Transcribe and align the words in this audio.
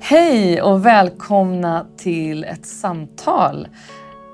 Hej 0.00 0.62
och 0.62 0.86
välkomna 0.86 1.86
till 1.96 2.44
ett 2.44 2.66
samtal 2.66 3.68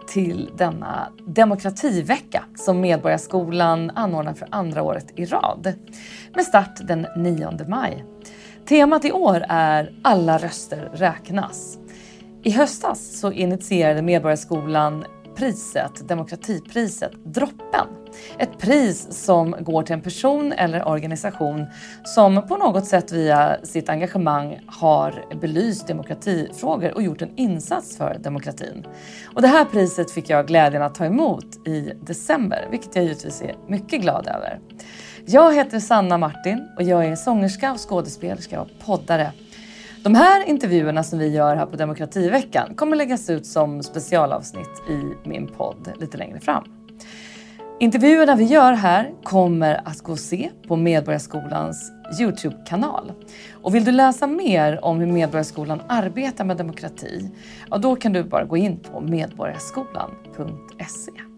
till 0.09 0.51
denna 0.59 1.09
demokrativecka 1.27 2.45
som 2.57 2.81
Medborgarskolan 2.81 3.91
anordnar 3.91 4.35
för 4.35 4.49
andra 4.51 4.83
året 4.83 5.07
i 5.17 5.25
rad 5.25 5.73
med 6.35 6.45
start 6.45 6.81
den 6.83 7.07
9 7.17 7.51
maj. 7.69 8.05
Temat 8.69 9.05
i 9.05 9.13
år 9.13 9.45
är 9.49 9.93
Alla 10.03 10.39
röster 10.39 10.91
räknas. 10.95 11.79
I 12.43 12.51
höstas 12.51 13.21
så 13.21 13.33
initierade 13.33 14.03
Medborgarskolan 14.03 15.05
priset, 15.43 16.09
demokratipriset 16.09 17.13
Droppen. 17.25 17.87
Ett 18.39 18.59
pris 18.59 19.25
som 19.25 19.57
går 19.61 19.83
till 19.83 19.93
en 19.93 20.01
person 20.01 20.53
eller 20.53 20.89
organisation 20.89 21.67
som 22.05 22.49
på 22.49 22.57
något 22.57 22.87
sätt 22.87 23.13
via 23.13 23.57
sitt 23.63 23.89
engagemang 23.89 24.61
har 24.67 25.25
belyst 25.41 25.87
demokratifrågor 25.87 26.95
och 26.95 27.03
gjort 27.03 27.23
en 27.23 27.37
insats 27.37 27.97
för 27.97 28.19
demokratin. 28.19 28.87
Och 29.35 29.43
det 29.43 29.49
här 29.49 29.65
priset 29.65 30.11
fick 30.11 30.31
jag 30.31 30.47
glädjen 30.47 30.83
att 30.83 30.95
ta 30.95 31.05
emot 31.05 31.67
i 31.67 31.93
december, 32.03 32.69
vilket 32.71 32.97
jag 32.97 33.05
givetvis 33.05 33.43
är 33.43 33.55
mycket 33.69 34.03
glad 34.03 34.27
över. 34.27 34.61
Jag 35.27 35.55
heter 35.55 35.81
Sanna 35.81 36.19
Martin 36.19 36.69
och 36.77 36.83
jag 36.83 37.05
är 37.05 37.17
sångerska 37.17 37.73
och 37.73 37.89
skådespelerska 37.89 38.61
och 38.61 38.69
poddare. 38.85 39.33
De 40.05 40.15
här 40.15 40.49
intervjuerna 40.49 41.03
som 41.03 41.19
vi 41.19 41.29
gör 41.29 41.57
här 41.57 41.67
på 41.67 41.77
Demokrativeckan 41.77 42.75
kommer 42.75 42.97
läggas 42.97 43.31
ut 43.31 43.47
som 43.47 43.83
specialavsnitt 43.83 44.83
i 44.89 45.29
min 45.29 45.47
podd 45.47 45.93
lite 46.01 46.17
längre 46.17 46.41
fram. 46.41 46.65
Intervjuerna 47.81 48.37
vi 48.37 48.45
gör 48.45 48.73
här 48.73 49.13
kommer 49.23 49.89
att 49.89 49.99
gå 49.99 50.13
att 50.13 50.21
se 50.21 50.51
på 50.69 50.77
Medborgarskolans 50.77 51.93
Youtube-kanal. 52.21 53.13
Och 53.63 53.75
vill 53.75 53.85
du 53.85 53.93
läsa 53.93 54.27
mer 54.27 54.85
om 54.85 54.99
hur 54.99 55.07
Medborgarskolan 55.07 55.81
arbetar 55.89 56.45
med 56.45 56.57
demokrati, 56.57 57.31
ja, 57.71 57.79
då 57.79 57.97
kan 57.97 58.13
du 58.13 58.23
bara 58.23 58.45
gå 58.45 58.57
in 58.57 58.79
på 58.79 59.01
medborgarskolan.se. 59.01 61.32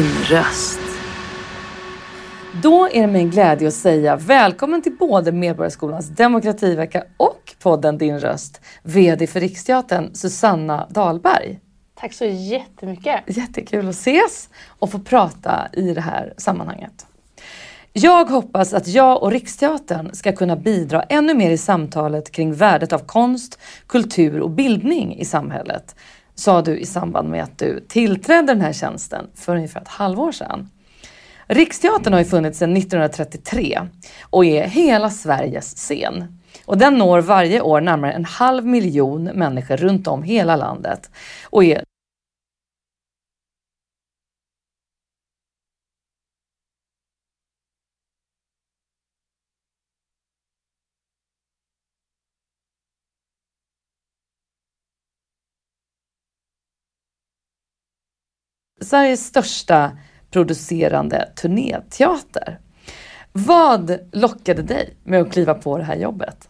Din 0.00 0.24
röst. 0.30 0.80
Då 2.62 2.88
är 2.88 3.00
det 3.00 3.06
min 3.06 3.30
glädje 3.30 3.68
att 3.68 3.74
säga 3.74 4.16
välkommen 4.16 4.82
till 4.82 4.96
både 4.96 5.32
Medborgarskolans 5.32 6.08
demokrativecka 6.08 7.04
och 7.16 7.54
podden 7.62 7.98
Din 7.98 8.20
röst, 8.20 8.60
VD 8.82 9.26
för 9.26 9.40
Riksteatern 9.40 10.14
Susanna 10.14 10.86
Dahlberg. 10.90 11.60
Tack 11.94 12.12
så 12.12 12.24
jättemycket. 12.24 13.20
Jättekul 13.26 13.88
att 13.88 13.94
ses 13.94 14.48
och 14.68 14.90
få 14.90 14.98
prata 14.98 15.68
i 15.72 15.94
det 15.94 16.00
här 16.00 16.34
sammanhanget. 16.36 17.06
Jag 17.92 18.24
hoppas 18.24 18.72
att 18.72 18.88
jag 18.88 19.22
och 19.22 19.30
Riksteatern 19.30 20.14
ska 20.14 20.32
kunna 20.32 20.56
bidra 20.56 21.02
ännu 21.02 21.34
mer 21.34 21.50
i 21.50 21.58
samtalet 21.58 22.32
kring 22.32 22.54
värdet 22.54 22.92
av 22.92 22.98
konst, 22.98 23.58
kultur 23.86 24.40
och 24.40 24.50
bildning 24.50 25.16
i 25.18 25.24
samhället 25.24 25.94
sa 26.40 26.62
du 26.62 26.78
i 26.78 26.86
samband 26.86 27.28
med 27.28 27.42
att 27.42 27.58
du 27.58 27.80
tillträdde 27.88 28.46
den 28.46 28.60
här 28.60 28.72
tjänsten 28.72 29.26
för 29.34 29.56
ungefär 29.56 29.80
ett 29.80 29.88
halvår 29.88 30.32
sedan. 30.32 30.68
Riksteatern 31.46 32.12
har 32.12 32.20
ju 32.20 32.26
funnits 32.26 32.58
sedan 32.58 32.76
1933 32.76 33.80
och 34.22 34.44
är 34.44 34.64
hela 34.66 35.10
Sveriges 35.10 35.74
scen. 35.74 36.40
Och 36.64 36.78
den 36.78 36.98
når 36.98 37.20
varje 37.20 37.60
år 37.60 37.80
närmare 37.80 38.12
en 38.12 38.24
halv 38.24 38.66
miljon 38.66 39.24
människor 39.24 39.76
runt 39.76 40.06
om 40.06 40.22
hela 40.22 40.56
landet 40.56 41.10
och 41.44 41.64
är 41.64 41.84
Sveriges 58.90 59.26
största 59.26 59.90
producerande 60.30 61.28
turnéteater. 61.36 62.58
Vad 63.32 63.98
lockade 64.12 64.62
dig 64.62 64.94
med 65.04 65.20
att 65.20 65.32
kliva 65.32 65.54
på 65.54 65.78
det 65.78 65.84
här 65.84 65.96
jobbet? 65.96 66.48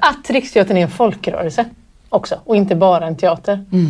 Att 0.00 0.30
Riksteatern 0.30 0.76
är 0.76 0.82
en 0.82 0.90
folkrörelse 0.90 1.64
också 2.08 2.40
och 2.44 2.56
inte 2.56 2.74
bara 2.76 3.06
en 3.06 3.16
teater. 3.16 3.64
Mm. 3.72 3.86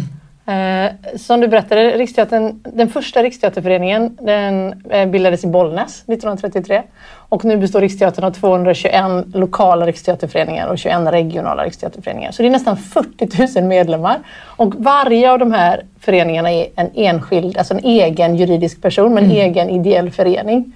Eh, 0.49 0.91
som 1.17 1.41
du 1.41 1.49
berättade, 1.49 1.91
Riksteatern, 1.91 2.61
den 2.65 2.89
första 2.89 3.23
Riksteaterföreningen 3.23 4.19
den 4.21 4.83
eh, 4.91 5.09
bildades 5.09 5.45
i 5.45 5.47
Bollnäs 5.47 6.03
1933 6.03 6.83
och 7.11 7.45
nu 7.45 7.57
består 7.57 7.81
Riksteatern 7.81 8.25
av 8.25 8.31
221 8.31 8.95
lokala 9.35 9.87
riksteaterföreningar 9.87 10.69
och 10.69 10.79
21 10.79 10.99
regionala 11.13 11.65
riksteaterföreningar. 11.65 12.33
Så 12.33 12.43
det 12.43 12.49
är 12.49 12.51
nästan 12.51 12.77
40 12.77 13.61
000 13.61 13.69
medlemmar 13.69 14.19
och 14.41 14.75
varje 14.75 15.33
av 15.33 15.39
de 15.39 15.53
här 15.53 15.85
föreningarna 16.01 16.51
är 16.53 16.67
en 16.77 16.91
enskild, 16.95 17.59
alltså 17.59 17.75
en 17.75 17.85
egen 17.85 18.37
juridisk 18.37 18.83
person 18.83 19.15
med 19.15 19.25
en 19.25 19.31
mm. 19.31 19.51
egen 19.51 19.71
ideell 19.71 20.11
förening 20.11 20.73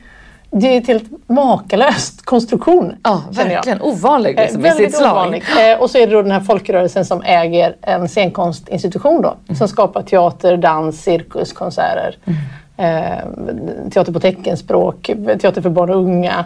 det 0.53 0.67
är 0.67 0.79
ett 0.79 0.87
helt 0.87 1.29
makalöst 1.29 2.25
konstruktion. 2.25 2.95
Ja, 3.03 3.23
verkligen. 3.31 3.83
Ovanlig 3.83 4.37
liksom, 4.37 4.65
eh, 4.65 4.73
i 4.73 4.77
sitt 4.77 4.97
slag. 4.97 5.13
Ovanlig. 5.13 5.43
Eh, 5.61 5.81
och 5.81 5.91
så 5.91 5.99
är 5.99 6.07
det 6.07 6.13
då 6.13 6.23
den 6.23 6.31
här 6.31 6.41
folkrörelsen 6.41 7.05
som 7.05 7.23
äger 7.23 7.77
en 7.81 8.09
scenkonstinstitution 8.09 9.23
då, 9.23 9.37
mm. 9.47 9.57
som 9.57 9.69
skapar 9.69 10.03
teater, 10.03 10.57
dans, 10.57 11.03
cirkus, 11.03 11.53
konserter. 11.53 12.17
Mm. 12.25 12.39
Eh, 12.77 13.91
teater 13.91 14.13
på 14.13 14.21
teckenspråk, 14.21 15.11
teater 15.41 15.63
för 15.63 15.71
barn 15.71 15.91
och 15.91 15.97
unga. 15.97 16.45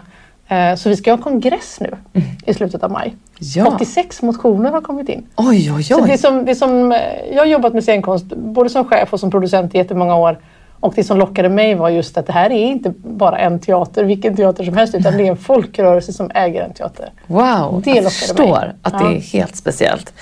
Eh, 0.48 0.74
så 0.74 0.88
vi 0.88 0.96
ska 0.96 1.10
ha 1.10 1.18
kongress 1.18 1.80
nu 1.80 1.96
mm. 2.12 2.28
i 2.46 2.54
slutet 2.54 2.82
av 2.82 2.90
maj. 2.90 3.14
Ja. 3.38 3.66
86 3.74 4.22
motioner 4.22 4.70
har 4.70 4.80
kommit 4.80 5.08
in. 5.08 5.26
Oj, 5.36 5.46
oj, 5.46 5.72
oj. 5.76 5.82
Så 5.82 6.00
det 6.00 6.18
som, 6.18 6.44
det 6.44 6.54
som, 6.54 6.92
eh, 6.92 6.98
jag 7.32 7.38
har 7.38 7.46
jobbat 7.46 7.74
med 7.74 7.82
scenkonst 7.82 8.26
både 8.26 8.70
som 8.70 8.84
chef 8.84 9.12
och 9.12 9.20
som 9.20 9.30
producent 9.30 9.74
i 9.74 9.78
jättemånga 9.78 10.16
år. 10.16 10.38
Och 10.86 10.92
det 10.96 11.04
som 11.04 11.18
lockade 11.18 11.48
mig 11.48 11.74
var 11.74 11.88
just 11.88 12.18
att 12.18 12.26
det 12.26 12.32
här 12.32 12.50
är 12.50 12.66
inte 12.66 12.90
bara 12.90 13.38
en 13.38 13.60
teater, 13.60 14.04
vilken 14.04 14.36
teater 14.36 14.64
som 14.64 14.76
helst, 14.76 14.94
utan 14.94 15.16
det 15.16 15.22
är 15.22 15.30
en 15.30 15.36
folkrörelse 15.36 16.12
som 16.12 16.30
äger 16.34 16.62
en 16.62 16.72
teater. 16.72 17.12
Wow, 17.26 17.82
det 17.84 17.90
jag 17.90 18.12
förstår 18.12 18.60
mig. 18.60 18.74
att 18.82 18.92
ja. 18.92 18.98
det 18.98 19.16
är 19.16 19.20
helt 19.20 19.56
speciellt. 19.56 20.12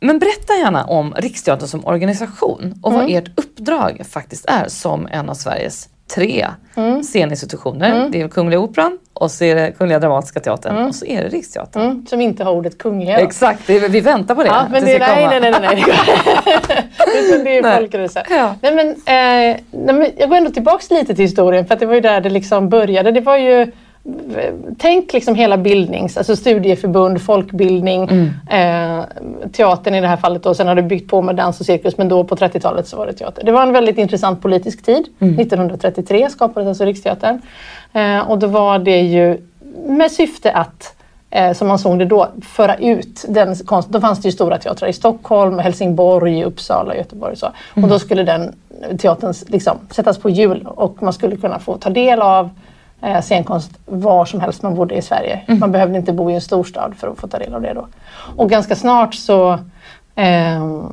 Men 0.00 0.18
berätta 0.18 0.54
gärna 0.54 0.84
om 0.84 1.14
Riksteatern 1.16 1.68
som 1.68 1.86
organisation 1.86 2.74
och 2.82 2.92
mm. 2.92 3.02
vad 3.02 3.16
ert 3.16 3.38
uppdrag 3.38 4.02
faktiskt 4.10 4.44
är 4.48 4.68
som 4.68 5.08
en 5.10 5.28
av 5.28 5.34
Sveriges 5.34 5.88
tre 6.06 6.46
mm. 6.76 7.02
sceninstitutioner. 7.02 7.90
Mm. 7.90 8.10
Det 8.10 8.20
är 8.20 8.28
Kungliga 8.28 8.60
Operan 8.60 8.98
och 9.14 9.30
så 9.30 9.44
är 9.44 9.54
det 9.54 9.72
Kungliga 9.78 9.98
Dramatiska 9.98 10.40
Teatern 10.40 10.76
mm. 10.76 10.88
och 10.88 10.94
så 10.94 11.06
är 11.06 11.22
det 11.22 11.28
Riksteatern. 11.28 11.82
Mm. 11.82 12.06
Som 12.06 12.20
inte 12.20 12.44
har 12.44 12.52
ordet 12.52 12.78
kungliga. 12.78 13.18
Exakt, 13.18 13.66
det, 13.66 13.88
vi 13.88 14.00
väntar 14.00 14.34
på 14.34 14.42
det. 14.42 14.48
Ja, 14.48 14.66
men 14.70 14.84
det, 14.84 14.98
nej, 14.98 15.26
nej, 15.26 15.40
nej, 15.40 15.50
nej, 15.50 15.60
nej. 15.60 15.84
det 17.44 17.58
är 17.58 17.76
folkrörelse. 17.76 18.24
Ja. 18.30 18.54
Nej, 18.60 18.74
men, 18.74 18.88
eh, 18.88 19.60
nej, 19.70 19.94
men 19.94 20.10
jag 20.16 20.28
går 20.28 20.36
ändå 20.36 20.50
tillbaks 20.50 20.90
lite 20.90 21.06
till 21.06 21.24
historien 21.24 21.66
för 21.66 21.74
att 21.74 21.80
det 21.80 21.86
var 21.86 21.94
ju 21.94 22.00
där 22.00 22.20
det 22.20 22.30
liksom 22.30 22.68
började. 22.68 23.10
Det 23.10 23.20
var 23.20 23.36
ju 23.36 23.72
Tänk 24.78 25.12
liksom 25.12 25.34
hela 25.34 25.56
bildnings, 25.56 26.16
alltså 26.16 26.36
studieförbund, 26.36 27.22
folkbildning, 27.22 28.08
mm. 28.08 28.30
eh, 28.50 29.04
teatern 29.52 29.94
i 29.94 30.00
det 30.00 30.06
här 30.06 30.16
fallet 30.16 30.42
då. 30.42 30.54
Sen 30.54 30.68
har 30.68 30.74
det 30.74 30.82
byggt 30.82 31.10
på 31.10 31.22
med 31.22 31.36
dans 31.36 31.60
och 31.60 31.66
cirkus 31.66 31.98
men 31.98 32.08
då 32.08 32.24
på 32.24 32.36
30-talet 32.36 32.88
så 32.88 32.96
var 32.96 33.06
det 33.06 33.12
teater. 33.12 33.44
Det 33.44 33.52
var 33.52 33.62
en 33.62 33.72
väldigt 33.72 33.98
intressant 33.98 34.42
politisk 34.42 34.82
tid. 34.82 35.04
Mm. 35.18 35.38
1933 35.38 36.30
skapades 36.30 36.68
alltså 36.68 36.84
Riksteatern. 36.84 37.40
Eh, 37.92 38.30
och 38.30 38.38
då 38.38 38.46
var 38.46 38.78
det 38.78 39.00
ju 39.00 39.38
med 39.86 40.10
syfte 40.10 40.52
att 40.52 40.96
eh, 41.30 41.52
som 41.52 41.68
man 41.68 41.78
såg 41.78 41.98
det 41.98 42.04
då, 42.04 42.28
föra 42.42 42.76
ut 42.76 43.24
den 43.28 43.56
konsten. 43.56 43.92
Då 43.92 44.00
fanns 44.00 44.22
det 44.22 44.28
ju 44.28 44.32
stora 44.32 44.58
teatrar 44.58 44.88
i 44.88 44.92
Stockholm, 44.92 45.58
Helsingborg, 45.58 46.44
Uppsala, 46.44 46.96
Göteborg 46.96 47.32
och 47.32 47.38
så. 47.38 47.48
Mm. 47.74 47.84
Och 47.84 47.90
då 47.90 47.98
skulle 47.98 48.22
den 48.22 48.54
teatern 48.98 49.34
liksom 49.46 49.76
sättas 49.90 50.18
på 50.18 50.30
hjul 50.30 50.66
och 50.66 51.02
man 51.02 51.12
skulle 51.12 51.36
kunna 51.36 51.58
få 51.58 51.76
ta 51.76 51.90
del 51.90 52.22
av 52.22 52.50
eh, 53.04 53.20
scenkonst 53.20 53.70
var 53.86 54.24
som 54.24 54.40
helst 54.40 54.62
man 54.62 54.74
bodde 54.74 54.94
i 54.94 55.02
Sverige. 55.02 55.40
Mm. 55.46 55.60
Man 55.60 55.72
behövde 55.72 55.98
inte 55.98 56.12
bo 56.12 56.30
i 56.30 56.34
en 56.34 56.40
storstad 56.40 56.94
för 56.96 57.08
att 57.08 57.18
få 57.18 57.26
ta 57.26 57.38
del 57.38 57.54
av 57.54 57.62
det 57.62 57.72
då. 57.74 57.86
Och 58.36 58.50
ganska 58.50 58.76
snart 58.76 59.14
så, 59.14 59.52
eh, 60.14 60.84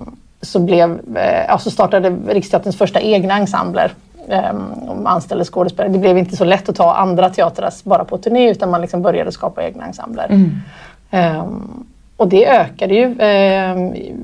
så, 0.42 0.60
blev, 0.60 1.18
eh, 1.18 1.52
alltså 1.52 1.72
startade 1.72 2.10
Riksteaterns 2.28 2.78
första 2.78 3.02
egna 3.02 3.38
ensembler 3.38 3.92
eh, 4.28 4.54
anställde 5.06 5.46
skådespelare. 5.46 5.92
Det 5.92 6.00
blev 6.00 6.18
inte 6.18 6.36
så 6.36 6.44
lätt 6.44 6.70
att 6.70 6.76
ta 6.76 6.94
andra 6.96 7.30
teatrar 7.30 7.74
bara 7.84 8.06
på 8.06 8.18
turné 8.18 8.52
utan 8.52 8.72
man 8.72 8.82
liksom 8.82 9.02
började 9.02 9.32
skapa 9.32 9.64
egna 9.64 9.86
ensembler. 9.86 10.28
Mm. 10.30 10.62
Eh, 11.12 11.46
och 12.18 12.28
det 12.28 12.48
ökade 12.48 12.94
ju. 12.94 13.20
Eh, 13.20 13.78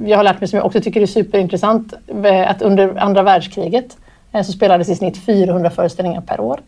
jag 0.09 0.17
har 0.17 0.23
lärt 0.23 0.41
mig, 0.41 0.47
som 0.47 0.57
jag 0.57 0.65
också 0.65 0.81
tycker 0.81 1.01
är 1.01 1.05
superintressant, 1.05 1.93
eh, 2.23 2.49
att 2.49 2.61
under 2.61 2.97
andra 2.97 3.23
världskriget 3.23 3.97
eh, 4.31 4.43
så 4.43 4.51
spelades 4.51 4.89
i 4.89 4.95
snitt 4.95 5.25
400 5.25 5.69
föreställningar 5.69 6.21
per 6.21 6.39
år 6.39 6.59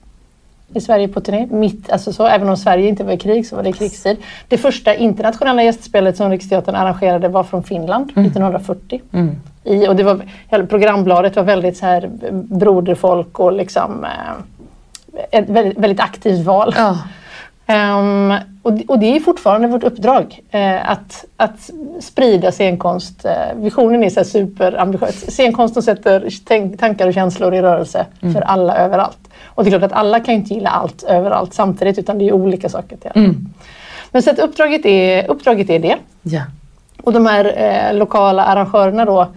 i 0.73 0.81
Sverige 0.81 1.07
på 1.07 1.21
turné. 1.21 1.47
Mitt, 1.51 1.91
alltså 1.91 2.13
så, 2.13 2.25
även 2.25 2.49
om 2.49 2.57
Sverige 2.57 2.89
inte 2.89 3.03
var 3.03 3.13
i 3.13 3.17
krig 3.17 3.47
så 3.47 3.55
var 3.55 3.63
det 3.63 3.71
krigstid. 3.71 4.17
Det 4.47 4.57
första 4.57 4.95
internationella 4.95 5.63
gästspelet 5.63 6.17
som 6.17 6.31
Riksteatern 6.31 6.75
arrangerade 6.75 7.27
var 7.27 7.43
från 7.43 7.63
Finland 7.63 8.11
mm. 8.15 8.25
1940. 8.25 9.01
Mm. 9.11 9.35
I, 9.63 9.87
och 9.87 9.95
det 9.95 10.03
var, 10.03 10.21
programbladet 10.65 11.35
var 11.35 11.43
väldigt 11.43 11.77
så 11.77 11.85
här 11.85 12.09
broderfolk 12.31 13.39
och 13.39 13.53
liksom 13.53 14.03
eh, 14.03 15.39
ett 15.39 15.49
väldigt, 15.49 15.77
väldigt 15.77 15.99
aktivt 15.99 16.45
val. 16.45 16.73
Ja. 16.77 16.97
Um, 17.69 18.31
och, 18.61 18.73
och, 18.87 18.99
det 18.99 19.15
är 19.15 19.19
fortfarande 19.19 19.67
vårt 19.67 19.83
uppdrag 19.83 20.41
eh, 20.51 20.89
att, 20.91 21.25
att 21.37 21.69
sprida 21.99 22.51
scenkonst. 22.51 23.25
Eh, 23.25 23.55
visionen 23.55 24.03
är 24.03 24.09
så 24.09 24.23
superambitiös. 24.23 25.31
Scenkonsten 25.31 25.83
sätter 25.83 26.77
tankar 26.77 27.07
och 27.07 27.13
känslor 27.13 27.53
i 27.53 27.61
rörelse 27.61 28.05
mm. 28.21 28.33
för 28.33 28.41
alla 28.41 28.77
överallt. 28.77 29.17
Och 29.45 29.63
det 29.63 29.67
är 29.67 29.79
klart 29.79 29.91
att 29.91 29.97
alla 29.97 30.19
kan 30.19 30.33
inte 30.33 30.53
gilla 30.53 30.69
allt 30.69 31.03
överallt 31.03 31.53
samtidigt 31.53 31.99
utan 31.99 32.17
det 32.17 32.27
är 32.27 32.33
olika 32.33 32.69
saker. 32.69 32.97
Till 32.97 33.11
mm. 33.15 33.53
Men 34.11 34.21
så 34.21 34.29
att 34.29 34.39
uppdraget 34.39 34.85
är, 34.85 35.29
uppdraget 35.29 35.69
är 35.69 35.79
det. 35.79 35.95
Ja. 36.21 36.41
Och 37.03 37.13
de 37.13 37.25
här 37.25 37.53
eh, 37.57 37.97
lokala 37.97 38.43
arrangörerna 38.43 39.05
då 39.05 39.27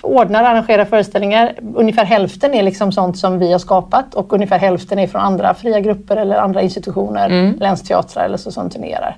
ordnar 0.00 0.42
och 0.42 0.48
arrangerar 0.48 0.84
föreställningar. 0.84 1.54
Ungefär 1.74 2.04
hälften 2.04 2.54
är 2.54 2.62
liksom 2.62 2.92
sånt 2.92 3.18
som 3.18 3.38
vi 3.38 3.52
har 3.52 3.58
skapat 3.58 4.14
och 4.14 4.32
ungefär 4.32 4.58
hälften 4.58 4.98
är 4.98 5.06
från 5.06 5.20
andra 5.20 5.54
fria 5.54 5.80
grupper 5.80 6.16
eller 6.16 6.36
andra 6.36 6.62
institutioner, 6.62 7.30
mm. 7.30 7.54
länsteatrar 7.58 8.24
eller 8.24 8.36
så 8.36 8.52
som 8.52 8.70
turnerar. 8.70 9.16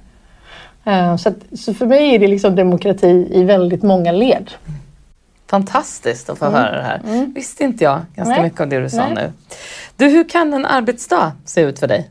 Uh, 0.86 1.16
så, 1.16 1.28
att, 1.28 1.58
så 1.58 1.74
för 1.74 1.86
mig 1.86 2.14
är 2.14 2.18
det 2.18 2.26
liksom 2.28 2.56
demokrati 2.56 3.28
i 3.30 3.44
väldigt 3.44 3.82
många 3.82 4.12
led. 4.12 4.50
Fantastiskt 5.50 6.30
att 6.30 6.38
få 6.38 6.44
mm. 6.44 6.60
höra 6.60 6.76
det 6.76 6.82
här. 6.82 7.00
Mm. 7.06 7.32
Visste 7.34 7.64
inte 7.64 7.84
jag 7.84 8.00
ganska 8.14 8.34
Nej. 8.34 8.42
mycket 8.42 8.60
av 8.60 8.68
det 8.68 8.80
du 8.80 8.90
sa 8.90 9.06
Nej. 9.06 9.14
nu. 9.14 9.32
Du, 9.96 10.08
hur 10.08 10.28
kan 10.28 10.54
en 10.54 10.66
arbetsdag 10.66 11.32
se 11.44 11.60
ut 11.60 11.78
för 11.78 11.86
dig? 11.86 12.10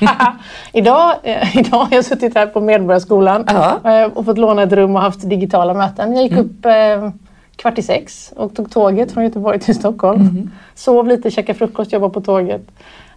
idag, 0.72 1.14
eh, 1.22 1.56
idag 1.56 1.78
har 1.78 1.88
jag 1.90 2.04
suttit 2.04 2.34
här 2.34 2.46
på 2.46 2.60
Medborgarskolan 2.60 3.48
eh, 3.84 4.02
och 4.02 4.24
fått 4.24 4.38
låna 4.38 4.62
ett 4.62 4.72
rum 4.72 4.96
och 4.96 5.02
haft 5.02 5.28
digitala 5.28 5.74
möten. 5.74 6.12
Jag 6.12 6.22
gick 6.22 6.32
mm. 6.32 6.44
upp 6.44 6.66
eh, 6.66 7.10
kvart 7.56 7.78
i 7.78 7.82
sex 7.82 8.32
och 8.36 8.54
tog 8.54 8.70
tåget 8.70 9.12
från 9.12 9.24
Göteborg 9.24 9.60
till 9.60 9.74
Stockholm. 9.74 10.20
Mm. 10.20 10.50
Sov 10.74 11.08
lite, 11.08 11.30
käkade 11.30 11.58
frukost, 11.58 11.92
jobbade 11.92 12.14
på 12.14 12.20
tåget. 12.20 12.62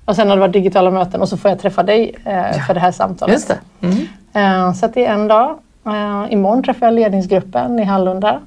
Och 0.06 0.16
sen 0.16 0.30
har 0.30 0.36
det 0.36 0.40
varit 0.40 0.54
digitala 0.54 0.92
möten 0.92 1.22
och 1.22 1.30
så 1.30 1.38
får 1.38 1.52
jag 1.52 1.60
träffa 1.60 1.84
dig 1.84 2.16
eh, 2.26 2.34
ja. 2.34 2.54
för 2.68 2.74
det 2.74 2.80
här 2.80 2.92
samtalet. 2.92 3.34
Just 3.34 3.48
det. 3.48 3.88
Mm. 3.88 4.68
Eh, 4.68 4.74
så 4.74 4.88
det 4.88 5.06
är 5.06 5.14
en 5.14 5.28
dag. 5.28 5.60
Eh, 5.86 6.34
imorgon 6.34 6.64
träffar 6.64 6.86
jag 6.86 6.94
ledningsgruppen 6.94 7.80
i 7.80 7.84
Hallunda. 7.84 8.40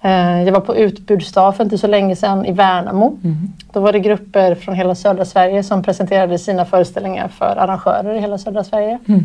Eh, 0.00 0.42
jag 0.42 0.52
var 0.52 0.60
på 0.60 0.76
utbudsdag 0.76 1.56
för 1.56 1.64
inte 1.64 1.78
så 1.78 1.86
länge 1.86 2.16
sedan 2.16 2.46
i 2.46 2.52
Värnamo. 2.52 3.18
Mm. 3.24 3.36
Då 3.72 3.80
var 3.80 3.92
det 3.92 3.98
grupper 3.98 4.54
från 4.54 4.74
hela 4.74 4.94
södra 4.94 5.24
Sverige 5.24 5.62
som 5.62 5.82
presenterade 5.82 6.38
sina 6.38 6.64
föreställningar 6.64 7.28
för 7.28 7.56
arrangörer 7.56 8.14
i 8.14 8.20
hela 8.20 8.38
södra 8.38 8.64
Sverige. 8.64 8.98
Mm. 9.08 9.24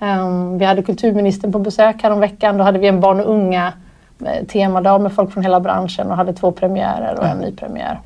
Um, 0.00 0.58
vi 0.58 0.64
hade 0.64 0.82
kulturministern 0.82 1.52
på 1.52 1.58
besök 1.58 2.04
veckan. 2.04 2.58
Då 2.58 2.64
hade 2.64 2.78
vi 2.78 2.88
en 2.88 3.00
barn 3.00 3.20
och 3.20 3.30
unga 3.30 3.66
eh, 3.66 3.72
temadag 4.48 5.00
med 5.00 5.12
folk 5.12 5.32
från 5.32 5.42
hela 5.42 5.60
branschen 5.60 6.10
och 6.10 6.16
hade 6.16 6.32
två 6.32 6.52
premiärer 6.52 7.18
och 7.18 7.26
en 7.26 7.38
ny 7.38 7.52
premiär. 7.52 8.00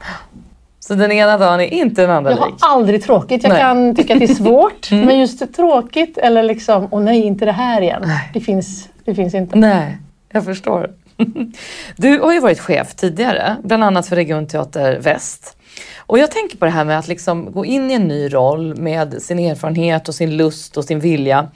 Så 0.81 0.95
den 0.95 1.13
ena 1.13 1.39
dagen 1.39 1.61
är 1.61 1.75
inte 1.75 2.03
den 2.03 2.11
andra 2.11 2.31
lik? 2.31 2.41
Jag 2.41 2.67
har 2.67 2.75
aldrig 2.75 3.03
tråkigt. 3.03 3.43
Jag 3.43 3.51
nej. 3.51 3.61
kan 3.61 3.97
tycka 3.97 4.13
att 4.13 4.19
det 4.19 4.25
är 4.25 4.35
svårt. 4.35 4.89
mm. 4.91 5.07
Men 5.07 5.19
just 5.21 5.55
tråkigt 5.55 6.19
eller 6.19 6.43
liksom, 6.43 6.89
åh 6.91 7.03
nej, 7.03 7.23
inte 7.23 7.45
det 7.45 7.53
här 7.53 7.81
igen. 7.81 8.03
Det 8.33 8.41
finns, 8.41 8.89
det 9.05 9.15
finns 9.15 9.35
inte. 9.35 9.59
Nej, 9.59 9.99
jag 10.33 10.45
förstår. 10.45 10.91
Du 11.97 12.21
har 12.21 12.33
ju 12.33 12.41
varit 12.41 12.61
chef 12.61 12.95
tidigare, 12.95 13.57
bland 13.63 13.85
annat 13.85 14.07
för 14.07 14.17
Regionteater 14.17 14.99
Väst. 14.99 15.57
Och 15.99 16.19
jag 16.19 16.31
tänker 16.31 16.57
på 16.57 16.65
det 16.65 16.71
här 16.71 16.85
med 16.85 16.99
att 16.99 17.09
liksom 17.09 17.53
gå 17.53 17.65
in 17.65 17.91
i 17.91 17.95
en 17.95 18.09
ny 18.09 18.29
roll 18.29 18.77
med 18.77 19.23
sin 19.23 19.39
erfarenhet 19.39 20.09
och 20.09 20.15
sin 20.15 20.37
lust 20.37 20.77
och 20.77 20.85
sin 20.85 21.01
vilja. 21.01 21.49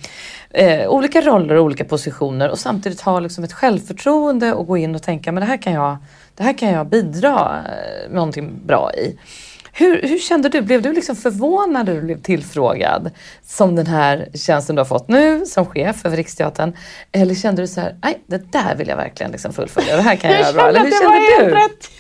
Eh, 0.51 0.89
olika 0.89 1.21
roller 1.21 1.55
och 1.55 1.65
olika 1.65 1.85
positioner 1.85 2.49
och 2.51 2.59
samtidigt 2.59 3.01
ha 3.01 3.21
liksom 3.21 3.45
ett 3.45 3.53
självförtroende 3.53 4.53
och 4.53 4.67
gå 4.67 4.77
in 4.77 4.95
och 4.95 5.03
tänka 5.03 5.33
men 5.33 5.41
det 5.41 5.47
här 5.47 5.63
kan 5.63 5.73
jag, 5.73 5.97
det 6.35 6.43
här 6.43 6.59
kan 6.59 6.69
jag 6.69 6.87
bidra 6.87 7.63
med 8.09 8.15
någonting 8.15 8.67
bra 8.67 8.93
i. 8.95 9.19
Hur, 9.73 10.03
hur, 10.03 10.19
kände 10.19 10.49
du? 10.49 10.61
Blev 10.61 10.83
du 10.83 10.93
liksom 10.93 11.17
förvånad 11.17 11.87
när 11.87 11.95
du 11.95 12.01
blev 12.01 12.21
tillfrågad 12.23 13.11
som 13.43 13.77
den 13.77 13.87
här 13.87 14.29
tjänsten 14.35 14.77
du 14.77 14.81
har 14.81 14.87
fått 14.87 15.09
nu 15.09 15.47
som 15.47 15.67
chef 15.67 16.07
över 16.07 16.17
Riksteatern? 16.17 16.73
Eller 17.13 17.35
kände 17.35 17.63
du 17.63 17.67
så 17.67 17.81
här, 17.81 17.97
nej 18.03 18.23
det 18.27 18.53
där 18.53 18.75
vill 18.75 18.89
jag 18.89 18.97
verkligen 18.97 19.33
liksom 19.33 19.53
fullfölja, 19.53 19.97
det 19.97 20.03
här 20.03 20.17
kan 20.17 20.31
jag, 20.31 20.41
jag 20.41 20.47
göra 20.47 20.53
bra. 20.53 20.69
Eller 20.69 20.81
hur 20.81 20.91
kände 20.91 21.51
du? 21.51 21.55
Rätt. 21.55 21.91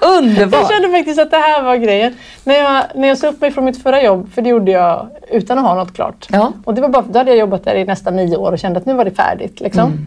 Underbart! 0.00 0.60
Jag 0.60 0.70
kände 0.70 0.98
faktiskt 0.98 1.20
att 1.20 1.30
det 1.30 1.36
här 1.36 1.62
var 1.62 1.76
grejen. 1.76 2.16
När 2.44 2.54
jag, 2.54 2.84
när 2.94 3.08
jag 3.08 3.18
sa 3.18 3.28
upp 3.28 3.40
mig 3.40 3.50
från 3.50 3.64
mitt 3.64 3.82
förra 3.82 4.02
jobb, 4.02 4.32
för 4.32 4.42
det 4.42 4.48
gjorde 4.48 4.70
jag 4.70 5.08
utan 5.30 5.58
att 5.58 5.64
ha 5.64 5.74
något 5.74 5.94
klart. 5.94 6.26
Ja. 6.30 6.52
Och 6.64 6.74
det 6.74 6.80
var 6.80 6.88
bara, 6.88 7.02
då 7.02 7.18
hade 7.18 7.30
jag 7.30 7.38
jobbat 7.38 7.64
där 7.64 7.74
i 7.74 7.84
nästan 7.84 8.16
nio 8.16 8.36
år 8.36 8.52
och 8.52 8.58
kände 8.58 8.80
att 8.80 8.86
nu 8.86 8.94
var 8.94 9.04
det 9.04 9.10
färdigt. 9.10 9.60
Liksom. 9.60 9.86
Mm. 9.92 10.06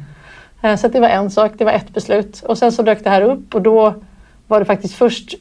Eh, 0.62 0.76
så 0.76 0.88
det 0.88 1.00
var 1.00 1.10
en 1.10 1.32
sak, 1.32 1.52
det 1.58 1.66
var 1.66 1.72
ett 1.72 1.94
beslut. 1.94 2.44
Och 2.44 2.58
sen 2.58 2.72
så 2.72 2.82
dök 2.82 3.04
det 3.04 3.10
här 3.10 3.22
upp 3.22 3.56
och 3.56 3.62
då 3.62 3.94
var 4.48 4.60
det 4.60 4.66
faktiskt 4.66 4.94
först, 4.94 5.36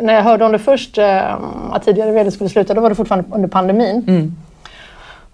när 0.00 0.14
jag 0.14 0.22
hörde 0.22 0.44
om 0.44 0.52
det 0.52 0.58
först, 0.58 0.98
äh, 0.98 1.34
att 1.72 1.84
tidigare 1.84 2.12
vd 2.12 2.30
skulle 2.30 2.50
sluta, 2.50 2.74
då 2.74 2.80
var 2.80 2.88
det 2.88 2.94
fortfarande 2.94 3.36
under 3.36 3.48
pandemin. 3.48 4.04
Mm. 4.08 4.36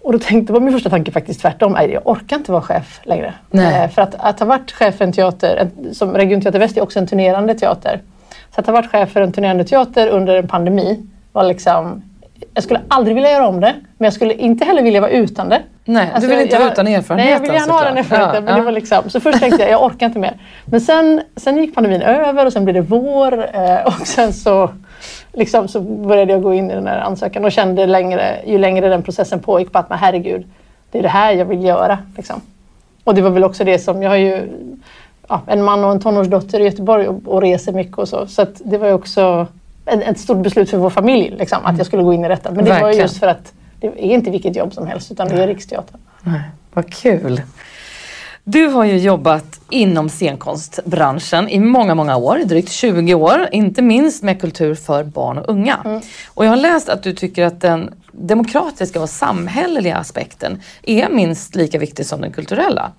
Och 0.03 0.13
då 0.13 0.19
tänkte, 0.19 0.53
var 0.53 0.61
min 0.61 0.73
första 0.73 0.91
tanke 0.91 1.13
faktiskt 1.13 1.41
tvärtom, 1.41 1.73
nej 1.73 1.91
jag 1.91 2.07
orkar 2.07 2.37
inte 2.37 2.53
vara 2.53 2.63
chef 2.63 3.01
längre. 3.05 3.35
Äh, 3.51 3.91
för 3.91 4.03
att, 4.03 4.15
att 4.19 4.41
ha 4.41 4.47
varit 4.47 4.73
chef 4.73 4.97
för 4.97 5.05
en 5.05 5.13
teater, 5.13 5.71
som 5.93 6.13
Regionteater 6.13 6.59
Väst 6.59 6.77
är 6.77 6.83
också 6.83 6.99
en 6.99 7.07
turnerande 7.07 7.55
teater. 7.55 8.01
Så 8.55 8.61
att 8.61 8.67
ha 8.67 8.73
varit 8.73 8.91
chef 8.91 9.13
för 9.13 9.21
en 9.21 9.33
turnerande 9.33 9.65
teater 9.65 10.09
under 10.09 10.37
en 10.37 10.49
pandemi 10.49 11.07
var 11.33 11.45
liksom 11.45 12.03
jag 12.55 12.65
skulle 12.65 12.81
aldrig 12.89 13.15
vilja 13.15 13.31
göra 13.31 13.49
om 13.49 13.61
det, 13.61 13.75
men 13.99 14.05
jag 14.05 14.13
skulle 14.13 14.35
inte 14.35 14.65
heller 14.65 14.83
vilja 14.83 15.01
vara 15.01 15.11
utan 15.11 15.49
det. 15.49 15.63
Nej, 15.85 16.11
alltså, 16.15 16.21
du 16.21 16.37
vill 16.37 16.43
inte 16.43 16.55
jag, 16.55 16.61
vara 16.61 16.73
utan 16.73 16.87
erfarenheten 16.87 17.17
Nej, 17.17 17.33
jag 17.33 17.41
vill 17.41 17.53
gärna 17.53 17.73
ha 17.73 17.85
den 17.85 17.99
erfarenheten. 17.99 18.35
Ja, 18.35 18.41
men 18.41 18.53
ja. 18.53 18.59
Det 18.59 18.65
var 18.65 18.73
liksom, 18.73 19.11
så 19.11 19.21
först 19.21 19.41
tänkte 19.41 19.63
jag, 19.63 19.71
jag 19.71 19.83
orkar 19.83 20.07
inte 20.07 20.19
mer. 20.19 20.37
Men 20.65 20.81
sen, 20.81 21.23
sen 21.37 21.57
gick 21.57 21.75
pandemin 21.75 22.03
över 22.03 22.47
och 22.47 22.53
sen 22.53 22.65
blev 22.65 22.75
det 22.75 22.81
vår 22.81 23.57
eh, 23.57 23.87
och 23.87 24.07
sen 24.07 24.33
så, 24.33 24.71
liksom, 25.33 25.69
så 25.69 25.81
började 25.81 26.33
jag 26.33 26.43
gå 26.43 26.55
in 26.55 26.71
i 26.71 26.75
den 26.75 26.87
här 26.87 26.99
ansökan 26.99 27.45
och 27.45 27.53
kände 27.53 27.87
längre, 27.87 28.41
ju 28.47 28.59
längre 28.59 28.89
den 28.89 29.03
processen 29.03 29.41
pågick 29.41 29.73
på 29.73 29.79
att 29.79 29.89
men 29.89 29.99
herregud, 29.99 30.47
det 30.91 30.99
är 30.99 31.03
det 31.03 31.09
här 31.09 31.33
jag 31.33 31.45
vill 31.45 31.65
göra. 31.65 31.99
Liksom. 32.17 32.41
Och 33.05 33.15
det 33.15 33.23
var 33.23 33.31
väl 33.31 33.45
också 33.45 33.65
det 33.65 33.79
som, 33.79 34.03
jag 34.03 34.11
har 34.11 34.17
ju 34.17 34.49
ja, 35.29 35.43
en 35.47 35.63
man 35.63 35.85
och 35.85 35.91
en 35.91 36.01
tonårsdotter 36.01 36.61
i 36.61 36.65
Göteborg 36.65 37.09
och, 37.09 37.21
och 37.27 37.43
reser 37.43 37.73
mycket 37.73 37.99
och 37.99 38.09
så. 38.09 38.27
Så 38.27 38.47
det 38.65 38.79
var 38.79 38.87
ju 38.87 38.93
också 38.93 39.47
ett 39.85 40.19
stort 40.19 40.39
beslut 40.39 40.71
för 40.71 40.79
vår 40.79 40.91
familj 40.91 41.35
liksom, 41.39 41.59
att 41.65 41.79
jag 41.79 41.87
skulle 41.87 42.03
gå 42.03 42.13
in 42.13 42.25
i 42.25 42.29
detta. 42.29 42.51
Men 42.51 42.65
det 42.65 42.71
Verkligen. 42.71 42.93
var 42.93 43.03
just 43.03 43.19
för 43.19 43.27
att 43.27 43.53
det 43.81 43.87
är 43.87 44.15
inte 44.15 44.31
vilket 44.31 44.57
jobb 44.57 44.75
som 44.75 44.87
helst 44.87 45.13
utan 45.13 45.29
det 45.29 45.43
är 45.43 45.47
Riksteatern. 45.47 46.01
Nej, 46.23 46.43
vad 46.73 46.93
kul! 46.93 47.43
Du 48.47 48.67
har 48.67 48.85
ju 48.85 48.99
jobbat 48.99 49.61
inom 49.71 50.09
scenkonstbranschen 50.09 51.49
i 51.49 51.61
många, 51.61 51.95
många 51.95 52.17
år, 52.17 52.39
drygt 52.45 52.71
20 52.71 53.15
år, 53.15 53.49
inte 53.53 53.83
minst 53.83 54.23
med 54.23 54.41
kultur 54.41 54.75
för 54.75 55.05
barn 55.05 55.39
och 55.39 55.49
unga. 55.49 55.81
Mm. 55.85 56.01
Och 56.29 56.45
jag 56.45 56.51
har 56.51 56.57
läst 56.57 56.89
att 56.89 57.03
du 57.03 57.13
tycker 57.13 57.45
att 57.45 57.61
den 57.61 57.95
demokratiska 58.13 59.01
och 59.01 59.11
samhälleliga 59.11 59.97
aspekten 59.97 60.63
är 60.83 61.09
minst 61.09 61.55
lika 61.55 61.79
viktig 61.79 62.07
som 62.07 62.21
den 62.21 62.33
kulturella. 62.33 62.93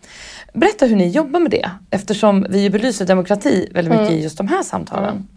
Berätta 0.53 0.85
hur 0.85 0.95
ni 0.95 1.07
jobbar 1.07 1.39
med 1.39 1.51
det 1.51 1.69
eftersom 1.89 2.45
vi 2.49 2.69
belyser 2.69 3.05
demokrati 3.05 3.69
väldigt 3.73 3.91
mycket 3.91 4.07
mm. 4.07 4.19
i 4.19 4.23
just 4.23 4.37
de 4.37 4.47
här 4.47 4.63
samtalen. 4.63 5.27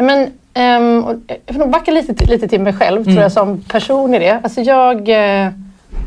Men 0.00 0.30
Um, 0.54 1.22
jag 1.26 1.54
får 1.54 1.58
nog 1.58 1.70
backa 1.70 1.90
lite, 1.90 2.24
lite 2.24 2.48
till 2.48 2.60
mig 2.60 2.72
själv 2.72 3.00
mm. 3.02 3.04
tror 3.04 3.22
jag 3.22 3.32
som 3.32 3.60
person 3.60 4.14
i 4.14 4.18
det. 4.18 4.40
Alltså 4.42 4.60
jag, 4.60 5.00
uh, 5.00 5.14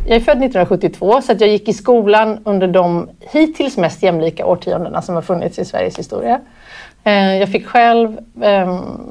jag 0.08 0.16
är 0.16 0.20
född 0.20 0.38
1972 0.38 1.22
så 1.22 1.32
att 1.32 1.42
jag 1.42 1.50
gick 1.50 1.70
i 1.70 1.74
skolan 1.74 2.40
under 2.44 2.68
de 2.68 3.10
hittills 3.20 3.78
mest 3.78 4.04
jämlika 4.04 4.46
årtiondena 4.46 5.02
som 5.02 5.16
har 5.16 5.22
funnits 5.22 5.60
i 5.60 5.66
Sveriges 5.66 6.00
historia. 6.00 6.40
Uh, 7.08 7.38
jag 7.38 7.50
fick 7.50 7.68
själv 7.68 8.18
um, 8.36 9.04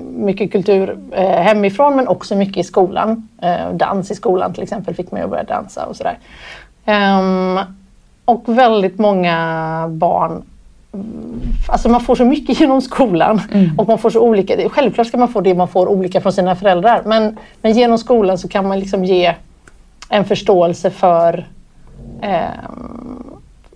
mycket 0.00 0.52
kultur 0.52 0.98
hemifrån 1.16 1.96
men 1.96 2.08
också 2.08 2.36
mycket 2.36 2.56
i 2.56 2.62
skolan. 2.62 3.28
dans 3.72 4.10
i 4.10 4.14
skolan 4.14 4.54
till 4.54 4.62
exempel 4.62 4.94
fick 4.94 5.10
mig 5.10 5.22
att 5.22 5.30
börja 5.30 5.42
dansa 5.44 5.86
och 5.86 5.96
sådär. 5.96 6.18
Um, 6.86 7.58
och 8.24 8.42
väldigt 8.46 8.98
många 8.98 9.84
barn 9.88 10.42
Alltså 11.66 11.88
man 11.88 12.00
får 12.00 12.16
så 12.16 12.24
mycket 12.24 12.60
genom 12.60 12.82
skolan 12.82 13.40
mm. 13.52 13.78
och 13.78 13.88
man 13.88 13.98
får 13.98 14.10
så 14.10 14.20
olika. 14.20 14.68
Självklart 14.68 15.06
ska 15.06 15.16
man 15.16 15.28
få 15.28 15.40
det 15.40 15.54
man 15.54 15.68
får 15.68 15.88
olika 15.88 16.20
från 16.20 16.32
sina 16.32 16.56
föräldrar 16.56 17.02
men, 17.06 17.36
men 17.62 17.72
genom 17.72 17.98
skolan 17.98 18.38
så 18.38 18.48
kan 18.48 18.68
man 18.68 18.80
liksom 18.80 19.04
ge 19.04 19.34
en 20.08 20.24
förståelse 20.24 20.90
för 20.90 21.46
eh, 22.22 22.40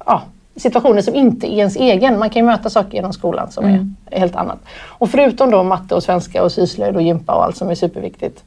ja, 0.06 0.22
situationer 0.56 1.02
som 1.02 1.14
inte 1.14 1.54
är 1.54 1.58
ens 1.58 1.76
egen. 1.76 2.18
Man 2.18 2.30
kan 2.30 2.42
ju 2.42 2.46
möta 2.46 2.70
saker 2.70 2.94
genom 2.94 3.12
skolan 3.12 3.50
som 3.50 3.64
mm. 3.64 3.96
är 4.10 4.18
helt 4.18 4.36
annat. 4.36 4.58
Och 4.86 5.10
förutom 5.10 5.50
då 5.50 5.62
matte 5.62 5.94
och 5.94 6.02
svenska 6.02 6.42
och 6.42 6.52
syslöjd 6.52 6.96
och 6.96 7.02
gympa 7.02 7.34
och 7.34 7.44
allt 7.44 7.56
som 7.56 7.70
är 7.70 7.74
superviktigt 7.74 8.44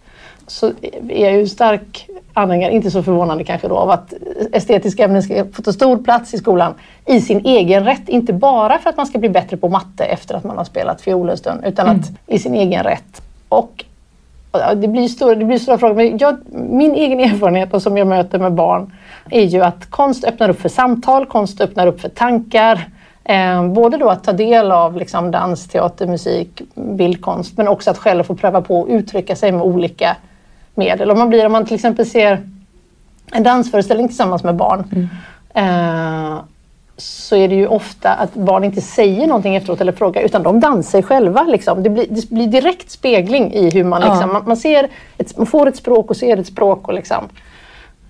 så 0.48 0.72
är 1.10 1.26
jag 1.26 1.34
ju 1.34 1.48
stark 1.48 2.10
anhängare, 2.36 2.74
inte 2.74 2.92
så 2.92 3.04
förvånande 3.04 3.44
kanske 3.44 3.68
då, 3.68 3.78
av 3.78 3.90
att 3.90 4.14
estetiska 4.52 5.04
ämnen 5.04 5.24
ska 5.24 5.46
få 5.54 5.62
ta 5.62 5.74
stor 5.74 5.98
plats 5.98 6.34
i 6.34 6.38
skolan 6.38 6.74
i 7.06 7.22
sin 7.22 7.46
egen 7.46 7.86
rätt. 7.86 8.10
Inte 8.10 8.34
bara 8.34 8.80
för 8.80 8.90
att 8.90 8.98
man 8.98 9.06
ska 9.06 9.20
bli 9.20 9.30
bättre 9.30 9.58
på 9.58 9.70
matte 9.70 10.04
efter 10.04 10.36
att 10.36 10.44
man 10.44 10.58
har 10.58 10.66
spelat 10.66 11.02
fiol 11.02 11.30
en 11.30 11.38
stund, 11.38 11.66
utan 11.66 11.88
mm. 11.88 12.00
att 12.00 12.12
i 12.28 12.40
sin 12.40 12.56
egen 12.56 12.84
rätt. 12.84 13.22
Och 13.50 13.86
det 14.76 14.88
blir 14.88 15.08
stora, 15.08 15.36
det 15.36 15.46
blir 15.46 15.58
stora 15.58 15.78
frågor. 15.78 15.96
Men 15.96 16.18
jag, 16.18 16.38
min 16.52 16.96
egen 16.96 17.20
erfarenhet 17.32 17.74
och 17.74 17.82
som 17.82 17.98
jag 17.98 18.08
möter 18.08 18.40
med 18.40 18.54
barn 18.54 18.92
är 19.30 19.44
ju 19.44 19.62
att 19.62 19.90
konst 19.90 20.24
öppnar 20.24 20.50
upp 20.50 20.62
för 20.62 20.70
samtal, 20.70 21.26
konst 21.26 21.62
öppnar 21.62 21.88
upp 21.88 22.02
för 22.02 22.10
tankar. 22.10 22.90
Eh, 23.24 23.68
både 23.68 23.98
då 23.98 24.10
att 24.10 24.24
ta 24.24 24.34
del 24.34 24.72
av 24.72 24.98
liksom, 24.98 25.32
dans, 25.32 25.68
teater, 25.68 26.08
musik, 26.08 26.62
bildkonst 26.76 27.58
men 27.58 27.68
också 27.68 27.92
att 27.92 27.98
själv 27.98 28.24
få 28.24 28.36
pröva 28.36 28.62
på 28.62 28.84
att 28.84 28.90
uttrycka 28.90 29.36
sig 29.36 29.52
med 29.52 29.62
olika 29.62 30.18
medel. 30.78 31.12
Om 31.12 31.18
man, 31.18 31.30
blir, 31.30 31.46
om 31.46 31.52
man 31.52 31.66
till 31.66 31.76
exempel 31.76 32.06
ser 32.06 32.44
en 33.32 33.44
dansföreställning 33.44 34.08
tillsammans 34.08 34.44
med 34.44 34.56
barn 34.56 34.84
mm. 34.92 35.08
eh, 35.54 36.40
så 36.98 37.36
är 37.36 37.48
det 37.48 37.56
ju 37.56 37.68
ofta 37.68 38.14
att 38.14 38.34
barn 38.34 38.64
inte 38.64 38.82
säger 38.82 39.28
någonting 39.28 39.56
efteråt 39.56 39.82
eller 39.82 39.92
frågar 39.92 40.22
utan 40.22 40.44
de 40.44 40.60
dansar 40.60 41.02
själva. 41.02 41.44
Liksom. 41.44 41.84
Det, 41.84 41.90
blir, 41.90 42.06
det 42.10 42.30
blir 42.30 42.48
direkt 42.48 42.92
spegling 42.92 43.54
i 43.54 43.70
hur 43.70 43.84
man, 43.84 44.02
liksom, 44.02 44.20
ja. 44.20 44.28
man, 44.28 44.44
man, 44.46 44.58
ser 44.58 44.90
ett, 45.18 45.38
man 45.38 45.46
får 45.46 45.68
ett 45.68 45.76
språk 45.76 46.10
och 46.10 46.18
ser 46.18 46.38
ett 46.38 46.48
språk. 46.48 46.88
Och 46.88 46.94
liksom. 46.94 47.24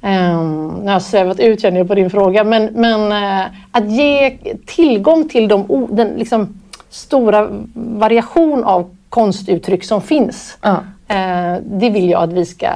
Um, 0.02 0.68
nu 0.68 0.86
har 0.86 0.94
jag 0.94 1.02
svävat 1.02 1.40
ut 1.40 1.62
känner 1.62 1.78
jag 1.78 1.88
på 1.88 1.96
din 1.96 2.10
fråga 2.10 2.44
men, 2.44 2.66
men 2.66 3.12
uh, 3.12 3.46
att 3.72 3.92
ge 3.92 4.38
tillgång 4.66 5.30
till 5.30 5.48
de, 5.48 5.88
den 5.92 6.08
liksom, 6.08 6.62
stora 6.90 7.50
variation 7.74 8.64
av 8.64 8.96
konstuttryck 9.10 9.84
som 9.84 10.02
finns. 10.02 10.58
Ja. 10.62 10.78
Uh, 11.12 11.62
det 11.64 11.90
vill 11.90 12.10
jag 12.10 12.24
att 12.24 12.34
vi 12.34 12.46
ska 12.46 12.70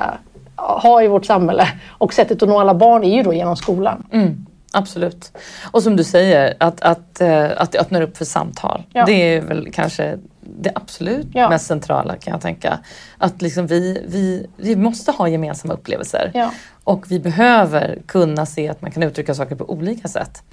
ha 0.56 1.04
i 1.04 1.08
vårt 1.08 1.26
samhälle. 1.26 1.68
Och 1.88 2.14
sättet 2.14 2.44
att 2.44 2.50
nå 2.50 2.60
alla 2.60 2.74
barn 2.74 3.04
är 3.04 3.16
ju 3.16 3.24
då 3.24 3.34
genom 3.34 3.56
skolan. 3.56 4.08
Mm. 4.12 4.46
Absolut. 4.72 5.38
Och 5.72 5.84
som 5.84 5.96
du 5.96 6.04
säger, 6.04 6.54
att, 6.60 6.82
att, 6.82 7.22
eh, 7.22 7.48
att 7.58 7.72
det 7.72 7.80
öppnar 7.80 8.02
upp 8.02 8.18
för 8.18 8.26
samtal. 8.26 8.84
Ja. 8.94 9.06
Det 9.06 9.12
är 9.12 9.42
väl 9.42 9.72
kanske 9.72 10.18
det 10.42 10.72
absolut 10.76 11.28
ja. 11.34 11.50
mest 11.50 11.66
centrala 11.66 12.16
kan 12.16 12.32
jag 12.32 12.42
tänka. 12.42 12.80
Att 13.18 13.42
liksom 13.42 13.68
vi, 13.68 14.06
vi, 14.08 14.48
vi 14.58 14.76
måste 14.76 15.12
ha 15.12 15.28
gemensamma 15.28 15.74
upplevelser. 15.74 16.32
Ja. 16.34 16.52
Och 16.84 17.12
vi 17.12 17.20
behöver 17.20 18.00
kunna 18.08 18.46
se 18.46 18.70
att 18.70 18.82
man 18.82 18.92
kan 18.92 19.04
uttrycka 19.04 19.34
saker 19.34 19.56
på 19.56 19.70
olika 19.70 20.08
sätt. 20.08 20.44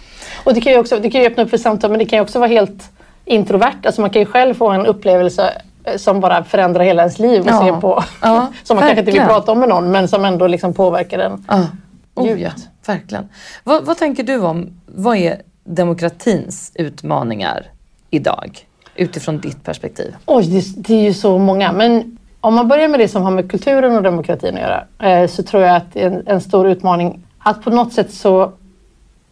Och 0.44 0.54
det 0.54 0.60
kan 0.60 0.72
ju, 0.72 0.78
också, 0.78 0.98
det 0.98 1.10
kan 1.10 1.20
ju 1.20 1.26
öppna 1.26 1.42
upp 1.42 1.50
för 1.50 1.58
samtal 1.58 1.90
men 1.90 1.98
det 1.98 2.04
kan 2.04 2.16
ju 2.16 2.22
också 2.22 2.38
vara 2.38 2.48
helt 2.48 2.90
introvert. 3.24 3.80
Alltså 3.84 4.00
man 4.00 4.10
kan 4.10 4.22
ju 4.22 4.26
själv 4.26 4.54
få 4.54 4.68
en 4.68 4.86
upplevelse 4.86 5.42
eh, 5.44 5.62
som 5.96 6.20
bara 6.20 6.44
förändrar 6.44 6.84
hela 6.84 7.02
ens 7.02 7.18
liv 7.18 7.42
och 7.42 7.48
ja. 7.48 7.64
se 7.64 7.80
på. 7.80 8.04
Ja, 8.22 8.52
som 8.62 8.76
man 8.76 8.82
kanske 8.82 9.00
inte 9.00 9.12
vill 9.12 9.20
prata 9.20 9.52
om 9.52 9.60
med 9.60 9.68
någon 9.68 9.90
men 9.90 10.08
som 10.08 10.24
ändå 10.24 10.46
liksom 10.46 10.74
påverkar 10.74 11.18
den. 11.18 11.44
Ja. 11.48 11.66
Oh, 12.14 12.42
ja, 12.42 12.50
verkligen. 12.86 13.28
Vad, 13.64 13.84
vad 13.84 13.98
tänker 13.98 14.22
du 14.22 14.40
om, 14.40 14.80
vad 14.86 15.16
är 15.16 15.42
demokratins 15.64 16.72
utmaningar 16.74 17.66
idag? 18.10 18.58
Utifrån 18.94 19.40
ditt 19.40 19.64
perspektiv. 19.64 20.16
Oj, 20.26 20.46
det, 20.46 20.82
det, 20.88 20.94
är 20.94 21.02
ju 21.02 21.14
så 21.14 21.38
många. 21.38 21.72
Men 21.72 22.18
om 22.40 22.54
man 22.54 22.68
börjar 22.68 22.88
med 22.88 23.00
det 23.00 23.08
som 23.08 23.22
har 23.22 23.30
med 23.30 23.50
kulturen 23.50 23.96
och 23.96 24.02
demokratin 24.02 24.54
att 24.54 24.60
göra 24.60 24.84
eh, 24.98 25.28
så 25.28 25.42
tror 25.42 25.62
jag 25.62 25.76
att 25.76 25.92
det 25.92 26.02
är 26.02 26.06
en, 26.06 26.22
en, 26.26 26.40
stor 26.40 26.68
utmaning 26.68 27.22
att 27.38 27.62
på 27.62 27.70
något 27.70 27.92
sätt 27.92 28.12
så 28.12 28.52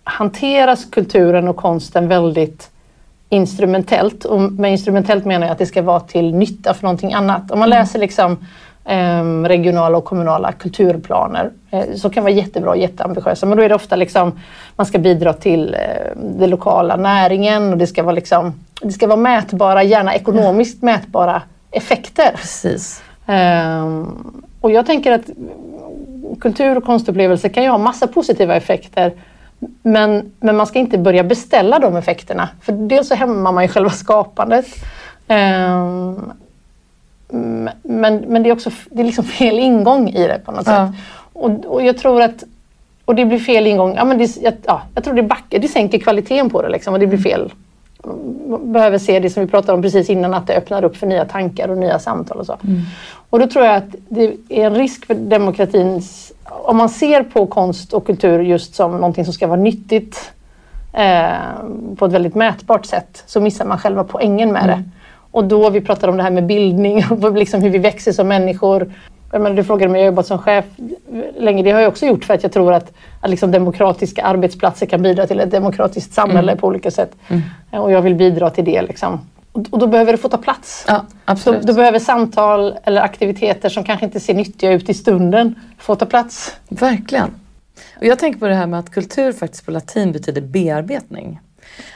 hanteras 0.04 0.84
kulturen 0.84 1.49
och 1.49 1.56
konsten 1.56 2.08
väldigt 2.08 2.70
instrumentellt. 3.28 4.25
Och 4.25 4.40
med 4.40 4.73
instrumentellt 4.73 5.25
menar 5.25 5.47
jag 5.47 5.52
att 5.52 5.59
det 5.59 5.66
ska 5.66 5.83
vara 5.83 6.00
till 6.00 6.35
nytta 6.35 6.75
för 6.75 6.83
någonting 6.83 7.12
annat. 7.12 7.50
Om 7.50 7.59
man 7.59 7.69
mm. 7.69 7.78
läser 7.78 7.99
liksom 7.99 8.38
Ehm, 8.87 9.49
regionala 9.49 9.99
och 9.99 10.04
kommunala 10.04 10.52
kulturplaner 10.52 11.50
eh, 11.71 11.95
som 11.95 12.11
kan 12.11 12.23
vara 12.23 12.33
jättebra 12.33 12.71
och 12.71 12.76
jätteambitiösa. 12.76 13.47
Men 13.47 13.59
då 13.59 13.64
är 13.64 13.69
det 13.69 13.75
ofta 13.75 13.97
liksom 13.97 14.33
man 14.76 14.87
ska 14.87 14.99
bidra 14.99 15.33
till 15.33 15.75
eh, 15.75 16.16
den 16.16 16.50
lokala 16.50 16.97
näringen 16.97 17.73
och 17.73 17.78
det 17.78 17.87
ska 17.87 18.02
vara, 18.02 18.14
liksom, 18.14 18.52
det 18.83 18.93
ska 18.93 19.07
vara 19.07 19.16
mätbara, 19.16 19.83
gärna 19.83 20.14
ekonomiskt 20.14 20.83
mätbara 20.83 21.43
effekter. 21.71 22.31
Precis. 22.37 23.02
Um, 23.26 24.43
och 24.61 24.71
jag 24.71 24.87
tänker 24.87 25.12
att 25.12 25.31
kultur 26.40 26.76
och 26.76 26.85
konstupplevelser 26.85 27.49
kan 27.49 27.62
ju 27.62 27.69
ha 27.69 27.78
massa 27.78 28.07
positiva 28.07 28.57
effekter 28.57 29.12
men, 29.82 30.32
men 30.40 30.56
man 30.56 30.66
ska 30.66 30.78
inte 30.78 30.99
börja 30.99 31.25
beställa 31.25 31.78
de 31.78 31.96
effekterna. 31.96 32.49
För 32.61 32.73
dels 32.73 33.08
så 33.08 33.14
hämmar 33.14 33.52
man 33.52 33.64
ju 33.64 33.68
själva 33.68 33.90
skapandet. 33.90 34.66
Um, 35.28 36.32
men, 37.82 38.16
men 38.26 38.42
det 38.42 38.49
är 38.49 38.52
också 38.52 38.70
det 38.90 39.02
är 39.02 39.06
liksom 39.06 39.25
fel 39.25 39.58
ingång 39.58 40.08
i 40.08 40.26
det 40.26 40.40
på 40.44 40.52
något 40.52 40.66
ja. 40.66 40.87
sätt. 40.87 41.00
Och, 41.32 41.50
och 41.64 41.82
jag 41.82 41.99
tror 41.99 42.23
att 42.23 42.44
och 43.04 43.14
det 43.14 43.25
blir 43.25 43.38
fel 43.38 43.66
ingång. 43.66 43.94
Ja, 43.94 44.04
men 44.04 44.18
det, 44.18 44.37
jag, 44.37 44.54
ja, 44.66 44.82
jag 44.94 45.04
tror 45.04 45.14
det 45.14 45.23
backar, 45.23 45.58
det 45.58 45.68
sänker 45.68 45.99
kvaliteten 45.99 46.50
på 46.50 46.62
det 46.62 46.68
liksom, 46.68 46.94
och 46.94 47.00
det 47.00 47.06
blir 47.06 47.18
fel. 47.18 47.52
Man 48.49 48.73
behöver 48.73 48.99
se 48.99 49.20
det 49.20 49.30
som 49.30 49.44
vi 49.44 49.50
pratade 49.50 49.73
om 49.73 49.82
precis 49.82 50.11
innan, 50.11 50.34
att 50.34 50.46
det 50.46 50.56
öppnar 50.56 50.84
upp 50.84 50.96
för 50.96 51.06
nya 51.06 51.25
tankar 51.25 51.68
och 51.68 51.78
nya 51.78 51.99
samtal 51.99 52.38
och 52.38 52.46
så. 52.46 52.56
Mm. 52.64 52.80
Och 53.30 53.38
då 53.38 53.46
tror 53.46 53.64
jag 53.64 53.76
att 53.76 53.94
det 54.08 54.25
är 54.49 54.66
en 54.66 54.75
risk 54.75 55.06
för 55.06 55.14
demokratins... 55.14 56.32
Om 56.66 56.76
man 56.76 56.88
ser 56.88 57.23
på 57.23 57.47
konst 57.47 57.92
och 57.92 58.06
kultur 58.06 58.40
just 58.40 58.75
som 58.75 58.92
någonting 58.92 59.25
som 59.25 59.35
ska 59.35 59.47
vara 59.47 59.61
nyttigt 59.61 60.33
eh, 60.92 61.33
på 61.97 62.06
ett 62.06 62.12
väldigt 62.12 62.35
mätbart 62.35 62.87
sätt 62.87 63.23
så 63.26 63.40
missar 63.40 63.64
man 63.64 63.78
själva 63.78 64.04
poängen 64.04 64.52
med 64.52 64.64
mm. 64.64 64.78
det. 64.78 64.85
Och 65.30 65.44
då 65.44 65.71
vi 65.71 65.80
pratade 65.80 66.11
om 66.11 66.16
det 66.16 66.23
här 66.23 66.30
med 66.30 66.47
bildning 66.47 67.04
och 67.11 67.37
liksom 67.37 67.61
hur 67.61 67.71
vi 67.71 67.78
växer 67.78 68.12
som 68.12 68.28
människor. 68.28 68.92
Menar, 69.33 69.50
du 69.50 69.64
frågade 69.64 69.92
mig, 69.92 70.00
jag 70.00 70.06
har 70.06 70.12
jobbat 70.12 70.26
som 70.26 70.38
chef 70.38 70.64
länge. 71.38 71.62
Det 71.62 71.71
har 71.71 71.80
jag 71.80 71.88
också 71.88 72.06
gjort 72.06 72.25
för 72.25 72.35
att 72.35 72.42
jag 72.42 72.52
tror 72.52 72.73
att, 72.73 72.92
att 73.21 73.30
liksom 73.30 73.50
demokratiska 73.50 74.23
arbetsplatser 74.23 74.87
kan 74.87 75.02
bidra 75.02 75.26
till 75.26 75.40
ett 75.40 75.50
demokratiskt 75.50 76.14
samhälle 76.14 76.52
mm. 76.52 76.61
på 76.61 76.66
olika 76.66 76.90
sätt. 76.90 77.12
Mm. 77.28 77.42
Och 77.83 77.92
jag 77.92 78.02
vill 78.02 78.14
bidra 78.14 78.50
till 78.50 78.64
det. 78.64 78.83
Liksom. 78.83 79.21
Och 79.54 79.78
då 79.78 79.87
behöver 79.87 80.12
det 80.12 80.18
få 80.18 80.28
ta 80.28 80.38
plats. 80.38 80.84
Ja, 80.88 81.06
absolut. 81.25 81.62
Då, 81.62 81.66
då, 81.66 81.75
behöver 81.75 81.99
samtal 81.99 82.78
eller 82.84 83.00
aktiviteter 83.00 83.68
som 83.68 83.84
kanske 83.84 84.06
inte 84.06 84.20
ser 84.20 84.34
nyttiga 84.34 84.73
ut 84.73 84.88
i 84.88 84.94
stunden 84.94 85.54
få 85.78 85.94
ta 85.96 86.06
plats. 86.06 86.56
Verkligen. 86.68 87.30
Och 87.96 88.04
jag 88.04 88.18
tänker 88.18 88.40
på 88.40 88.46
det 88.46 88.54
här 88.54 88.66
med 88.66 88.78
att 88.78 88.90
kultur 88.90 89.32
faktiskt 89.32 89.64
på 89.64 89.70
latin 89.70 90.12
betyder 90.12 90.40
bearbetning. 90.40 91.40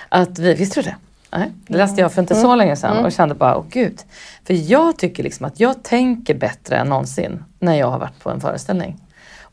Att 0.08 0.38
vi, 0.38 0.54
visste 0.54 0.80
du 0.80 0.84
det? 0.84 0.96
Nej, 1.30 1.52
det 1.66 1.78
läste 1.78 2.00
jag 2.00 2.12
för 2.12 2.22
inte 2.22 2.34
så 2.34 2.46
mm. 2.46 2.58
länge 2.58 2.76
sedan 2.76 2.92
mm. 2.92 3.04
och 3.04 3.12
kände 3.12 3.34
bara, 3.34 3.56
åh 3.56 3.64
gud. 3.70 4.00
För 4.44 4.54
jag 4.54 4.96
tycker 4.98 5.22
liksom 5.22 5.46
att 5.46 5.60
jag 5.60 5.82
tänker 5.82 6.34
bättre 6.34 6.76
än 6.76 6.88
någonsin 6.88 7.44
när 7.58 7.74
jag 7.74 7.90
har 7.90 7.98
varit 7.98 8.18
på 8.18 8.30
en 8.30 8.40
föreställning. 8.40 8.96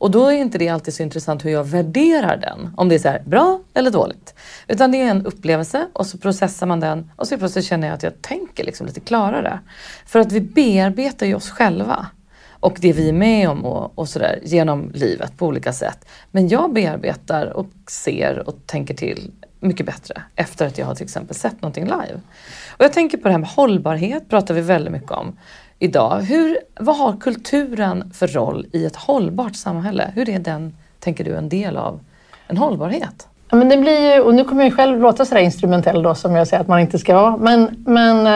Och 0.06 0.12
då 0.12 0.26
är 0.26 0.36
inte 0.36 0.58
det 0.58 0.68
alltid 0.68 0.94
så 0.94 1.02
intressant 1.02 1.44
hur 1.44 1.50
jag 1.50 1.64
värderar 1.64 2.36
den. 2.36 2.70
Om 2.76 2.88
det 2.88 2.94
är 2.94 2.98
så 2.98 3.08
här, 3.08 3.22
bra 3.26 3.60
eller 3.74 3.90
dåligt. 3.90 4.34
Utan 4.68 4.92
det 4.92 5.00
är 5.00 5.10
en 5.10 5.26
upplevelse 5.26 5.86
och 5.92 6.06
så 6.06 6.18
processar 6.18 6.66
man 6.66 6.80
den 6.80 7.10
och 7.16 7.28
så 7.28 7.38
plötsligt 7.38 7.64
känner 7.64 7.86
jag 7.86 7.94
att 7.94 8.02
jag 8.02 8.22
tänker 8.22 8.64
liksom 8.64 8.86
lite 8.86 9.00
klarare. 9.00 9.60
För 10.06 10.18
att 10.18 10.32
vi 10.32 10.40
bearbetar 10.40 11.26
ju 11.26 11.34
oss 11.34 11.50
själva 11.50 12.06
och 12.50 12.78
det 12.80 12.92
vi 12.92 13.08
är 13.08 13.12
med 13.12 13.48
om 13.48 13.64
och, 13.64 13.98
och 13.98 14.08
sådär 14.08 14.38
genom 14.42 14.90
livet 14.94 15.38
på 15.38 15.46
olika 15.46 15.72
sätt. 15.72 16.08
Men 16.30 16.48
jag 16.48 16.72
bearbetar 16.72 17.46
och 17.46 17.68
ser 17.86 18.48
och 18.48 18.56
tänker 18.66 18.94
till 18.94 19.30
mycket 19.60 19.86
bättre 19.86 20.22
efter 20.36 20.66
att 20.66 20.78
jag 20.78 20.86
har 20.86 20.94
till 20.94 21.04
exempel 21.04 21.36
sett 21.36 21.62
någonting 21.62 21.84
live. 21.84 22.20
Och 22.68 22.84
jag 22.84 22.92
tänker 22.92 23.18
på 23.18 23.24
det 23.24 23.32
här 23.32 23.38
med 23.38 23.48
hållbarhet, 23.48 24.28
pratar 24.28 24.54
vi 24.54 24.60
väldigt 24.60 24.92
mycket 24.92 25.10
om 25.10 25.36
idag. 25.78 26.20
Hur, 26.20 26.58
vad 26.80 26.96
har 26.96 27.16
kulturen 27.16 28.10
för 28.14 28.26
roll 28.26 28.66
i 28.72 28.84
ett 28.86 28.96
hållbart 28.96 29.56
samhälle? 29.56 30.10
Hur 30.14 30.28
är 30.28 30.38
den, 30.38 30.76
tänker 30.98 31.24
du, 31.24 31.36
en 31.36 31.48
del 31.48 31.76
av 31.76 32.00
en 32.48 32.56
hållbarhet? 32.56 33.28
Ja, 33.50 33.56
men 33.56 33.68
det 33.68 33.76
blir 33.76 34.14
ju, 34.14 34.20
och 34.20 34.34
nu 34.34 34.44
kommer 34.44 34.64
jag 34.64 34.74
själv 34.74 35.00
låta 35.00 35.24
sådär 35.24 35.42
instrumentell 35.42 36.02
då 36.02 36.14
som 36.14 36.36
jag 36.36 36.48
säger 36.48 36.60
att 36.60 36.68
man 36.68 36.80
inte 36.80 36.98
ska 36.98 37.14
vara. 37.14 37.36
Men, 37.36 37.84
men 37.86 38.26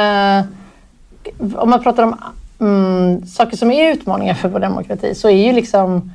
eh, 0.41 0.47
om 1.55 1.71
man 1.71 1.83
pratar 1.83 2.03
om 2.03 2.17
mm, 2.61 3.27
saker 3.27 3.57
som 3.57 3.71
är 3.71 3.93
utmaningar 3.93 4.35
för 4.35 4.49
vår 4.49 4.61
demokrati 4.61 5.15
så 5.15 5.29
är 5.29 5.47
ju 5.47 5.53
liksom 5.53 6.13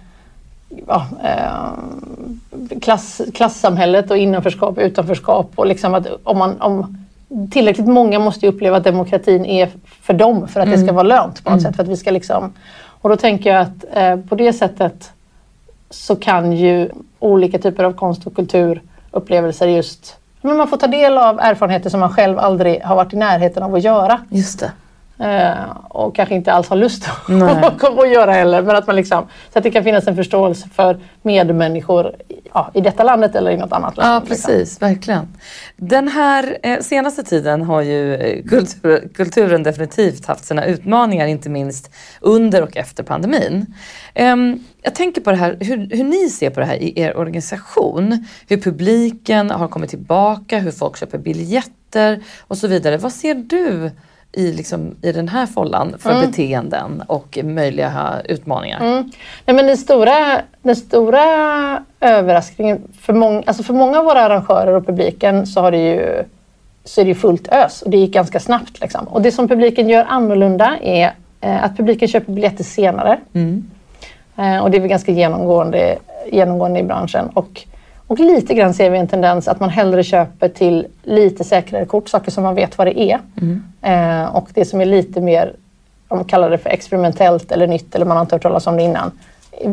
ja, 0.88 1.08
eh, 1.24 2.80
klass, 2.82 3.22
klassamhället 3.34 4.12
och 4.12 4.18
innanförskap 4.18 4.78
och 4.78 4.84
utanförskap. 4.84 5.52
Och 5.56 5.68
liksom 5.68 5.94
att 5.94 6.08
om 6.24 6.38
man, 6.38 6.62
om, 6.62 7.05
tillräckligt 7.52 7.88
många 7.88 8.20
måste 8.20 8.48
uppleva 8.48 8.78
att 8.78 8.84
demokratin 8.84 9.46
är 9.46 9.70
för 10.02 10.14
dem 10.14 10.48
för 10.48 10.60
att 10.60 10.68
mm. 10.68 10.72
det 10.72 10.78
ska 10.78 10.92
mm. 10.92 10.96
vara 10.96 11.08
lönt 11.08 11.44
på 11.44 11.50
något 11.50 11.60
mm. 11.60 11.72
sätt. 11.72 11.76
För 11.76 11.84
att 11.84 11.90
vi 11.90 11.98
ska 11.98 12.12
liksom, 12.12 12.54
och 13.02 13.10
då 13.10 13.16
tänker 13.16 13.54
jag 13.54 13.62
att 13.62 13.86
eh, 13.94 14.18
på 14.30 14.36
det 14.36 14.54
sättet 14.54 15.12
så 15.90 16.16
kan 16.16 16.52
ju 16.52 16.90
olika 17.20 17.60
typer 17.60 17.84
av 17.84 17.94
konst 17.94 18.28
och 18.28 18.36
kulturupplevelser 18.36 19.68
just 19.68 20.18
men 20.46 20.58
man 20.58 20.68
får 20.68 20.78
ta 20.78 20.88
del 20.88 21.18
av 21.18 21.40
erfarenheter 21.40 21.90
som 21.90 22.00
man 22.00 22.14
själv 22.14 22.40
aldrig 22.40 22.82
har 22.82 22.96
varit 22.96 23.14
i 23.14 23.18
närheten 23.18 23.64
av 23.64 23.76
att 23.76 23.84
göra. 23.84 24.20
Just 24.30 24.60
det. 24.60 24.72
Eh, 25.20 25.78
och 25.90 26.16
kanske 26.16 26.36
inte 26.36 26.54
alls 26.54 26.70
har 26.70 26.78
lust 26.78 27.10
att 27.10 28.12
göra 28.12 28.32
heller. 28.32 28.62
Men 28.62 28.76
att 28.76 28.88
man 28.88 28.96
liksom, 28.96 29.28
så 29.54 29.60
att 29.60 29.64
det 29.64 29.72
kan 29.72 29.84
finnas 29.84 30.08
en 30.08 30.16
förståelse 30.16 30.70
för 30.70 31.00
medmänniskor 31.22 32.16
ja, 32.54 32.72
i 32.74 32.82
detta 32.82 33.04
landet 33.04 33.36
eller 33.36 33.52
i 33.52 33.58
något 33.58 33.72
annat 33.72 33.98
land. 33.98 34.16
Ja 34.16 34.28
precis, 34.28 34.50
liksom. 34.50 34.88
verkligen. 34.88 35.28
Den 35.78 36.08
här 36.08 36.58
eh, 36.64 36.80
senaste 36.80 37.24
tiden 37.24 37.62
har 37.62 37.82
ju 37.82 38.16
eh, 38.16 38.44
kultur, 38.44 39.10
kulturen 39.14 39.64
definitivt 39.64 40.26
haft 40.26 40.46
sina 40.46 40.66
utmaningar, 40.66 41.28
inte 41.28 41.50
minst 41.50 41.92
under 42.22 42.64
och 42.64 42.78
efter 42.78 43.04
pandemin. 43.04 43.66
Eh, 44.14 44.36
jag 44.82 44.96
tänker 44.96 45.22
på 45.22 45.32
det 45.32 45.38
här, 45.38 45.58
hur, 45.60 45.78
hur 45.96 46.04
ni 46.04 46.30
ser 46.30 46.50
på 46.50 46.60
det 46.60 46.66
här 46.66 46.76
i 46.76 47.00
er 47.00 47.18
organisation. 47.18 48.26
Hur 48.48 48.58
publiken 48.58 49.50
har 49.52 49.68
kommit 49.68 49.90
tillbaka, 49.90 50.60
hur 50.60 50.72
folk 50.72 50.98
köper 50.98 51.18
biljetter 51.18 52.24
och 52.48 52.58
så 52.58 52.68
vidare. 52.68 52.98
Vad 52.98 53.14
ser 53.14 53.36
du 53.36 53.92
i, 54.36 54.52
liksom, 54.52 54.96
i 55.02 55.12
den 55.12 55.28
här 55.28 55.46
follan 55.46 55.96
för 56.00 56.12
mm. 56.12 56.26
beteenden 56.26 57.04
och 57.08 57.40
möjliga 57.44 58.14
utmaningar? 58.26 58.80
Mm. 58.80 59.12
Nej, 59.46 59.56
men 59.56 59.68
den, 59.68 59.78
stora, 59.78 60.42
den 60.62 60.76
stora 60.76 61.24
överraskningen 62.00 62.82
för, 63.02 63.14
mång, 63.14 63.44
alltså 63.46 63.64
för 63.64 63.74
många 63.74 64.00
av 64.00 64.06
våra 64.06 64.22
arrangörer 64.22 64.74
och 64.74 64.86
publiken 64.86 65.48
så, 65.48 65.62
har 65.62 65.72
det 65.72 65.78
ju, 65.78 66.24
så 66.84 67.02
är 67.02 67.06
det 67.06 67.16
fullt 67.16 67.48
ös 67.48 67.82
och 67.82 67.90
det 67.90 67.98
gick 67.98 68.14
ganska 68.14 68.40
snabbt. 68.40 68.82
Liksom. 68.82 69.08
Och 69.08 69.22
det 69.22 69.32
som 69.32 69.48
publiken 69.48 69.90
gör 69.90 70.06
annorlunda 70.10 70.78
är 70.82 71.14
eh, 71.42 71.64
att 71.64 71.78
publiken 71.78 72.08
köper 72.08 72.32
biljetter 72.32 72.64
senare. 72.64 73.20
Mm. 73.34 73.72
Eh, 74.38 74.64
och 74.64 74.72
det 74.72 74.78
är 74.78 74.82
väl 74.82 74.90
ganska 74.90 75.12
genomgående, 75.12 75.98
genomgående 76.32 76.80
i 76.80 76.84
branschen. 76.84 77.30
Och, 77.34 77.68
och 78.08 78.20
lite 78.20 78.54
grann 78.54 78.74
ser 78.74 78.90
vi 78.90 78.98
en 78.98 79.08
tendens 79.08 79.48
att 79.48 79.60
man 79.60 79.70
hellre 79.70 80.04
köper 80.04 80.50
till 80.50 80.88
lite 81.04 81.44
säkrare 81.44 81.86
kort, 81.86 82.10
saker 82.10 82.32
som 82.32 82.44
man 82.44 82.56
vet 82.56 82.78
vad 82.78 82.88
det 82.88 83.00
är. 83.00 83.20
Mm. 83.42 83.64
Eh, 83.82 84.36
och 84.36 84.50
det 84.54 84.66
som 84.66 84.82
är 84.82 84.86
lite 84.86 85.22
mer, 85.22 85.54
om 86.08 86.18
man 86.18 86.26
kallar 86.26 86.50
det 86.50 86.58
för 86.58 86.70
experimentellt 86.70 87.52
eller 87.52 87.68
nytt 87.68 87.96
eller 87.96 88.06
man 88.06 88.18
har 88.18 88.22
inte 88.22 88.36
hört 88.36 88.44
talas 88.44 88.68
om 88.68 88.78
det 88.78 88.84
innan, 88.84 89.12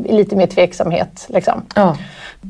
lite 0.09 0.37
mer 0.37 0.47
tveksamhet. 0.47 1.27
Liksom. 1.29 1.63
Ja. 1.75 1.97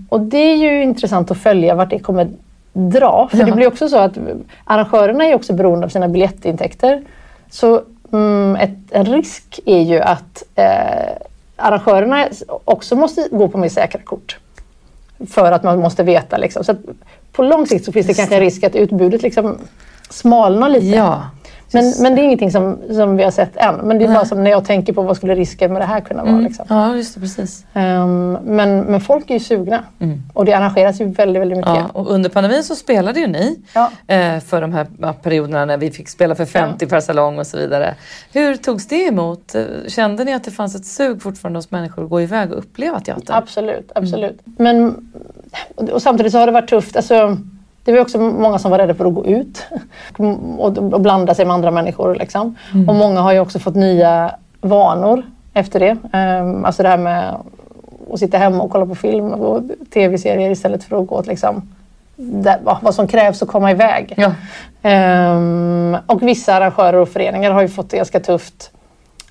Och 0.09 0.21
det 0.21 0.39
är 0.39 0.57
ju 0.57 0.83
intressant 0.83 1.31
att 1.31 1.39
följa 1.39 1.75
vart 1.75 1.91
det 1.91 1.99
kommer 1.99 2.29
dra. 2.73 3.29
För 3.31 3.39
ja. 3.39 3.45
det 3.45 3.53
blir 3.53 3.67
också 3.67 3.89
så 3.89 3.99
att 3.99 4.19
arrangörerna 4.65 5.25
är 5.25 5.35
också 5.35 5.53
beroende 5.53 5.87
av 5.87 5.91
sina 5.91 6.09
biljettintäkter. 6.09 7.03
Så 7.51 7.83
mm, 8.13 8.57
ett, 8.57 8.79
en 8.91 9.05
risk 9.05 9.61
är 9.67 9.81
ju 9.81 10.01
att 10.01 10.43
eh, 10.55 11.13
arrangörerna 11.57 12.29
också 12.65 12.97
måste 12.97 13.29
gå 13.31 13.49
på 13.49 13.59
mer 13.59 13.69
säkra 13.69 14.01
kort. 14.01 14.39
För 15.27 15.53
att 15.53 15.63
man 15.63 15.79
måste 15.79 16.03
veta. 16.03 16.37
Liksom. 16.37 16.65
Så 16.65 16.75
på 17.33 17.43
lång 17.43 17.67
sikt 17.67 17.85
så 17.85 17.93
finns 17.93 18.07
det 18.07 18.15
kanske 18.15 18.35
en 18.35 18.41
risk 18.41 18.65
att 18.65 18.77
utbudet 18.77 19.23
liksom 19.23 19.59
smalnar 20.11 20.69
lite. 20.69 20.87
Ja. 20.87 21.23
Men, 21.73 21.93
men 22.03 22.15
det 22.15 22.21
är 22.21 22.25
ingenting 22.25 22.51
som, 22.51 22.79
som 22.91 23.17
vi 23.17 23.25
har 23.25 23.31
sett 23.31 23.57
än. 23.57 23.75
Men 23.75 23.99
det 23.99 24.05
är 24.05 24.09
Nej. 24.09 24.17
bara 24.17 24.25
som 24.25 24.45
när 24.45 24.51
jag 24.51 24.65
tänker 24.65 24.93
på 24.93 25.03
vad 25.03 25.17
skulle 25.17 25.35
risken 25.35 25.73
med 25.73 25.83
det 25.83 25.87
här 25.87 26.01
kunna 26.01 26.23
vara. 26.23 26.33
Mm. 26.33 26.45
Liksom. 26.45 26.67
Ja, 26.69 26.97
just 26.97 27.15
det, 27.15 27.21
precis. 27.21 27.67
Um, 27.75 28.33
men, 28.33 28.81
men 28.81 29.01
folk 29.01 29.31
är 29.31 29.35
ju 29.35 29.41
sugna 29.41 29.85
mm. 30.01 30.23
och 30.35 30.45
det 30.45 30.53
arrangeras 30.53 31.01
ju 31.01 31.05
väldigt, 31.05 31.41
väldigt 31.43 31.59
mycket. 31.59 31.75
Ja, 31.75 31.91
och 31.93 32.11
under 32.11 32.31
pandemin 32.31 32.63
så 32.63 32.75
spelade 32.75 33.21
ju 33.21 33.27
ni 33.27 33.61
ja. 33.75 33.91
eh, 34.07 34.41
för 34.41 34.61
de 34.61 34.73
här 34.73 35.13
perioderna 35.13 35.65
när 35.65 35.77
vi 35.77 35.91
fick 35.91 36.09
spela 36.09 36.35
för 36.35 36.45
50 36.45 36.85
ja. 36.85 36.89
per 36.89 37.01
salong 37.01 37.39
och 37.39 37.47
så 37.47 37.59
vidare. 37.59 37.95
Hur 38.33 38.57
togs 38.57 38.87
det 38.87 39.07
emot? 39.07 39.57
Kände 39.89 40.25
ni 40.25 40.35
att 40.35 40.45
det 40.45 40.51
fanns 40.51 40.75
ett 40.75 40.87
sug 40.87 41.23
fortfarande 41.23 41.59
hos 41.59 41.71
människor 41.71 42.05
att 42.05 42.11
gå 42.11 42.21
iväg 42.21 42.53
och 42.53 42.59
uppleva 42.59 43.01
teater? 43.01 43.35
Absolut, 43.35 43.93
absolut. 43.95 44.41
Mm. 44.47 44.57
Men, 44.57 45.13
och 45.93 46.03
samtidigt 46.03 46.33
så 46.33 46.39
har 46.39 46.47
det 46.47 46.53
varit 46.53 46.71
tufft. 46.71 46.97
Alltså, 46.97 47.37
det 47.85 47.93
var 47.93 48.01
också 48.01 48.19
många 48.19 48.59
som 48.59 48.71
var 48.71 48.79
rädda 48.79 48.95
för 48.95 49.05
att 49.05 49.15
gå 49.15 49.27
ut 49.27 49.67
och, 50.59 51.01
blanda 51.01 51.35
sig 51.35 51.45
med 51.45 51.55
andra 51.55 51.71
människor. 51.71 52.15
Liksom. 52.15 52.57
Mm. 52.75 52.89
Och 52.89 52.95
många 52.95 53.21
har 53.21 53.33
ju 53.33 53.41
också 53.41 53.59
fått 53.59 53.75
nya 53.75 54.35
vanor 54.61 55.23
efter 55.55 55.81
det. 55.81 55.97
Um, 56.19 56.65
alltså 56.65 56.83
det 56.83 56.89
här 56.89 56.99
med 56.99 57.35
att 58.13 58.19
sitta 58.19 58.39
hemma 58.39 58.65
och 58.65 58.71
kolla 58.71 58.87
på 58.87 58.95
film 58.95 59.33
och 59.33 59.63
tv-serier 59.95 60.51
istället 60.51 60.85
för 60.85 61.03
att 61.03 61.07
gå 61.07 61.23
till 61.23 61.31
liksom, 61.31 61.69
där, 62.17 62.59
vad 62.81 62.95
som 62.95 63.07
krävs 63.07 63.43
att 63.43 63.49
komma 63.49 63.71
iväg. 63.71 64.15
Ja. 64.17 64.33
Um, 65.35 65.97
och 66.07 66.23
vissa 66.23 66.55
arrangörer 66.55 66.99
och 66.99 67.09
föreningar 67.09 67.51
har 67.51 67.63
ju 67.63 67.69
fått 67.69 67.91
det 67.91 67.97
ganska 67.97 68.21
tufft. 68.21 68.71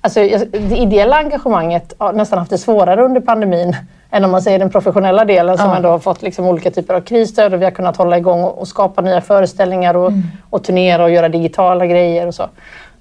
Alltså, 0.00 0.20
det 0.50 0.76
ideella 0.76 1.16
engagemanget 1.16 1.94
har 1.98 2.12
nästan 2.12 2.38
haft 2.38 2.50
det 2.50 2.58
svårare 2.58 3.04
under 3.04 3.20
pandemin 3.20 3.76
än 4.12 4.24
om 4.24 4.30
man 4.30 4.42
säger 4.42 4.58
den 4.58 4.70
professionella 4.70 5.24
delen 5.24 5.58
som 5.58 5.70
ja. 5.70 5.76
ändå 5.76 5.88
har 5.88 5.98
fått 5.98 6.22
liksom 6.22 6.46
olika 6.46 6.70
typer 6.70 6.94
av 6.94 7.00
krisstöd 7.00 7.54
och 7.54 7.60
vi 7.60 7.64
har 7.64 7.72
kunnat 7.72 7.96
hålla 7.96 8.18
igång 8.18 8.44
och, 8.44 8.58
och 8.58 8.68
skapa 8.68 9.02
nya 9.02 9.20
föreställningar 9.20 9.96
och, 9.96 10.08
mm. 10.08 10.22
och 10.50 10.64
turnera 10.64 11.04
och 11.04 11.10
göra 11.10 11.28
digitala 11.28 11.86
grejer 11.86 12.26
och 12.26 12.34
så. 12.34 12.42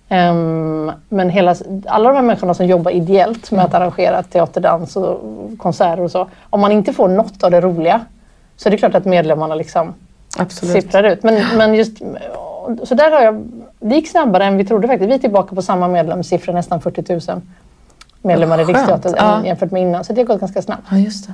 Um, 0.10 0.91
men 1.10 1.30
hela, 1.30 1.56
alla 1.86 2.10
de 2.10 2.15
här 2.15 2.24
människorna 2.24 2.53
som 2.53 2.65
jobbar 2.65 2.91
ideellt 2.91 3.51
med 3.51 3.60
mm. 3.60 3.65
att 3.65 3.74
arrangera 3.74 4.24
teaterdans 4.24 4.96
och 4.96 5.20
konserter 5.58 6.03
och 6.03 6.12
så. 6.12 6.27
Om 6.50 6.60
man 6.60 6.72
inte 6.72 6.94
får 6.94 7.08
något 7.08 7.44
av 7.44 7.51
det 7.51 7.62
roliga 7.62 8.01
så 8.58 8.70
är 8.70 8.72
det 8.72 8.77
klart 8.77 8.96
att 8.96 9.06
medlemmarna 9.06 9.56
liksom 9.56 9.94
sipprar 10.50 11.03
ut. 11.03 11.24
Men, 11.24 11.58
men 11.58 11.74
just, 11.74 11.98
så 12.83 12.96
där 12.96 13.12
har 13.12 13.22
jag, 13.22 13.44
det 13.79 13.96
gick 13.96 14.09
snabbare 14.09 14.46
än 14.46 14.57
vi 14.57 14.66
trodde 14.66 14.88
faktiskt. 14.88 15.09
Vi 15.09 15.16
är 15.16 15.20
tillbaka 15.20 15.55
på 15.55 15.62
samma 15.62 15.88
medlemssiffra, 15.88 16.53
nästan 16.53 16.81
40 16.81 17.31
000 17.31 17.42
medlemmar 18.22 18.62
i 18.62 18.64
Riksteatern 18.64 19.14
ja. 19.18 19.46
jämfört 19.46 19.72
med 19.72 19.81
innan. 19.81 20.03
Så 20.03 20.14
det 20.14 20.22
har 20.22 20.25
gått 20.25 20.40
ganska 20.40 20.62
snabbt. 20.62 20.84
Ja, 20.92 20.98
just 20.98 21.27
det. 21.27 21.34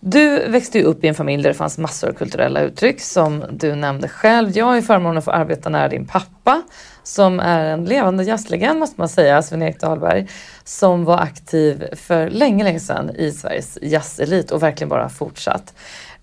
Du 0.00 0.48
växte 0.48 0.78
ju 0.78 0.84
upp 0.84 1.04
i 1.04 1.08
en 1.08 1.14
familj 1.14 1.42
där 1.42 1.50
det 1.50 1.54
fanns 1.54 1.78
massor 1.78 2.08
av 2.08 2.12
kulturella 2.12 2.60
uttryck 2.60 3.00
som 3.00 3.44
du 3.50 3.74
nämnde 3.74 4.08
själv. 4.08 4.56
Jag 4.56 4.64
har 4.64 4.74
ju 4.74 4.82
förmånen 4.82 5.18
att 5.18 5.24
få 5.24 5.30
arbeta 5.30 5.68
nära 5.68 5.88
din 5.88 6.06
pappa 6.06 6.62
som 7.02 7.40
är 7.40 7.64
en 7.64 7.84
levande 7.84 8.24
jazzlegend 8.24 8.78
måste 8.78 9.00
man 9.00 9.08
säga, 9.08 9.42
Sven-Erik 9.42 9.80
Dahlberg, 9.80 10.28
som 10.64 11.04
var 11.04 11.18
aktiv 11.18 11.84
för 11.92 12.30
länge, 12.30 12.64
länge 12.64 12.80
sedan 12.80 13.10
i 13.16 13.32
Sveriges 13.32 13.78
jazzelit 13.82 14.50
och 14.50 14.62
verkligen 14.62 14.88
bara 14.88 15.08
fortsatt. 15.08 15.74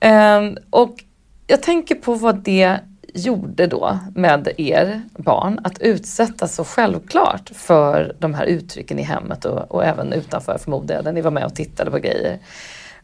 Um, 0.02 0.58
och 0.70 0.96
jag 1.48 1.64
tänker 1.64 1.96
på 1.96 2.14
vad 2.14 2.44
det 2.44 2.80
gjorde 3.14 3.68
då 3.68 4.00
med 4.16 4.48
er 4.58 5.02
barn 5.18 5.60
att 5.64 5.82
utsättas 5.82 6.56
så 6.56 6.64
självklart 6.64 7.52
för 7.56 8.16
de 8.20 8.34
här 8.34 8.46
uttrycken 8.46 9.00
i 9.00 9.04
hemmet 9.04 9.46
och, 9.46 9.72
och 9.72 9.86
även 9.86 10.14
utanför 10.14 10.58
förmodar 10.58 10.96
jag, 10.96 11.04
där 11.04 11.12
ni 11.12 11.22
var 11.22 11.32
med 11.32 11.46
och 11.46 11.56
tittade 11.56 11.92
på 11.92 11.98
grejer. 11.98 12.38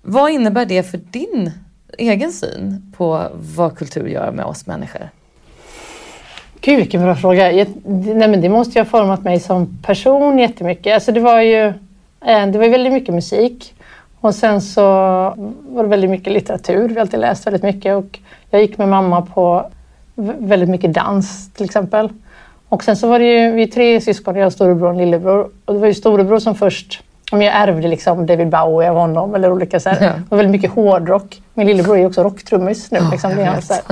Vad 0.01 0.31
innebär 0.31 0.65
det 0.65 0.83
för 0.83 0.97
din 0.97 1.51
egen 1.97 2.31
syn 2.31 2.93
på 2.97 3.27
vad 3.33 3.77
kultur 3.77 4.07
gör 4.07 4.31
med 4.31 4.45
oss 4.45 4.67
människor? 4.67 5.09
Gud 6.61 6.77
vilken 6.77 7.01
bra 7.01 7.15
fråga. 7.15 7.51
Jag, 7.51 7.67
nej, 7.85 8.27
men 8.27 8.41
det 8.41 8.49
måste 8.49 8.79
ju 8.79 8.83
ha 8.83 8.89
format 8.89 9.23
mig 9.23 9.39
som 9.39 9.77
person 9.83 10.39
jättemycket. 10.39 10.93
Alltså 10.93 11.11
det 11.11 11.19
var 11.19 11.41
ju 11.41 11.65
eh, 12.25 12.47
det 12.47 12.57
var 12.57 12.69
väldigt 12.69 12.93
mycket 12.93 13.15
musik 13.15 13.73
och 14.19 14.35
sen 14.35 14.61
så 14.61 14.81
var 15.69 15.83
det 15.83 15.89
väldigt 15.89 16.09
mycket 16.09 16.33
litteratur. 16.33 16.87
Vi 16.87 16.93
har 16.93 17.01
alltid 17.01 17.19
läst 17.19 17.47
väldigt 17.47 17.63
mycket 17.63 17.95
och 17.95 18.19
jag 18.49 18.61
gick 18.61 18.77
med 18.77 18.89
mamma 18.89 19.21
på 19.21 19.69
väldigt 20.15 20.69
mycket 20.69 20.93
dans 20.93 21.53
till 21.53 21.65
exempel. 21.65 22.09
Och 22.69 22.83
sen 22.83 22.97
så 22.97 23.07
var 23.07 23.19
det 23.19 23.25
ju, 23.25 23.51
vi 23.51 23.63
är 23.63 23.67
tre 23.67 24.01
syskon, 24.01 24.35
jag, 24.35 24.53
storebror 24.53 24.89
och 24.89 24.95
lillebror. 24.95 25.49
Och 25.65 25.73
det 25.73 25.79
var 25.79 25.87
ju 25.87 25.93
storebror 25.93 26.39
som 26.39 26.55
först, 26.55 27.03
om 27.31 27.41
jag 27.41 27.55
ärvde 27.55 27.87
liksom 27.87 28.25
David 28.25 28.49
Bowie 28.49 28.89
av 28.89 28.97
honom 28.97 29.35
eller 29.35 29.51
olika 29.51 29.79
så 29.79 29.89
här. 29.89 30.03
Ja. 30.03 30.09
Det 30.09 30.23
var 30.29 30.37
väldigt 30.37 30.51
mycket 30.51 30.71
hårdrock. 30.71 31.41
Min 31.53 31.67
lillebror 31.67 31.95
är 31.95 31.99
ju 31.99 32.05
också 32.05 32.23
rocktrummis 32.23 32.91
nu. 32.91 32.99
Liksom, 33.11 33.35
det 33.35 33.41
är 33.41 33.61
så 33.61 33.73
här, 33.73 33.83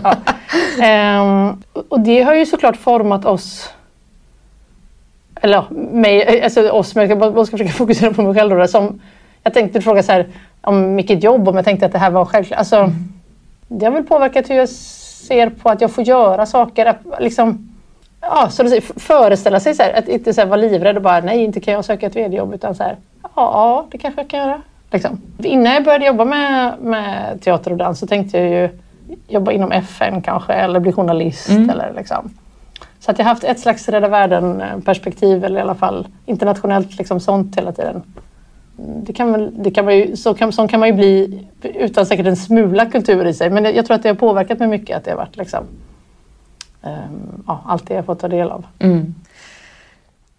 ja. 0.78 1.22
um, 1.22 1.64
och 1.90 2.00
det 2.00 2.22
har 2.22 2.36
ju 2.36 2.46
såklart 2.46 2.78
format 2.78 3.26
oss 3.26 3.70
eller 5.44 5.64
mig, 5.92 6.42
alltså 6.42 6.70
oss, 6.70 6.96
men 6.96 7.10
jag 7.10 7.48
ska 7.48 7.58
försöka 7.58 7.72
fokusera 7.72 8.14
på 8.14 8.22
mig 8.22 8.34
själv 8.34 8.58
då. 8.58 8.68
Som, 8.68 9.02
jag 9.44 9.54
tänkte 9.54 9.82
fråga 9.82 10.04
så 10.04 10.12
här, 10.12 10.28
om 10.62 10.96
vilket 10.96 11.24
jobb, 11.24 11.48
om 11.48 11.56
jag 11.56 11.66
tänkte 11.66 11.86
att 11.86 11.92
det 11.92 12.00
här 12.00 12.12
var 12.12 12.26
självklart. 12.26 12.60
Alltså, 12.60 12.76
mm. 12.76 13.14
Det 13.68 13.86
har 13.86 13.92
väl 13.92 14.04
påverkat 14.04 14.50
hur 14.50 14.56
jag 14.56 14.70
ser 15.28 15.50
på 15.50 15.70
att 15.70 15.82
jag 15.82 15.92
får 15.92 16.04
göra 16.04 16.46
saker. 16.46 16.86
Att 16.86 17.00
liksom, 17.20 17.70
ja, 18.22 18.50
så 18.50 18.70
säger, 18.70 19.00
föreställa 19.00 19.60
sig 19.60 19.76
så 19.76 19.84
här, 19.84 19.94
att 19.94 20.08
inte 20.08 20.34
så 20.34 20.42
här, 20.42 20.48
vara 20.48 20.62
livrädd 20.62 20.96
och 20.96 21.02
bara 21.02 21.20
nej, 21.20 21.44
inte 21.44 21.60
kan 21.60 21.74
jag 21.74 21.86
söka 21.86 22.08
ett 22.08 22.16
vd-jobb 22.16 22.54
utan 22.54 22.76
så 22.76 22.84
här, 22.84 22.98
ja, 23.36 23.86
det 23.92 23.98
kanske 23.98 24.22
jag 24.22 24.30
kan 24.30 24.40
göra. 24.40 24.62
Liksom. 24.92 25.22
Innan 25.38 25.74
jag 25.74 25.84
började 25.84 26.06
jobba 26.06 26.26
med, 26.26 26.74
med 26.82 27.42
teater 27.42 27.72
och 27.72 27.78
dans 27.78 28.00
så 28.00 28.08
tänkte 28.08 28.38
jag 28.38 28.50
ju 28.50 28.70
jobba 29.28 29.52
inom 29.52 29.72
FN 29.72 30.22
kanske 30.22 30.54
eller 30.54 30.80
bli 30.80 30.92
journalist. 30.92 31.50
Mm. 31.50 31.70
Eller 31.70 31.94
liksom. 31.96 32.30
Så 33.00 33.12
att 33.12 33.20
jag 33.20 33.26
har 33.26 33.30
haft 33.30 33.44
ett 33.44 33.60
slags 33.60 33.90
Rädda 33.90 34.08
Världen-perspektiv 34.08 35.46
eller 35.46 35.58
i 35.58 35.62
alla 35.62 35.76
fall 35.76 36.08
internationellt 36.26 36.98
liksom 36.98 37.20
sånt 37.20 37.58
hela 37.58 37.72
tiden 37.72 38.02
det 38.76 39.14
kan, 39.14 39.64
det 39.64 39.72
kan 39.72 39.86
man 39.86 39.98
ju, 39.98 40.16
så 40.16 40.34
kan, 40.34 40.52
sån 40.52 40.68
kan 40.68 40.80
man 40.80 40.90
ju 40.90 40.96
bli 40.96 41.46
utan 41.62 42.06
säkert 42.06 42.26
en 42.26 42.36
smula 42.36 42.86
kultur 42.86 43.26
i 43.26 43.34
sig. 43.34 43.50
Men 43.50 43.64
jag, 43.64 43.76
jag 43.76 43.86
tror 43.86 43.96
att 43.96 44.04
det 44.04 44.10
har 44.10 44.16
påverkat 44.16 44.60
mig 44.60 44.68
mycket 44.68 44.98
att 44.98 45.04
det 45.04 45.12
har 45.12 45.18
varit 45.18 45.38
liksom, 45.38 45.64
um, 46.82 47.44
ja, 47.48 47.64
allt 47.66 47.88
det 47.88 47.94
jag 47.94 48.06
fått 48.06 48.20
ta 48.20 48.28
del 48.28 48.52
av. 48.52 48.66
Mm. 48.80 49.16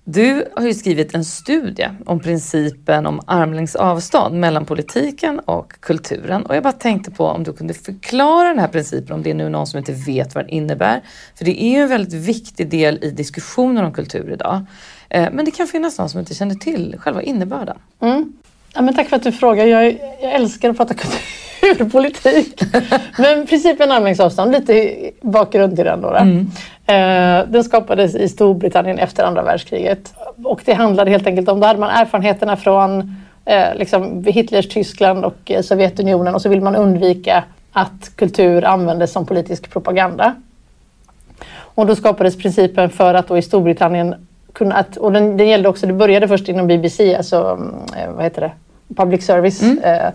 Du 0.07 0.44
har 0.57 0.66
ju 0.66 0.75
skrivit 0.75 1.14
en 1.14 1.25
studie 1.25 1.90
om 2.07 2.20
principen 2.20 3.07
om 3.07 3.20
armlängds 3.27 3.77
avstånd 3.77 4.40
mellan 4.40 4.64
politiken 4.64 5.38
och 5.38 5.81
kulturen. 5.81 6.47
Och 6.47 6.57
jag 6.57 6.62
bara 6.62 6.73
tänkte 6.73 7.11
på 7.11 7.27
om 7.27 7.44
du 7.44 7.53
kunde 7.53 7.75
förklara 7.75 8.49
den 8.49 8.59
här 8.59 8.68
principen 8.68 9.16
om 9.16 9.23
det 9.23 9.31
är 9.31 9.35
nu 9.35 9.49
någon 9.49 9.66
som 9.66 9.79
inte 9.79 9.92
vet 9.92 10.35
vad 10.35 10.44
den 10.44 10.51
innebär. 10.51 11.01
För 11.35 11.44
det 11.44 11.64
är 11.64 11.70
ju 11.70 11.79
en 11.79 11.88
väldigt 11.88 12.14
viktig 12.14 12.70
del 12.70 12.99
i 13.05 13.11
diskussionen 13.11 13.85
om 13.85 13.92
kultur 13.92 14.33
idag. 14.33 14.66
Eh, 15.14 15.29
men 15.33 15.44
det 15.44 15.50
kan 15.50 15.66
finnas 15.66 15.98
någon 15.98 16.09
som 16.09 16.20
inte 16.20 16.35
känner 16.35 16.55
till 16.55 16.96
själva 16.98 17.22
innebörden. 17.22 17.77
Mm. 18.00 18.33
Ja, 18.74 18.83
men 18.83 18.94
tack 18.94 19.09
för 19.09 19.16
att 19.16 19.22
du 19.22 19.33
frågar. 19.33 19.66
Jag, 19.66 19.85
jag 20.22 20.33
älskar 20.33 20.70
att 20.70 20.77
prata 20.77 20.94
kulturpolitik. 20.94 22.62
men 23.18 23.46
principen 23.46 23.92
armlängds 23.92 24.20
avstånd, 24.20 24.53
lite 24.53 24.96
bakgrund 25.22 25.77
till 25.77 25.85
den. 25.85 26.00
Då, 26.00 26.14
mm. 26.14 26.50
eh, 26.87 27.48
den 27.48 27.64
skapades 27.64 28.14
i 28.14 28.29
Storbritannien 28.29 28.98
efter 28.98 29.24
andra 29.24 29.42
världskriget. 29.42 30.14
Och 30.44 30.61
det 30.64 30.72
handlade 30.72 31.11
helt 31.11 31.27
enkelt 31.27 31.48
om, 31.48 31.61
då 31.61 31.66
hade 31.66 31.81
man 31.81 31.90
erfarenheterna 31.90 32.57
från 32.57 33.16
eh, 33.44 33.74
liksom 33.74 34.24
Hitlers 34.24 34.68
Tyskland 34.68 35.24
och 35.24 35.50
eh, 35.50 35.62
Sovjetunionen 35.62 36.35
och 36.35 36.42
så 36.42 36.48
vill 36.48 36.61
man 36.61 36.77
undvika 36.77 37.44
att 37.72 38.16
kultur 38.16 38.64
användes 38.64 39.12
som 39.12 39.27
politisk 39.27 39.70
propaganda. 39.70 40.35
Och 41.57 41.87
då 41.87 41.96
skapades 41.96 42.38
principen 42.38 42.90
för 42.90 43.14
att 43.14 43.29
då 43.29 43.38
i 43.38 43.42
Storbritannien 43.42 44.14
kunna, 44.55 44.75
att, 44.75 44.97
och 44.97 45.12
den, 45.12 45.37
den 45.37 45.49
gällde 45.49 45.69
också, 45.69 45.87
det 45.87 45.93
började 45.93 46.29
först 46.29 46.49
inom 46.49 46.67
BBC, 46.67 47.17
alltså 47.17 47.59
mm, 47.95 48.14
vad 48.17 48.25
heter 48.25 48.40
det, 48.40 48.53
public 48.97 49.27
service. 49.27 49.62
Mm. 49.62 49.79
Eh, 49.79 50.12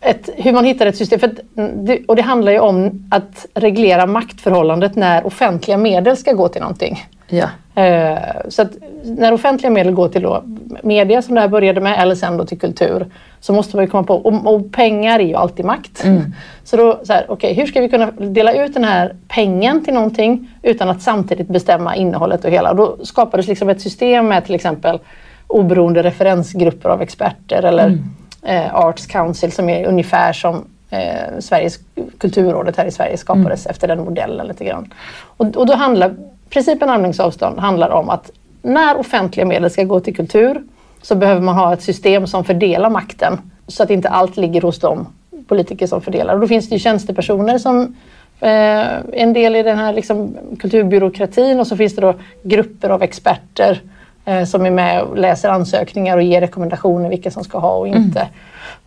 ett, 0.00 0.30
hur 0.36 0.52
man 0.52 0.64
hittar 0.64 0.86
ett 0.86 0.96
system. 0.96 1.20
För 1.20 1.30
det, 1.74 2.00
och 2.08 2.16
det 2.16 2.22
handlar 2.22 2.52
ju 2.52 2.58
om 2.58 3.08
att 3.10 3.46
reglera 3.54 4.06
maktförhållandet 4.06 4.96
när 4.96 5.26
offentliga 5.26 5.76
medel 5.76 6.16
ska 6.16 6.32
gå 6.32 6.48
till 6.48 6.60
någonting. 6.60 7.04
Ja. 7.28 7.48
Eh, 7.82 8.18
så 8.48 8.62
att 8.62 8.70
när 9.04 9.32
offentliga 9.32 9.70
medel 9.70 9.94
går 9.94 10.08
till 10.08 10.22
då 10.22 10.42
media 10.82 11.22
som 11.22 11.34
det 11.34 11.40
här 11.40 11.48
började 11.48 11.80
med 11.80 12.02
eller 12.02 12.14
sen 12.14 12.36
då 12.36 12.46
till 12.46 12.58
kultur 12.58 13.06
så 13.44 13.52
måste 13.52 13.76
man 13.76 13.84
ju 13.84 13.90
komma 13.90 14.02
på, 14.02 14.14
och, 14.14 14.54
och 14.54 14.72
pengar 14.72 15.18
är 15.18 15.24
ju 15.24 15.34
alltid 15.34 15.64
makt. 15.64 16.04
Mm. 16.04 16.34
Så 16.64 16.76
då, 16.76 17.00
så 17.04 17.12
här, 17.12 17.30
okay, 17.30 17.52
hur 17.54 17.66
ska 17.66 17.80
vi 17.80 17.88
kunna 17.88 18.10
dela 18.10 18.52
ut 18.52 18.74
den 18.74 18.84
här 18.84 19.16
pengen 19.28 19.84
till 19.84 19.94
någonting 19.94 20.50
utan 20.62 20.88
att 20.88 21.02
samtidigt 21.02 21.48
bestämma 21.48 21.96
innehållet 21.96 22.44
och 22.44 22.50
hela. 22.50 22.70
Och 22.70 22.76
då 22.76 22.96
skapades 23.02 23.46
liksom 23.46 23.68
ett 23.68 23.80
system 23.80 24.28
med 24.28 24.44
till 24.44 24.54
exempel 24.54 24.98
oberoende 25.46 26.02
referensgrupper 26.02 26.88
av 26.88 27.02
experter 27.02 27.62
eller 27.62 27.86
mm. 27.86 28.04
eh, 28.42 28.74
Arts 28.74 29.06
Council 29.06 29.52
som 29.52 29.68
är 29.68 29.86
ungefär 29.86 30.32
som 30.32 30.64
eh, 30.90 31.38
Sveriges 31.38 31.78
kulturrådet 32.18 32.76
här 32.76 32.86
i 32.86 32.90
Sverige 32.90 33.16
skapades 33.16 33.66
mm. 33.66 33.70
efter 33.70 33.88
den 33.88 34.04
modellen 34.04 34.46
lite 34.46 34.64
grann. 34.64 34.92
Och, 35.36 35.56
och 35.56 35.66
då 35.66 35.74
handlar 35.74 36.14
principen 36.50 36.90
armlängds 36.90 37.20
handlar 37.58 37.90
om 37.90 38.10
att 38.10 38.30
när 38.62 38.96
offentliga 38.96 39.46
medel 39.46 39.70
ska 39.70 39.84
gå 39.84 40.00
till 40.00 40.16
kultur 40.16 40.62
så 41.04 41.14
behöver 41.14 41.40
man 41.40 41.54
ha 41.54 41.72
ett 41.72 41.82
system 41.82 42.26
som 42.26 42.44
fördelar 42.44 42.90
makten 42.90 43.40
så 43.66 43.82
att 43.82 43.90
inte 43.90 44.08
allt 44.08 44.36
ligger 44.36 44.62
hos 44.62 44.78
de 44.78 45.06
politiker 45.48 45.86
som 45.86 46.02
fördelar. 46.02 46.34
Och 46.34 46.40
då 46.40 46.48
finns 46.48 46.68
det 46.68 46.74
ju 46.74 46.78
tjänstepersoner 46.78 47.58
som 47.58 47.96
eh, 48.40 48.86
en 49.12 49.32
del 49.32 49.56
i 49.56 49.62
den 49.62 49.78
här 49.78 49.92
liksom, 49.92 50.36
kulturbyråkratin 50.58 51.60
och 51.60 51.66
så 51.66 51.76
finns 51.76 51.94
det 51.94 52.00
då 52.00 52.14
grupper 52.42 52.90
av 52.90 53.02
experter 53.02 53.80
eh, 54.24 54.44
som 54.44 54.66
är 54.66 54.70
med 54.70 55.02
och 55.02 55.18
läser 55.18 55.48
ansökningar 55.48 56.16
och 56.16 56.22
ger 56.22 56.40
rekommendationer 56.40 57.08
vilka 57.08 57.30
som 57.30 57.44
ska 57.44 57.58
ha 57.58 57.76
och 57.76 57.88
inte. 57.88 58.20
Mm. 58.20 58.32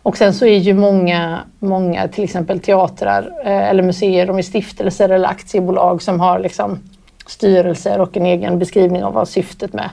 Och 0.02 0.16
sen 0.16 0.34
så 0.34 0.46
är 0.46 0.58
ju 0.58 0.74
många, 0.74 1.38
många 1.58 2.08
till 2.08 2.24
exempel 2.24 2.60
teatrar 2.60 3.30
eh, 3.44 3.68
eller 3.68 3.82
museer, 3.82 4.26
de 4.26 4.38
är 4.38 4.42
stiftelser 4.42 5.08
eller 5.08 5.28
aktiebolag 5.28 6.02
som 6.02 6.20
har 6.20 6.38
liksom 6.38 6.78
styrelser 7.26 8.00
och 8.00 8.16
en 8.16 8.26
egen 8.26 8.58
beskrivning 8.58 9.04
av 9.04 9.12
vad 9.12 9.28
syftet 9.28 9.72
med 9.72 9.90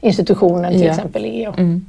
institutionen 0.00 0.72
till 0.72 0.82
ja. 0.82 0.90
exempel 0.90 1.24
är. 1.24 1.48
Och, 1.48 1.58
mm. 1.58 1.86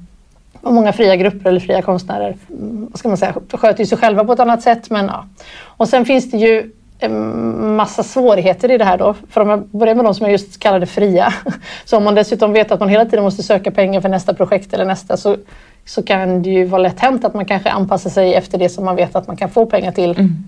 och, 0.62 0.74
många 0.74 0.93
fria 0.93 1.15
grupper 1.15 1.50
eller 1.50 1.60
fria 1.60 1.82
konstnärer 1.82 2.36
mm, 2.50 2.88
vad 2.89 3.00
ska 3.00 3.08
man 3.08 3.17
säga, 3.17 3.36
sköter 3.54 3.80
ju 3.80 3.86
sig 3.86 3.98
själva 3.98 4.26
på 4.26 4.34
ett 4.34 4.39
annat 4.39 4.62
sätt. 4.62 4.89
Men, 4.89 5.06
ja. 5.06 5.26
Och 5.60 5.89
sen 5.89 6.06
finns 6.06 6.32
det 6.32 6.38
ju 6.38 6.72
en 7.00 7.76
massa 7.76 8.04
svårigheter 8.04 8.72
i 8.72 8.78
det 8.78 8.86
här 8.86 8.98
då. 8.98 9.15
För 9.30 9.41
om 9.41 9.50
jag 9.50 9.67
börjar 9.67 9.96
med 9.96 10.06
de 10.06 10.15
som 10.15 10.24
jag 10.24 10.32
just 10.32 10.60
kallade 10.60 10.86
fria. 10.86 11.34
Så 11.86 11.98
om 11.98 12.04
man 12.04 12.15
dessutom 12.15 12.54
vet 12.54 12.72
att 12.72 12.80
man 12.80 12.89
hela 12.89 13.06
tiden 13.06 13.24
måste 13.24 13.43
söka 13.43 13.72
pengar 13.72 14.02
för 14.02 14.10
nästa 14.10 14.34
projekt 14.34 14.74
eller 14.74 14.86
nästa 14.86 15.17
så, 15.17 15.38
så 15.86 16.04
kan 16.04 16.41
det 16.41 16.50
ju 16.50 16.65
vara 16.65 16.82
lätt 16.82 17.00
hänt 17.00 17.26
att 17.26 17.34
man 17.34 17.46
kanske 17.46 17.70
anpassar 17.70 18.10
sig 18.10 18.34
efter 18.34 18.58
det 18.58 18.70
som 18.70 18.86
man 18.86 18.96
vet 18.96 19.15
att 19.15 19.28
man 19.28 19.38
kan 19.38 19.50
få 19.50 19.65
pengar 19.65 19.91
till. 19.91 20.12
Mm 20.12 20.43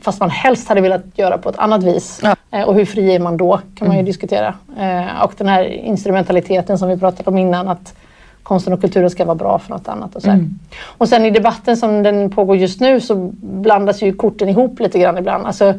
fast 0.00 0.20
man 0.20 0.30
helst 0.30 0.68
hade 0.68 0.80
velat 0.80 1.02
göra 1.14 1.38
på 1.38 1.48
ett 1.48 1.58
annat 1.58 1.82
vis. 1.82 2.20
Ja. 2.22 2.36
Eh, 2.50 2.62
och 2.62 2.74
hur 2.74 2.84
fri 2.84 3.14
är 3.14 3.18
man 3.18 3.36
då 3.36 3.60
kan 3.74 3.88
man 3.88 3.96
ju 3.96 4.00
mm. 4.00 4.06
diskutera. 4.06 4.54
Eh, 4.78 5.24
och 5.24 5.32
den 5.38 5.48
här 5.48 5.64
instrumentaliteten 5.64 6.78
som 6.78 6.88
vi 6.88 6.96
pratade 6.96 7.30
om 7.30 7.38
innan 7.38 7.68
att 7.68 7.94
konsten 8.42 8.72
och 8.72 8.80
kulturen 8.80 9.10
ska 9.10 9.24
vara 9.24 9.34
bra 9.34 9.58
för 9.58 9.70
något 9.70 9.88
annat. 9.88 10.16
Och, 10.16 10.22
så 10.22 10.30
mm. 10.30 10.58
och 10.84 11.08
sen 11.08 11.24
i 11.24 11.30
debatten 11.30 11.76
som 11.76 12.02
den 12.02 12.30
pågår 12.30 12.56
just 12.56 12.80
nu 12.80 13.00
så 13.00 13.30
blandas 13.40 14.02
ju 14.02 14.12
korten 14.12 14.48
ihop 14.48 14.80
lite 14.80 14.98
grann 14.98 15.18
ibland. 15.18 15.46
Alltså, 15.46 15.74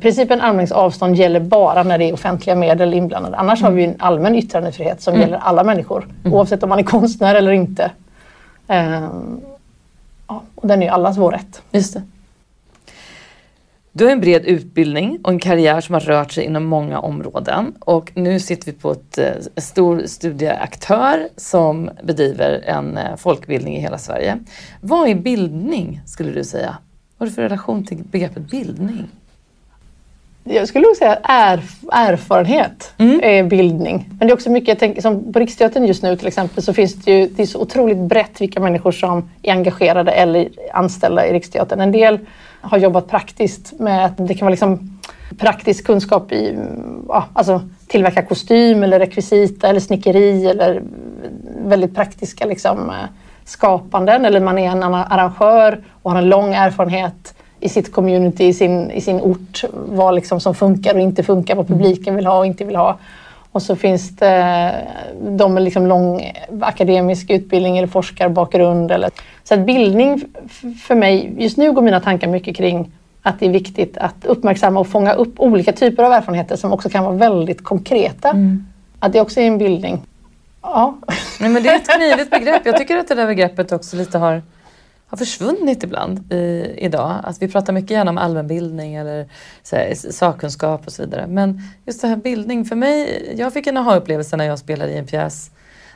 Principen 0.00 0.40
armlängds 0.40 0.72
avstånd 0.72 1.16
gäller 1.16 1.40
bara 1.40 1.82
när 1.82 1.98
det 1.98 2.04
är 2.04 2.12
offentliga 2.12 2.56
medel 2.56 2.94
inblandade. 2.94 3.36
Annars 3.36 3.60
mm. 3.60 3.72
har 3.72 3.76
vi 3.76 3.84
en 3.84 3.94
allmän 3.98 4.34
yttrandefrihet 4.34 5.02
som 5.02 5.14
mm. 5.14 5.26
gäller 5.26 5.38
alla 5.38 5.64
människor 5.64 6.06
mm. 6.24 6.34
oavsett 6.34 6.62
om 6.62 6.68
man 6.68 6.78
är 6.78 6.82
konstnär 6.82 7.34
eller 7.34 7.50
inte. 7.50 7.90
Um, 8.66 9.40
ja, 10.28 10.42
och 10.54 10.68
den 10.68 10.82
är 10.82 10.86
ju 10.86 10.92
allas 10.92 11.16
vår 11.16 11.30
rätt. 11.30 11.62
Just 11.72 11.94
det. 11.94 12.02
Du 13.92 14.04
har 14.04 14.12
en 14.12 14.20
bred 14.20 14.44
utbildning 14.44 15.18
och 15.24 15.30
en 15.30 15.38
karriär 15.38 15.80
som 15.80 15.92
har 15.92 16.00
rört 16.00 16.32
sig 16.32 16.44
inom 16.44 16.64
många 16.64 16.98
områden 16.98 17.74
och 17.80 18.12
nu 18.14 18.40
sitter 18.40 18.72
vi 18.72 18.78
på 18.78 18.92
ett, 18.92 19.18
en 19.18 19.62
stor 19.62 20.02
studieaktör 20.06 21.28
som 21.36 21.90
bedriver 22.02 22.62
en 22.66 22.96
eh, 22.96 23.16
folkbildning 23.16 23.76
i 23.76 23.80
hela 23.80 23.98
Sverige. 23.98 24.38
Vad 24.80 25.08
är 25.08 25.14
bildning 25.14 26.00
skulle 26.06 26.32
du 26.32 26.44
säga? 26.44 26.78
Vad 27.18 27.26
är 27.26 27.30
det 27.30 27.34
för 27.34 27.42
relation 27.42 27.84
till 27.84 28.04
begreppet 28.04 28.50
bildning? 28.50 29.08
Jag 30.50 30.68
skulle 30.68 30.86
nog 30.86 30.96
säga 30.96 31.18
erf 31.22 31.78
erfarenhet 31.92 32.92
mm. 32.98 33.20
är 33.22 33.42
bildning. 33.42 34.06
Men 34.18 34.28
det 34.28 34.32
är 34.32 34.34
också 34.34 34.50
mycket, 34.50 34.68
jag 34.68 34.78
tänker, 34.78 35.02
som 35.02 35.32
på 35.32 35.38
Riksteatern 35.38 35.84
just 35.84 36.02
nu 36.02 36.16
till 36.16 36.26
exempel 36.26 36.62
så 36.62 36.72
finns 36.72 36.94
det 36.94 37.12
ju, 37.12 37.28
det 37.28 37.42
är 37.42 37.46
så 37.46 37.60
otroligt 37.60 37.98
brett 37.98 38.40
vilka 38.40 38.60
människor 38.60 38.92
som 38.92 39.30
är 39.42 39.52
engagerade 39.52 40.12
eller 40.12 40.48
anställda 40.72 41.26
i 41.26 41.32
Riksteatern. 41.32 41.80
En 41.80 41.92
del 41.92 42.18
har 42.60 42.78
jobbat 42.78 43.08
praktiskt 43.08 43.80
med 43.80 44.04
att 44.04 44.12
det 44.16 44.34
kan 44.34 44.46
vara 44.46 44.50
liksom 44.50 45.00
praktisk 45.38 45.86
kunskap 45.86 46.32
i 46.32 46.58
ja, 47.08 47.24
alltså 47.32 47.62
tillverka 47.86 48.22
kostym 48.22 48.82
eller 48.82 48.98
rekvisita 48.98 49.68
eller 49.68 49.80
snickeri 49.80 50.46
eller 50.46 50.82
väldigt 51.58 51.94
praktiska 51.94 52.46
liksom, 52.46 52.92
skapanden. 53.44 54.24
Eller 54.24 54.40
man 54.40 54.58
är 54.58 54.70
en 54.70 54.82
arrangör 54.82 55.84
och 56.02 56.10
har 56.10 56.18
en 56.18 56.28
lång 56.28 56.54
erfarenhet 56.54 57.34
i 57.60 57.68
sitt 57.68 57.92
community, 57.92 58.44
i 58.44 58.54
sin, 58.54 58.90
i 58.90 59.00
sin 59.00 59.20
ort, 59.20 59.64
vad 59.72 60.14
liksom 60.14 60.40
som 60.40 60.54
funkar 60.54 60.94
och 60.94 61.00
inte 61.00 61.22
funkar, 61.22 61.54
vad 61.54 61.66
publiken 61.66 62.16
vill 62.16 62.26
ha 62.26 62.38
och 62.38 62.46
inte 62.46 62.64
vill 62.64 62.76
ha. 62.76 62.98
Och 63.52 63.62
så 63.62 63.76
finns 63.76 64.16
det 64.16 64.74
de 65.20 65.54
med 65.54 65.62
liksom 65.62 65.86
lång 65.86 66.32
akademisk 66.60 67.30
utbildning 67.30 67.78
eller 67.78 67.88
forskarbakgrund. 67.88 68.90
Eller. 68.90 69.10
Så 69.44 69.54
att 69.54 69.60
bildning 69.60 70.22
för 70.82 70.94
mig, 70.94 71.32
just 71.38 71.56
nu 71.56 71.72
går 71.72 71.82
mina 71.82 72.00
tankar 72.00 72.28
mycket 72.28 72.56
kring 72.56 72.92
att 73.22 73.40
det 73.40 73.46
är 73.46 73.50
viktigt 73.50 73.98
att 73.98 74.24
uppmärksamma 74.24 74.80
och 74.80 74.86
fånga 74.86 75.12
upp 75.12 75.40
olika 75.40 75.72
typer 75.72 76.02
av 76.02 76.12
erfarenheter 76.12 76.56
som 76.56 76.72
också 76.72 76.88
kan 76.88 77.04
vara 77.04 77.14
väldigt 77.14 77.64
konkreta. 77.64 78.30
Mm. 78.30 78.66
Att 78.98 79.12
det 79.12 79.20
också 79.20 79.40
är 79.40 79.46
en 79.46 79.58
bildning. 79.58 80.02
Ja. 80.62 80.98
Nej, 81.40 81.50
men 81.50 81.62
det 81.62 81.68
är 81.68 81.76
ett 81.76 81.88
knivigt 81.88 82.30
begrepp. 82.30 82.62
Jag 82.64 82.76
tycker 82.76 82.96
att 82.96 83.08
det 83.08 83.14
där 83.14 83.26
begreppet 83.26 83.72
också 83.72 83.96
lite 83.96 84.18
har 84.18 84.42
har 85.08 85.18
försvunnit 85.18 85.82
ibland 85.82 86.32
i, 86.32 86.74
idag. 86.78 87.20
Att 87.22 87.42
vi 87.42 87.48
pratar 87.48 87.72
mycket 87.72 87.90
gärna 87.90 88.10
om 88.10 88.18
allmänbildning 88.18 88.94
eller 88.94 89.28
här, 89.72 89.94
sakkunskap 89.94 90.86
och 90.86 90.92
så 90.92 91.02
vidare. 91.02 91.26
Men 91.26 91.62
just 91.86 92.00
det 92.00 92.08
här 92.08 92.16
bildning, 92.16 92.64
för 92.64 92.76
mig, 92.76 93.34
jag 93.36 93.52
fick 93.52 93.66
en 93.66 93.76
aha-upplevelse 93.76 94.36
när 94.36 94.44
jag 94.44 94.58
spelade 94.58 94.92
i 94.92 94.98
en 94.98 95.06
pjäs 95.06 95.50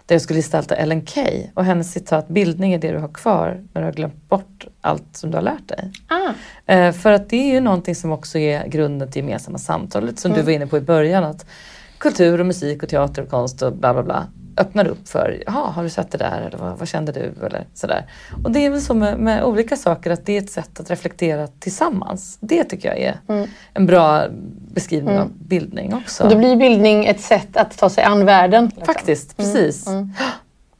där 0.06 0.14
jag 0.14 0.22
skulle 0.22 0.38
gestalta 0.38 0.76
Ellen 0.76 1.06
Key 1.06 1.46
och 1.54 1.64
hennes 1.64 1.92
citat 1.92 2.28
bildning 2.28 2.72
är 2.72 2.78
det 2.78 2.92
du 2.92 2.98
har 2.98 3.08
kvar 3.08 3.64
när 3.72 3.82
du 3.82 3.86
har 3.86 3.92
glömt 3.92 4.28
bort 4.28 4.66
allt 4.80 5.16
som 5.16 5.30
du 5.30 5.36
har 5.36 5.42
lärt 5.42 5.68
dig. 5.68 5.92
Ah. 6.08 6.72
Eh, 6.72 6.92
för 6.92 7.12
att 7.12 7.28
det 7.28 7.36
är 7.36 7.54
ju 7.54 7.60
någonting 7.60 7.94
som 7.94 8.12
också 8.12 8.38
är 8.38 8.66
grunden 8.66 9.10
till 9.10 9.22
gemensamma 9.22 9.58
samtalet 9.58 10.18
som 10.18 10.30
mm. 10.30 10.40
du 10.40 10.46
var 10.46 10.52
inne 10.52 10.66
på 10.66 10.78
i 10.78 10.80
början. 10.80 11.24
att 11.24 11.46
Kultur 11.98 12.40
och 12.40 12.46
musik 12.46 12.82
och 12.82 12.88
teater 12.88 13.22
och 13.22 13.28
konst 13.28 13.62
och 13.62 13.72
bla 13.72 13.92
bla 13.92 14.02
bla 14.02 14.26
öppnar 14.56 14.86
upp 14.86 15.08
för, 15.08 15.42
jaha, 15.46 15.70
har 15.70 15.82
du 15.82 15.88
sett 15.88 16.10
det 16.10 16.18
där 16.18 16.40
eller 16.40 16.58
vad, 16.58 16.78
vad 16.78 16.88
kände 16.88 17.12
du? 17.12 17.46
Eller 17.46 17.66
sådär. 17.74 18.06
Och 18.44 18.50
det 18.50 18.66
är 18.66 18.70
väl 18.70 18.80
så 18.80 18.94
med, 18.94 19.18
med, 19.18 19.44
olika 19.44 19.76
saker 19.76 20.10
att 20.10 20.26
det 20.26 20.32
är 20.32 20.42
ett 20.42 20.50
sätt 20.50 20.80
att 20.80 20.90
reflektera 20.90 21.46
tillsammans. 21.46 22.38
Det 22.40 22.64
tycker 22.64 22.88
jag 22.88 22.98
är 22.98 23.20
mm. 23.28 23.48
en 23.74 23.86
bra 23.86 24.24
beskrivning 24.74 25.14
mm. 25.14 25.22
av 25.22 25.32
bildning 25.32 25.94
också. 25.94 26.24
Och 26.24 26.30
då 26.30 26.36
blir 26.36 26.56
bildning 26.56 27.06
ett 27.06 27.20
sätt 27.20 27.56
att 27.56 27.78
ta 27.78 27.90
sig 27.90 28.04
an 28.04 28.24
världen. 28.24 28.64
Liksom. 28.64 28.84
Faktiskt, 28.84 29.38
mm. 29.38 29.52
precis. 29.52 29.86
Mm. 29.86 30.10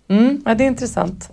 mm. 0.08 0.42
Ja, 0.46 0.54
det 0.54 0.64
är 0.64 0.68
intressant. 0.68 1.30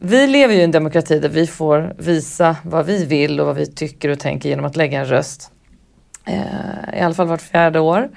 Vi 0.00 0.26
lever 0.26 0.54
ju 0.54 0.60
i 0.60 0.64
en 0.64 0.70
demokrati 0.70 1.18
där 1.18 1.28
vi 1.28 1.46
får 1.46 1.94
visa 1.98 2.56
vad 2.62 2.86
vi 2.86 3.04
vill 3.04 3.40
och 3.40 3.46
vad 3.46 3.56
vi 3.56 3.66
tycker 3.66 4.08
och 4.08 4.18
tänker 4.18 4.48
genom 4.48 4.64
att 4.64 4.76
lägga 4.76 5.00
en 5.00 5.06
röst. 5.06 5.50
Eh, 6.24 6.98
I 6.98 7.00
alla 7.00 7.14
fall 7.14 7.26
vart 7.26 7.42
fjärde 7.42 7.80
år. 7.80 8.08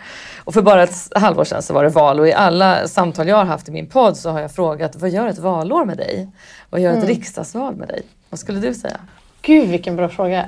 Och 0.43 0.53
för 0.53 0.61
bara 0.61 0.83
ett 0.83 1.11
halvår 1.15 1.43
sedan 1.43 1.61
så 1.61 1.73
var 1.73 1.83
det 1.83 1.89
val 1.89 2.19
och 2.19 2.27
i 2.27 2.33
alla 2.33 2.87
samtal 2.87 3.27
jag 3.27 3.37
har 3.37 3.45
haft 3.45 3.69
i 3.69 3.71
min 3.71 3.87
podd 3.87 4.17
så 4.17 4.29
har 4.29 4.39
jag 4.39 4.51
frågat 4.51 4.95
vad 4.95 5.09
gör 5.09 5.27
ett 5.27 5.37
valår 5.37 5.85
med 5.85 5.97
dig? 5.97 6.29
Vad 6.69 6.81
gör 6.81 6.91
ett 6.91 6.97
mm. 6.97 7.07
riksdagsval 7.07 7.75
med 7.75 7.87
dig? 7.87 8.01
Vad 8.29 8.39
skulle 8.39 8.59
du 8.59 8.73
säga? 8.73 8.97
Gud 9.41 9.69
vilken 9.69 9.95
bra 9.95 10.09
fråga. 10.09 10.45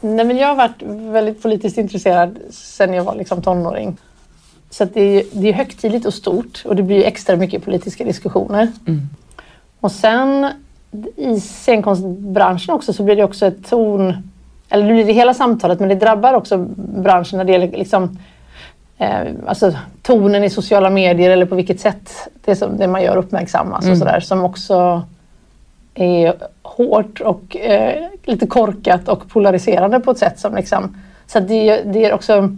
Nej, 0.00 0.24
men 0.24 0.36
jag 0.36 0.48
har 0.48 0.54
varit 0.54 0.82
väldigt 1.12 1.42
politiskt 1.42 1.78
intresserad 1.78 2.38
sedan 2.50 2.94
jag 2.94 3.04
var 3.04 3.14
liksom 3.14 3.42
tonåring. 3.42 3.96
Så 4.70 4.84
det, 4.84 5.00
är, 5.00 5.24
det 5.32 5.48
är 5.48 5.52
högtidligt 5.52 6.06
och 6.06 6.14
stort 6.14 6.62
och 6.64 6.76
det 6.76 6.82
blir 6.82 7.04
extra 7.04 7.36
mycket 7.36 7.64
politiska 7.64 8.04
diskussioner. 8.04 8.72
Mm. 8.86 9.08
Och 9.80 9.92
sen 9.92 10.52
i 11.16 11.40
scenkonstbranschen 11.40 12.74
också 12.74 12.92
så 12.92 13.02
blir 13.02 13.16
det 13.16 13.24
också 13.24 13.46
ett 13.46 13.68
ton, 13.68 14.30
eller 14.68 14.86
det 14.86 14.92
blir 14.92 15.04
det 15.04 15.12
hela 15.12 15.34
samtalet 15.34 15.80
men 15.80 15.88
det 15.88 15.94
drabbar 15.94 16.34
också 16.34 16.66
branschen 16.76 17.38
när 17.38 17.44
det 17.44 17.52
gäller 17.52 17.68
liksom 17.68 18.18
eh, 18.98 19.20
alltså, 19.46 19.72
tonen 20.02 20.44
i 20.44 20.50
sociala 20.50 20.90
medier 20.90 21.30
eller 21.30 21.46
på 21.46 21.54
vilket 21.54 21.80
sätt 21.80 22.28
det, 22.44 22.56
som, 22.56 22.76
det 22.76 22.86
man 22.86 23.02
gör 23.02 23.16
uppmärksammas 23.16 23.84
mm. 23.84 23.92
och 23.92 23.98
sådär 23.98 24.20
som 24.20 24.44
också 24.44 25.02
är 25.94 26.34
hårt 26.62 27.20
och 27.20 27.56
eh, 27.56 28.08
lite 28.24 28.46
korkat 28.46 29.08
och 29.08 29.28
polariserande 29.28 30.00
på 30.00 30.10
ett 30.10 30.18
sätt 30.18 30.38
som 30.38 30.54
liksom 30.54 30.96
så 31.26 31.40
det, 31.40 31.82
det 31.82 32.04
är 32.04 32.14
också 32.14 32.50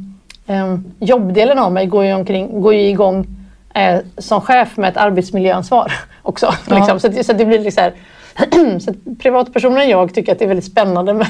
eh, 0.47 0.77
jobbdelen 0.99 1.59
av 1.59 1.73
mig 1.73 1.87
går 1.87 2.05
ju, 2.05 2.15
omkring, 2.15 2.61
går 2.61 2.75
ju 2.75 2.89
igång 2.89 3.27
eh, 3.75 4.01
som 4.19 4.41
chef 4.41 4.77
med 4.77 4.89
ett 4.89 4.97
arbetsmiljöansvar 4.97 5.93
också. 6.23 6.55
Ja. 6.69 6.77
Liksom. 6.77 7.01
Så, 7.01 7.25
så 7.25 7.33
det 7.33 7.45
blir 7.45 7.59
liksom 7.59 7.83
här, 7.83 7.93
så 8.81 8.95
privatpersonen 9.19 9.89
jag 9.89 10.15
tycker 10.15 10.33
att 10.33 10.39
det 10.39 10.45
är 10.45 10.49
väldigt 10.49 10.65
spännande 10.65 11.15
med 11.15 11.27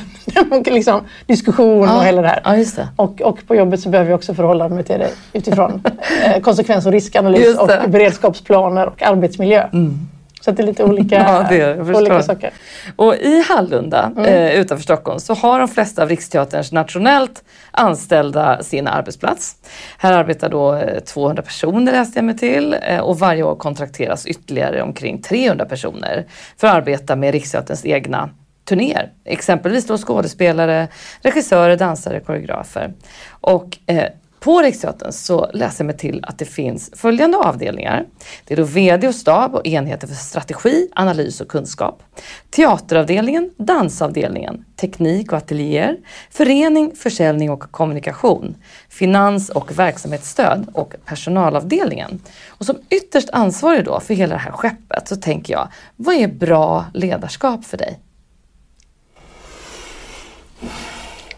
liksom, 0.66 1.00
diskussion 1.26 1.88
ja. 1.88 1.96
och 1.96 2.04
hela 2.04 2.22
det 2.22 2.28
här. 2.28 2.40
Ja, 2.44 2.52
det. 2.52 2.88
Och, 2.96 3.20
och 3.20 3.46
på 3.46 3.54
jobbet 3.54 3.80
så 3.80 3.88
behöver 3.88 4.10
jag 4.10 4.18
också 4.18 4.34
förhålla 4.34 4.68
mig 4.68 4.84
till 4.84 4.98
det 4.98 5.10
utifrån 5.32 5.82
eh, 6.24 6.40
konsekvens 6.40 6.86
och 6.86 6.92
riskanalys 6.92 7.58
och 7.58 7.70
beredskapsplaner 7.88 8.86
och 8.86 9.02
arbetsmiljö. 9.02 9.68
Mm. 9.72 10.08
Så 10.40 10.51
det 10.51 10.62
är 10.62 10.66
lite 10.66 10.85
olika, 10.85 11.14
ja, 11.29 11.46
det, 11.48 11.81
olika 11.81 12.22
saker. 12.22 12.53
Och 12.96 13.14
i 13.14 13.42
Hallunda 13.48 14.12
mm. 14.16 14.24
eh, 14.24 14.61
utanför 14.61 14.83
Stockholm 14.83 15.20
så 15.20 15.35
har 15.35 15.59
de 15.59 15.68
flesta 15.68 16.03
av 16.03 16.09
Riksteaterns 16.09 16.72
nationellt 16.72 17.44
anställda 17.70 18.62
sin 18.62 18.87
arbetsplats. 18.88 19.57
Här 19.98 20.12
arbetar 20.12 20.48
då 20.48 20.83
200 21.07 21.42
eh, 21.42 21.44
personer 21.44 21.92
läste 21.92 22.18
jag 22.18 22.24
mig 22.24 22.37
till 22.37 22.77
eh, 22.83 22.98
och 22.98 23.18
varje 23.18 23.42
år 23.42 23.57
kontrakteras 23.57 24.27
ytterligare 24.27 24.83
omkring 24.83 25.22
300 25.22 25.64
personer 25.64 26.27
för 26.57 26.66
att 26.66 26.74
arbeta 26.74 27.16
med 27.16 27.33
Riksteaterns 27.33 27.87
egna 27.87 28.31
turnéer. 28.68 29.12
Exempelvis 29.24 29.87
då 29.87 29.98
skådespelare, 29.98 30.88
regissörer, 31.22 31.77
dansare, 31.77 32.20
koreografer. 32.20 32.92
Och 33.40 33.79
eh, 33.87 34.05
på 34.40 34.62
Riksteatern 34.62 35.12
så 35.12 35.51
läser 35.53 35.85
jag 35.85 35.87
mig 35.87 35.96
till 35.96 36.24
att 36.24 36.38
det 36.38 36.44
finns 36.44 36.90
följande 36.94 37.38
avdelningar. 37.38 38.07
Det 38.44 38.55
är 38.55 38.59
då 38.59 38.64
VD 38.64 39.09
och 39.09 39.14
stab 39.14 39.55
och 39.55 39.66
enheter 39.66 40.07
för 40.07 40.14
strategi, 40.14 40.88
analys 40.94 41.40
och 41.40 41.48
kunskap. 41.48 42.03
Teateravdelningen, 42.51 43.51
dansavdelningen, 43.57 44.64
teknik 44.77 45.33
och 45.33 45.38
ateljéer, 45.38 45.96
förening, 46.31 46.96
försäljning 46.96 47.51
och 47.51 47.61
kommunikation, 47.61 48.57
finans 48.88 49.51
och 49.51 49.79
verksamhetsstöd 49.79 50.66
och 50.72 50.94
personalavdelningen. 51.05 52.20
Och 52.48 52.66
som 52.66 52.77
ytterst 52.90 53.31
ansvarig 53.31 53.85
då 53.85 54.01
för 54.01 54.14
hela 54.14 54.35
det 54.35 54.40
här 54.40 54.53
skeppet 54.53 55.09
så 55.09 55.16
tänker 55.16 55.53
jag, 55.53 55.68
vad 55.96 56.14
är 56.14 56.29
bra 56.29 56.85
ledarskap 56.94 57.64
för 57.64 57.77
dig? 57.77 58.01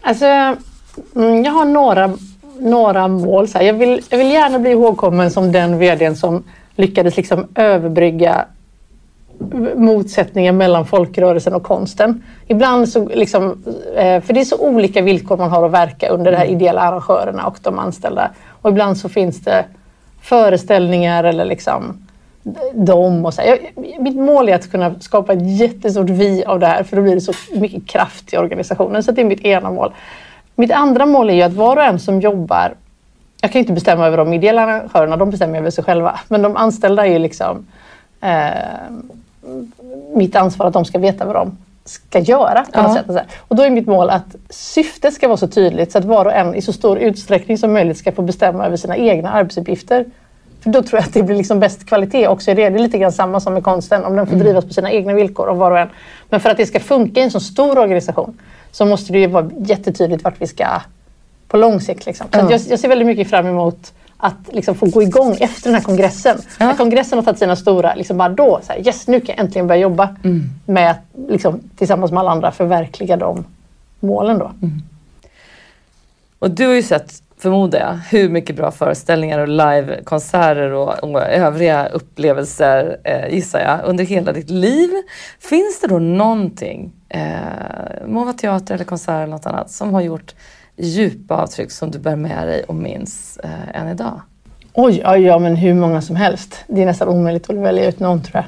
Alltså, 0.01 0.25
mm, 1.15 1.43
jag 1.43 1.51
har 1.51 1.65
några 1.65 2.17
några 2.61 3.07
mål. 3.07 3.47
Så 3.47 3.57
jag, 3.61 3.73
vill, 3.73 4.01
jag 4.09 4.17
vill 4.17 4.31
gärna 4.31 4.59
bli 4.59 4.71
ihågkommen 4.71 5.31
som 5.31 5.51
den 5.51 5.79
vdn 5.79 6.15
som 6.15 6.43
lyckades 6.75 7.17
liksom 7.17 7.47
överbrygga 7.55 8.45
motsättningen 9.75 10.57
mellan 10.57 10.85
folkrörelsen 10.85 11.53
och 11.53 11.63
konsten. 11.63 12.23
Ibland 12.47 12.89
så 12.89 13.05
liksom, 13.05 13.63
eh, 13.95 14.21
för 14.21 14.33
det 14.33 14.41
är 14.41 14.45
så 14.45 14.57
olika 14.57 15.01
villkor 15.01 15.37
man 15.37 15.49
har 15.49 15.65
att 15.65 15.71
verka 15.71 16.09
under 16.09 16.31
de 16.31 16.37
här 16.37 16.45
ideella 16.45 16.81
arrangörerna 16.81 17.47
och 17.47 17.57
de 17.61 17.79
anställda. 17.79 18.31
Och 18.61 18.69
ibland 18.69 18.97
så 18.97 19.09
finns 19.09 19.41
det 19.41 19.65
föreställningar 20.21 21.23
eller 21.23 21.45
liksom 21.45 22.07
dem 22.73 23.25
och 23.25 23.33
så. 23.33 23.41
Jag, 23.41 23.59
mitt 23.99 24.15
mål 24.15 24.49
är 24.49 24.55
att 24.55 24.71
kunna 24.71 24.99
skapa 24.99 25.33
ett 25.33 25.59
jättestort 25.59 26.09
vi 26.09 26.45
av 26.45 26.59
det 26.59 26.67
här 26.67 26.83
för 26.83 26.95
då 26.95 27.01
blir 27.01 27.15
det 27.15 27.21
så 27.21 27.33
mycket 27.55 27.87
kraft 27.87 28.33
i 28.33 28.37
organisationen. 28.37 29.03
Så 29.03 29.11
det 29.11 29.21
är 29.21 29.25
mitt 29.25 29.45
ena 29.45 29.71
mål. 29.71 29.93
Mitt 30.55 30.71
andra 30.71 31.05
mål 31.05 31.29
är 31.29 31.33
ju 31.33 31.41
att 31.41 31.53
var 31.53 31.77
och 31.77 31.83
en 31.83 31.99
som 31.99 32.21
jobbar, 32.21 32.73
jag 33.41 33.51
kan 33.51 33.59
inte 33.59 33.73
bestämma 33.73 34.07
över 34.07 34.17
de 34.17 34.33
ideella 34.33 34.61
arrangörerna, 34.61 35.17
de 35.17 35.29
bestämmer 35.29 35.59
över 35.59 35.69
sig 35.69 35.83
själva. 35.83 36.19
Men 36.27 36.41
de 36.41 36.57
anställda 36.57 37.07
är 37.07 37.11
ju 37.11 37.19
liksom 37.19 37.67
eh, 38.21 38.49
mitt 40.15 40.35
ansvar 40.35 40.67
att 40.67 40.73
de 40.73 40.85
ska 40.85 40.99
veta 40.99 41.25
vad 41.25 41.35
de 41.35 41.57
ska 41.85 42.19
göra. 42.19 42.65
På 42.73 42.81
något 42.81 42.93
sätt. 42.93 43.27
Och 43.37 43.55
då 43.55 43.63
är 43.63 43.69
mitt 43.69 43.87
mål 43.87 44.09
att 44.09 44.35
syftet 44.49 45.13
ska 45.13 45.27
vara 45.27 45.37
så 45.37 45.47
tydligt 45.47 45.91
så 45.91 45.97
att 45.97 46.05
var 46.05 46.25
och 46.25 46.33
en 46.33 46.55
i 46.55 46.61
så 46.61 46.73
stor 46.73 46.97
utsträckning 46.97 47.57
som 47.57 47.73
möjligt 47.73 47.97
ska 47.97 48.11
få 48.11 48.21
bestämma 48.21 48.65
över 48.65 48.77
sina 48.77 48.97
egna 48.97 49.31
arbetsuppgifter. 49.31 50.05
För 50.63 50.69
då 50.69 50.81
tror 50.81 50.99
jag 50.99 51.07
att 51.07 51.13
det 51.13 51.23
blir 51.23 51.35
liksom 51.35 51.59
bäst 51.59 51.85
kvalitet 51.85 52.27
också 52.27 52.51
i 52.51 52.53
det. 52.53 52.69
Det 52.69 52.75
är 52.75 52.79
lite 52.79 52.97
grann 52.97 53.11
samma 53.11 53.39
som 53.39 53.53
med 53.53 53.63
konsten, 53.63 54.05
om 54.05 54.15
den 54.15 54.27
får 54.27 54.33
mm. 54.33 54.45
drivas 54.45 54.65
på 54.65 54.73
sina 54.73 54.91
egna 54.91 55.13
villkor 55.13 55.49
av 55.49 55.57
var 55.57 55.71
och 55.71 55.79
en. 55.79 55.89
Men 56.29 56.39
för 56.39 56.49
att 56.49 56.57
det 56.57 56.65
ska 56.65 56.79
funka 56.79 57.19
i 57.19 57.23
en 57.23 57.31
så 57.31 57.39
stor 57.39 57.77
organisation 57.77 58.37
så 58.71 58.85
måste 58.85 59.13
det 59.13 59.19
ju 59.19 59.27
vara 59.27 59.49
jättetydligt 59.59 60.23
vart 60.23 60.41
vi 60.41 60.47
ska 60.47 60.81
på 61.47 61.57
lång 61.57 61.81
sikt. 61.81 62.05
Liksom. 62.05 62.27
Så 62.33 62.39
jag, 62.39 62.51
jag, 62.51 62.79
ser 62.79 62.87
väldigt 62.87 63.05
mycket 63.05 63.29
fram 63.29 63.47
emot 63.47 63.93
att 64.17 64.37
liksom 64.51 64.75
få 64.75 64.85
gå 64.85 65.03
igång 65.03 65.37
efter 65.39 65.63
den 65.63 65.75
här 65.75 65.81
kongressen. 65.81 66.37
Ja. 66.59 66.65
När 66.65 66.75
kongressen 66.75 67.17
har 67.17 67.23
tagit 67.23 67.39
sina 67.39 67.55
stora, 67.55 67.95
liksom 67.95 68.17
bara 68.17 68.29
då, 68.29 68.59
så 68.63 68.73
här, 68.73 68.87
yes 68.87 69.07
nu 69.07 69.19
kan 69.19 69.35
jag 69.35 69.45
äntligen 69.45 69.67
börja 69.67 69.81
jobba 69.81 70.15
mm. 70.23 70.49
med 70.65 70.91
att 70.91 71.29
liksom, 71.29 71.59
tillsammans 71.77 72.11
med 72.11 72.19
alla 72.19 72.31
andra 72.31 72.51
förverkliga 72.51 73.17
de 73.17 73.45
målen. 73.99 74.39
Då. 74.39 74.45
Mm. 74.45 74.81
Och 76.39 76.51
du 76.51 76.67
har 76.67 76.73
ju 76.73 76.83
sett 76.83 77.21
förmodar 77.41 77.79
jag, 77.79 78.17
hur 78.17 78.29
mycket 78.29 78.55
bra 78.55 78.71
föreställningar 78.71 79.39
och 79.39 79.47
livekonserter 79.47 80.71
och, 80.71 81.03
och 81.03 81.21
övriga 81.21 81.87
upplevelser 81.87 82.97
eh, 83.03 83.33
gissar 83.33 83.59
jag 83.59 83.79
under 83.85 84.03
hela 84.03 84.33
ditt 84.33 84.49
liv. 84.49 84.89
Finns 85.39 85.81
det 85.81 85.87
då 85.87 85.99
någonting, 85.99 86.91
eh, 87.13 88.07
må 88.07 88.23
vara 88.23 88.33
teater 88.33 88.75
eller 88.75 88.85
konsert 88.85 89.23
eller 89.23 89.27
något 89.27 89.45
annat, 89.45 89.71
som 89.71 89.93
har 89.93 90.01
gjort 90.01 90.35
djupa 90.77 91.35
avtryck 91.35 91.71
som 91.71 91.91
du 91.91 91.99
bär 91.99 92.15
med 92.15 92.47
dig 92.47 92.63
och 92.63 92.75
minns 92.75 93.39
eh, 93.43 93.81
än 93.81 93.87
idag? 93.87 94.21
Oj, 94.73 95.03
oj, 95.05 95.21
ja 95.21 95.39
men 95.39 95.55
hur 95.55 95.73
många 95.73 96.01
som 96.01 96.15
helst. 96.15 96.55
Det 96.67 96.81
är 96.81 96.85
nästan 96.85 97.07
omöjligt 97.07 97.49
att 97.49 97.55
välja 97.55 97.87
ut 97.87 97.99
någon 97.99 98.23
tror 98.23 98.35
jag. 98.35 98.45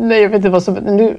Nej, 0.00 0.22
jag 0.22 0.28
vet 0.28 0.36
inte 0.36 0.48
vad 0.48 0.62
som... 0.62 0.74
Nu, 0.74 1.16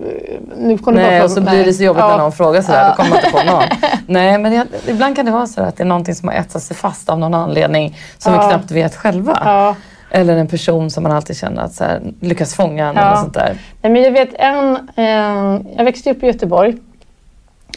nu 0.57 0.77
kom 0.77 0.93
nej, 0.93 1.03
det 1.03 1.19
bara 1.19 1.23
och 1.23 1.31
så 1.31 1.39
nej. 1.39 1.55
blir 1.55 1.65
det 1.65 1.73
så 1.73 1.83
jobbigt 1.83 1.99
ja. 1.99 2.09
när 2.09 2.17
någon 2.17 2.31
frågar 2.31 2.61
sådär. 2.61 2.81
Ja. 2.83 2.89
Då 2.89 2.95
kommer 2.95 3.09
man 3.09 3.19
inte 3.19 3.31
på 3.31 3.43
någon. 3.43 3.63
nej, 4.07 4.37
men 4.37 4.53
jag, 4.53 4.67
ibland 4.87 5.15
kan 5.15 5.25
det 5.25 5.31
vara 5.31 5.47
så 5.47 5.61
att 5.61 5.77
det 5.77 5.83
är 5.83 5.87
någonting 5.87 6.15
som 6.15 6.27
har 6.27 6.35
etsat 6.35 6.63
sig 6.63 6.77
fast 6.77 7.09
av 7.09 7.19
någon 7.19 7.33
anledning 7.33 7.97
som 8.17 8.33
ja. 8.33 8.41
vi 8.41 8.53
knappt 8.53 8.71
vet 8.71 8.95
själva. 8.95 9.41
Ja. 9.45 9.75
Eller 10.11 10.37
en 10.37 10.47
person 10.47 10.89
som 10.89 11.03
man 11.03 11.11
alltid 11.11 11.37
känner 11.37 11.61
att 11.61 11.73
så 11.73 11.83
här, 11.83 12.01
lyckas 12.19 12.55
fånga 12.55 12.93
ja. 12.95 13.01
eller 13.01 13.15
sånt 13.15 13.33
där. 13.33 13.57
Nej, 13.81 13.91
men 13.91 14.03
jag 14.03 14.11
vet 14.11 14.29
en... 14.33 14.89
Eh, 14.95 15.75
jag 15.77 15.85
växte 15.85 16.11
upp 16.11 16.23
i 16.23 16.25
Göteborg. 16.25 16.77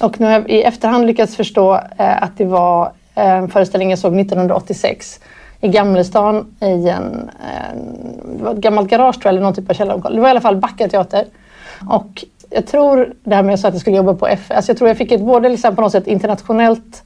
Och 0.00 0.20
nu 0.20 0.26
har 0.26 0.32
jag 0.32 0.50
i 0.50 0.62
efterhand 0.62 1.06
lyckats 1.06 1.36
förstå 1.36 1.74
eh, 1.74 2.22
att 2.22 2.38
det 2.38 2.44
var 2.44 2.92
en 3.14 3.48
föreställning 3.48 3.90
jag 3.90 3.98
såg 3.98 4.20
1986 4.20 5.20
i 5.60 5.68
Gamlestan 5.68 6.54
i 6.60 6.88
en, 6.88 7.30
en 7.40 8.46
ett 8.46 8.56
gammalt 8.56 8.90
garage 8.90 9.14
tror 9.14 9.24
jag, 9.24 9.32
eller 9.32 9.42
någon 9.42 9.54
typ 9.54 9.70
av 9.70 9.74
källarlokal. 9.74 10.14
Det 10.14 10.20
var 10.20 10.28
i 10.28 10.30
alla 10.30 10.40
fall 10.40 10.56
Backa 10.56 10.88
teater. 10.88 11.24
Och 11.90 12.24
jag 12.50 12.66
tror, 12.66 13.14
det 13.24 13.34
här 13.34 13.42
med 13.42 13.54
att 13.54 13.58
jag 13.58 13.58
sa 13.58 13.68
att 13.68 13.74
jag 13.74 13.80
skulle 13.80 13.96
jobba 13.96 14.14
på 14.14 14.26
F, 14.26 14.40
alltså 14.48 14.70
jag 14.70 14.78
tror 14.78 14.88
jag 14.88 14.98
fick 14.98 15.12
ett 15.12 15.20
både 15.20 15.48
liksom 15.48 15.76
på 15.76 15.82
något 15.82 15.92
sätt 15.92 16.06
internationellt 16.06 17.02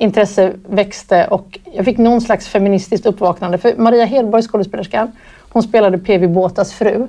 intresse 0.00 0.52
växte 0.68 1.26
och 1.26 1.58
jag 1.72 1.84
fick 1.84 1.98
någon 1.98 2.20
slags 2.20 2.48
feministiskt 2.48 3.06
uppvaknande. 3.06 3.58
För 3.58 3.74
Maria 3.76 4.04
Hedborg, 4.04 4.42
skådespelerskan, 4.42 5.12
hon 5.52 5.62
spelade 5.62 5.98
P.V. 5.98 6.28
Båtas 6.28 6.72
fru. 6.72 7.08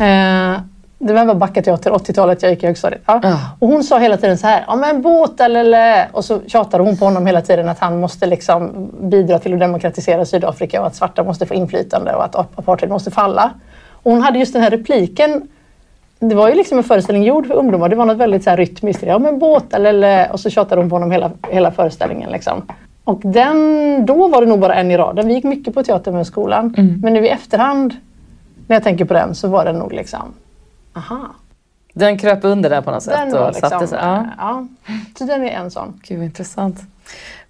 Eh, 0.00 0.60
det 0.98 1.12
var 1.12 1.34
Backateater, 1.34 1.90
80-talet, 1.90 2.42
jag 2.42 2.50
gick 2.50 2.62
i 2.62 2.66
högstadiet. 2.66 3.02
Ja. 3.06 3.20
Och 3.58 3.68
hon 3.68 3.84
sa 3.84 3.98
hela 3.98 4.16
tiden 4.16 4.38
så 4.38 4.46
här, 4.46 4.64
ja 4.66 4.76
men 4.76 5.02
båt 5.02 5.40
eller... 5.40 6.08
Och 6.12 6.24
så 6.24 6.40
tjatade 6.46 6.84
hon 6.84 6.96
på 6.96 7.04
honom 7.04 7.26
hela 7.26 7.40
tiden 7.40 7.68
att 7.68 7.78
han 7.78 8.00
måste 8.00 8.26
liksom 8.26 8.90
bidra 9.00 9.38
till 9.38 9.54
att 9.54 9.60
demokratisera 9.60 10.24
Sydafrika 10.24 10.80
och 10.80 10.86
att 10.86 10.96
svarta 10.96 11.24
måste 11.24 11.46
få 11.46 11.54
inflytande 11.54 12.14
och 12.14 12.24
att 12.24 12.36
apartheid 12.36 12.90
måste 12.90 13.10
falla. 13.10 13.50
Och 14.02 14.12
hon 14.12 14.22
hade 14.22 14.38
just 14.38 14.52
den 14.52 14.62
här 14.62 14.70
repliken. 14.70 15.48
Det 16.20 16.34
var 16.34 16.48
ju 16.48 16.54
liksom 16.54 16.78
en 16.78 16.84
föreställning 16.84 17.24
gjord 17.24 17.46
för 17.46 17.54
ungdomar. 17.54 17.88
Det 17.88 17.96
var 17.96 18.06
något 18.06 18.16
väldigt 18.16 18.44
så 18.44 18.50
här 18.50 18.56
rytmiskt. 18.56 19.02
Ja 19.02 19.18
men 19.18 19.38
båt 19.38 19.74
eller... 19.74 20.32
Och 20.32 20.40
så 20.40 20.50
tjatade 20.50 20.80
hon 20.80 20.90
på 20.90 20.94
honom 20.94 21.10
hela, 21.10 21.30
hela 21.48 21.70
föreställningen. 21.70 22.30
Liksom. 22.30 22.62
Och 23.04 23.20
den, 23.24 24.06
då 24.06 24.28
var 24.28 24.40
det 24.40 24.46
nog 24.46 24.60
bara 24.60 24.74
en 24.74 24.90
i 24.90 24.96
raden. 24.96 25.26
Vi 25.26 25.34
gick 25.34 25.44
mycket 25.44 25.74
på 25.74 25.82
teater 25.82 26.12
med 26.12 26.26
skolan. 26.26 26.74
Mm. 26.78 27.00
Men 27.02 27.12
nu 27.12 27.26
i 27.26 27.28
efterhand, 27.28 27.94
när 28.66 28.76
jag 28.76 28.82
tänker 28.82 29.04
på 29.04 29.14
den, 29.14 29.34
så 29.34 29.48
var 29.48 29.64
det 29.64 29.72
nog 29.72 29.92
liksom 29.92 30.34
Aha. 30.94 31.34
Den 31.94 32.18
kröp 32.18 32.44
under 32.44 32.70
där 32.70 32.82
på 32.82 32.90
något 32.90 33.06
den 33.06 33.30
sätt? 33.30 33.40
Och 33.40 33.46
liksom, 33.46 33.70
satte 33.70 33.86
sig. 33.86 33.98
Ja. 34.02 34.26
ja. 34.38 34.66
Så 35.18 35.24
den 35.24 35.42
är 35.44 35.50
en 35.50 35.70
sån. 35.70 36.00
Gud, 36.08 36.22
intressant. 36.22 36.80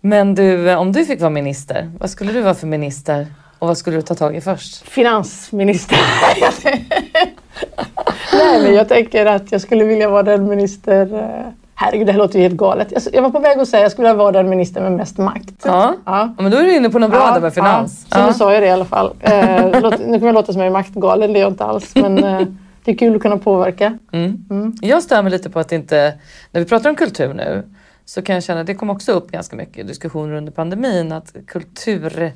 Men 0.00 0.34
du, 0.34 0.74
om 0.74 0.92
du 0.92 1.04
fick 1.04 1.20
vara 1.20 1.30
minister, 1.30 1.90
vad 1.98 2.10
skulle 2.10 2.32
du 2.32 2.40
vara 2.40 2.54
för 2.54 2.66
minister? 2.66 3.26
Och 3.58 3.68
vad 3.68 3.78
skulle 3.78 3.96
du 3.96 4.02
ta 4.02 4.14
tag 4.14 4.36
i 4.36 4.40
först? 4.40 4.88
Finansminister. 4.88 5.98
Nej, 8.32 8.62
men 8.62 8.74
jag 8.74 8.88
tänker 8.88 9.26
att 9.26 9.52
jag 9.52 9.60
skulle 9.60 9.84
vilja 9.84 10.08
vara 10.08 10.22
den 10.22 10.48
minister... 10.48 11.14
Eh, 11.14 11.52
herregud, 11.74 12.06
det 12.06 12.12
här 12.12 12.18
låter 12.18 12.38
ju 12.38 12.42
helt 12.42 12.56
galet. 12.56 13.08
Jag 13.12 13.22
var 13.22 13.30
på 13.30 13.38
väg 13.38 13.58
att 13.58 13.68
säga 13.68 13.80
att 13.80 13.84
jag 13.84 13.92
skulle 13.92 14.08
vilja 14.08 14.24
vara 14.24 14.32
den 14.32 14.48
minister 14.48 14.80
med 14.80 14.92
mest 14.92 15.18
makt. 15.18 15.54
Ja, 15.64 15.94
ja. 16.06 16.34
men 16.38 16.50
då 16.50 16.56
är 16.56 16.62
du 16.62 16.76
inne 16.76 16.90
på 16.90 16.98
något 16.98 17.10
bra 17.10 17.26
ja, 17.28 17.34
där 17.34 17.40
med 17.40 17.54
finans. 17.54 18.06
Ja. 18.10 18.16
Så 18.16 18.26
nu 18.26 18.32
sa 18.32 18.52
jag 18.52 18.62
det 18.62 18.66
i 18.66 18.70
alla 18.70 18.84
fall. 18.84 19.14
Eh, 19.20 19.32
nu 19.64 20.18
kommer 20.18 20.26
jag 20.26 20.34
låta 20.34 20.52
som 20.52 20.60
jag 20.60 20.66
är 20.66 20.72
maktgalen, 20.72 21.32
det 21.32 21.38
är 21.38 21.40
jag 21.40 21.52
inte 21.52 21.64
alls. 21.64 21.94
Men, 21.94 22.24
eh, 22.24 22.46
det 22.84 22.90
är 22.90 22.96
kul 22.96 23.16
att 23.16 23.22
kunna 23.22 23.38
påverka. 23.38 23.98
Mm. 24.12 24.44
Mm. 24.50 24.72
Jag 24.80 25.02
stör 25.02 25.22
mig 25.22 25.32
lite 25.32 25.50
på 25.50 25.60
att 25.60 25.72
inte, 25.72 26.18
när 26.50 26.60
vi 26.60 26.66
pratar 26.66 26.90
om 26.90 26.96
kultur 26.96 27.34
nu, 27.34 27.62
så 28.04 28.22
kan 28.22 28.34
jag 28.34 28.44
känna, 28.44 28.64
det 28.64 28.74
kom 28.74 28.90
också 28.90 29.12
upp 29.12 29.30
ganska 29.30 29.56
mycket 29.56 29.86
diskussioner 29.86 30.34
under 30.34 30.52
pandemin, 30.52 31.12
att 31.12 31.34
kultur, 31.46 32.32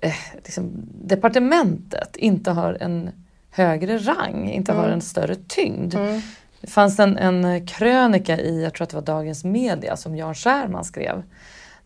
eh, 0.00 0.12
liksom, 0.34 0.70
departementet 1.04 2.16
inte 2.16 2.50
har 2.50 2.76
en 2.80 3.10
högre 3.54 3.98
rang, 3.98 4.50
inte 4.50 4.72
mm. 4.72 4.84
har 4.84 4.90
en 4.90 5.00
större 5.00 5.34
tyngd. 5.34 5.94
Mm. 5.94 6.20
Det 6.60 6.70
fanns 6.70 6.98
en, 6.98 7.18
en 7.18 7.66
krönika 7.66 8.38
i, 8.38 8.62
jag 8.62 8.74
tror 8.74 8.84
att 8.84 8.90
det 8.90 8.96
var 8.96 9.02
Dagens 9.02 9.44
Media, 9.44 9.96
som 9.96 10.16
Jan 10.16 10.34
Scherman 10.34 10.84
skrev, 10.84 11.22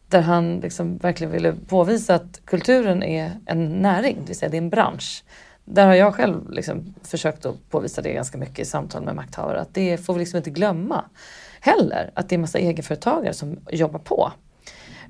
där 0.08 0.20
han 0.20 0.56
liksom 0.56 0.96
verkligen 0.96 1.32
ville 1.32 1.54
påvisa 1.68 2.14
att 2.14 2.40
kulturen 2.44 3.02
är 3.02 3.32
en 3.46 3.68
näring, 3.68 4.16
det 4.20 4.26
vill 4.26 4.36
säga 4.36 4.48
det 4.48 4.56
är 4.56 4.62
en 4.62 4.70
bransch. 4.70 5.24
Där 5.64 5.86
har 5.86 5.94
jag 5.94 6.14
själv 6.14 6.50
liksom 6.50 6.94
försökt 7.02 7.46
att 7.46 7.70
påvisa 7.70 8.02
det 8.02 8.12
ganska 8.12 8.38
mycket 8.38 8.58
i 8.58 8.64
samtal 8.64 9.04
med 9.04 9.14
makthavare, 9.14 9.60
att 9.60 9.74
det 9.74 9.98
får 9.98 10.14
vi 10.14 10.20
liksom 10.20 10.36
inte 10.36 10.50
glömma 10.50 11.04
heller, 11.60 12.10
att 12.14 12.28
det 12.28 12.34
är 12.34 12.38
massa 12.38 12.58
egenföretagare 12.58 13.34
som 13.34 13.58
jobbar 13.70 13.98
på. 13.98 14.32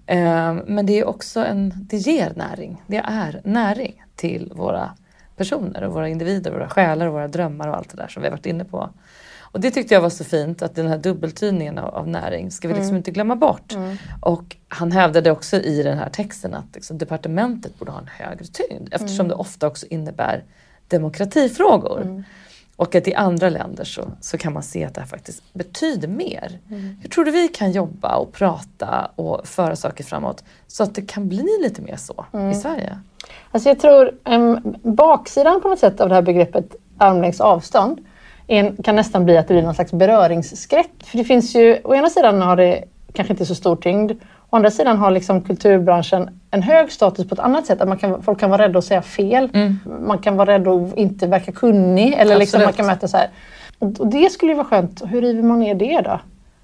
Eh, 0.07 0.55
men 0.67 0.87
det 0.87 0.99
är 0.99 1.05
också 1.05 1.45
en, 1.45 1.73
det 1.75 1.97
ger 1.97 2.33
näring, 2.37 2.83
det 2.87 3.03
är 3.05 3.41
näring 3.45 4.03
till 4.17 4.53
våra 4.57 4.91
personer 5.39 5.83
och 5.85 5.93
våra 5.93 6.09
individer, 6.09 6.51
våra 6.51 6.69
själar 6.69 7.07
och 7.07 7.13
våra 7.13 7.29
drömmar 7.29 7.69
och 7.69 7.77
allt 7.77 7.91
det 7.91 7.97
där 7.97 8.09
som 8.09 8.23
vi 8.23 8.29
har 8.29 8.37
varit 8.37 8.47
inne 8.47 8.65
på. 8.65 8.91
Och 9.53 9.61
det 9.61 9.71
tyckte 9.71 9.95
jag 9.95 10.01
var 10.01 10.11
så 10.11 10.25
fint 10.25 10.63
att 10.63 10.75
den 10.75 10.87
här 10.87 10.99
dubbeltydningen 10.99 11.79
av, 11.79 11.95
av 11.95 12.09
näring 12.09 12.51
ska 12.51 12.69
vi 12.69 12.75
liksom 12.75 12.89
mm. 12.89 12.97
inte 12.97 13.11
glömma 13.11 13.37
bort. 13.37 13.73
Mm. 13.73 13.97
Och 14.21 14.57
han 14.69 14.93
hävdade 14.93 15.31
också 15.31 15.57
i 15.57 15.83
den 15.83 15.99
här 15.99 16.11
texten 16.11 16.55
att 16.55 16.75
liksom, 16.75 16.99
departementet 16.99 17.79
borde 17.79 17.93
ha 17.93 17.99
en 17.99 18.09
högre 18.09 18.45
tyngd 18.45 18.89
eftersom 18.93 19.27
mm. 19.27 19.29
det 19.29 19.35
ofta 19.35 19.67
också 19.67 19.87
innebär 19.87 20.45
demokratifrågor. 20.89 22.25
Och 22.79 22.95
att 22.95 23.09
i 23.09 23.15
andra 23.15 23.49
länder 23.49 23.85
så, 23.85 24.03
så 24.21 24.39
kan 24.39 24.53
man 24.53 24.63
se 24.63 24.85
att 24.85 24.95
det 24.95 25.01
här 25.01 25.09
faktiskt 25.09 25.55
betyder 25.55 26.09
mer. 26.09 26.59
Mm. 26.71 26.97
Hur 27.03 27.09
tror 27.09 27.25
du 27.25 27.31
vi 27.31 27.49
kan 27.49 27.73
jobba 27.73 28.17
och 28.17 28.33
prata 28.33 29.11
och 29.15 29.47
föra 29.47 29.77
saker 29.77 30.05
framåt 30.05 30.45
så 30.67 30.83
att 30.83 30.95
det 30.95 31.03
kan 31.03 31.29
bli 31.29 31.47
lite 31.63 31.83
mer 31.83 31.97
så 31.97 32.25
mm. 32.33 32.51
i 32.51 32.55
Sverige? 32.55 32.99
Alltså 33.51 33.69
jag 33.69 33.81
tror 33.81 34.15
um, 34.25 34.77
baksidan 34.83 35.61
på 35.61 35.69
något 35.69 35.79
sätt 35.79 36.01
av 36.01 36.09
det 36.09 36.15
här 36.15 36.23
begreppet 36.23 36.77
armlängds 36.99 37.41
avstånd 37.41 38.01
en, 38.47 38.77
kan 38.77 38.97
nästan 38.97 39.25
bli 39.25 39.37
att 39.37 39.49
det 39.49 39.55
blir 39.55 39.63
någon 39.63 39.75
slags 39.75 39.93
beröringsskräck. 39.93 40.91
För 41.05 41.19
det 41.19 41.25
finns 41.25 41.55
ju, 41.55 41.81
å 41.85 41.95
ena 41.95 42.11
sidan 42.11 42.43
har 42.43 42.57
det 42.57 42.85
kanske 43.13 43.33
inte 43.33 43.47
så 43.47 43.55
stor 43.55 43.77
tyngd. 43.77 44.13
Å 44.51 44.57
andra 44.57 44.71
sidan 44.71 44.97
har 44.97 45.11
liksom 45.11 45.41
kulturbranschen 45.41 46.31
en 46.51 46.63
hög 46.63 46.93
status 46.93 47.29
på 47.29 47.35
ett 47.35 47.41
annat 47.41 47.67
sätt. 47.67 47.81
Att 47.81 47.89
man 47.89 47.99
kan, 47.99 48.23
folk 48.23 48.41
kan 48.41 48.51
vara 48.51 48.63
rädda 48.63 48.79
att 48.79 48.85
säga 48.85 49.03
fel. 49.03 49.51
Mm. 49.55 49.79
Man 50.07 50.19
kan 50.19 50.37
vara 50.37 50.53
rädd 50.53 50.69
att 50.69 50.97
inte 50.97 51.27
verka 51.27 51.53
kunnig. 51.53 52.15
Eller 52.15 52.39
liksom 52.39 52.63
man 52.63 52.73
kan 52.73 52.87
möta 52.87 53.09
så 53.09 53.17
här. 53.17 53.31
Och, 53.79 54.01
och 54.01 54.07
det 54.07 54.33
skulle 54.33 54.53
ju 54.53 54.57
vara 54.57 54.67
skönt. 54.67 55.03
Hur 55.07 55.23
river 55.23 55.43
man 55.43 55.61
ner 55.61 55.75
det 55.75 56.01
då? 56.01 56.21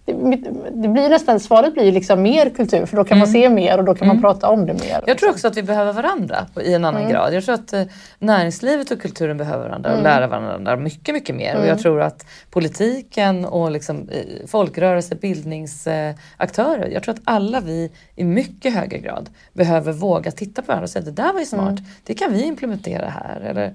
Det, 0.07 0.89
blir 0.89 1.09
nästan, 1.09 1.41
svaret 1.41 1.75
blir 1.75 1.93
liksom 1.93 2.23
mer 2.23 2.51
kultur 2.51 2.87
för 2.87 2.97
då 2.97 3.05
kan 3.05 3.19
mm. 3.19 3.19
man 3.19 3.33
se 3.33 3.49
mer 3.49 3.79
och 3.79 3.85
då 3.85 3.95
kan 3.95 4.05
mm. 4.05 4.17
man 4.17 4.23
prata 4.23 4.49
om 4.49 4.67
det 4.67 4.73
mer. 4.73 5.01
Jag 5.07 5.19
tror 5.19 5.31
också 5.31 5.49
att 5.49 5.57
vi 5.57 5.63
behöver 5.63 5.93
varandra 5.93 6.47
i 6.63 6.75
en 6.75 6.85
annan 6.85 7.01
mm. 7.01 7.13
grad. 7.13 7.35
Jag 7.35 7.45
tror 7.45 7.55
att 7.55 7.73
eh, 7.73 7.83
näringslivet 8.19 8.91
och 8.91 9.01
kulturen 9.01 9.37
behöver 9.37 9.69
varandra 9.69 9.91
och 9.91 9.99
mm. 9.99 10.05
lära 10.05 10.27
varandra 10.27 10.77
mycket, 10.77 11.15
mycket 11.15 11.37
mer. 11.37 11.55
Och 11.55 11.61
jag 11.61 11.69
mm. 11.69 11.79
tror 11.79 12.01
att 12.01 12.27
politiken 12.51 13.45
och 13.45 13.71
liksom, 13.71 14.09
eh, 14.09 14.47
folkrörelse, 14.47 15.15
bildningsaktörer, 15.15 16.89
jag 16.89 17.03
tror 17.03 17.15
att 17.15 17.21
alla 17.25 17.61
vi 17.61 17.91
i 18.17 18.25
mycket 18.25 18.75
högre 18.75 18.99
grad 18.99 19.31
behöver 19.53 19.93
våga 19.93 20.31
titta 20.31 20.63
på 20.63 20.67
varandra 20.67 20.85
och 20.85 20.91
säga 20.91 21.05
det 21.05 21.11
där 21.11 21.33
var 21.33 21.41
ju 21.41 21.47
smart, 21.47 21.69
mm. 21.69 21.85
det 22.05 22.15
kan 22.15 22.33
vi 22.33 22.43
implementera 22.43 23.09
här. 23.09 23.41
Eller, 23.41 23.75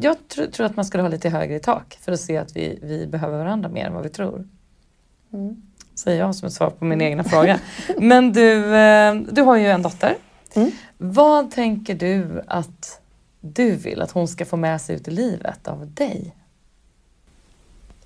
jag 0.00 0.16
tr 0.28 0.46
tror 0.52 0.66
att 0.66 0.76
man 0.76 0.84
skulle 0.84 1.02
ha 1.02 1.10
lite 1.10 1.28
högre 1.28 1.56
i 1.56 1.60
tak 1.60 1.98
för 2.00 2.12
att 2.12 2.20
se 2.20 2.36
att 2.36 2.56
vi, 2.56 2.78
vi 2.82 3.06
behöver 3.06 3.38
varandra 3.38 3.68
mer 3.68 3.86
än 3.86 3.94
vad 3.94 4.02
vi 4.02 4.08
tror. 4.08 4.44
Mm. 5.32 5.62
Säger 5.96 6.20
jag 6.20 6.34
som 6.34 6.46
ett 6.46 6.52
svar 6.52 6.70
på 6.70 6.84
min 6.84 7.00
egna 7.00 7.24
fråga. 7.24 7.58
Men 7.98 8.32
du, 8.32 8.76
eh, 8.76 9.14
du 9.14 9.42
har 9.42 9.56
ju 9.56 9.66
en 9.66 9.82
dotter. 9.82 10.14
Mm. 10.54 10.70
Vad 10.98 11.50
tänker 11.50 11.94
du 11.94 12.42
att 12.46 13.00
du 13.40 13.76
vill 13.76 14.02
att 14.02 14.10
hon 14.10 14.28
ska 14.28 14.44
få 14.44 14.56
med 14.56 14.80
sig 14.80 14.96
ut 14.96 15.08
i 15.08 15.10
livet 15.10 15.68
av 15.68 15.90
dig? 15.90 16.34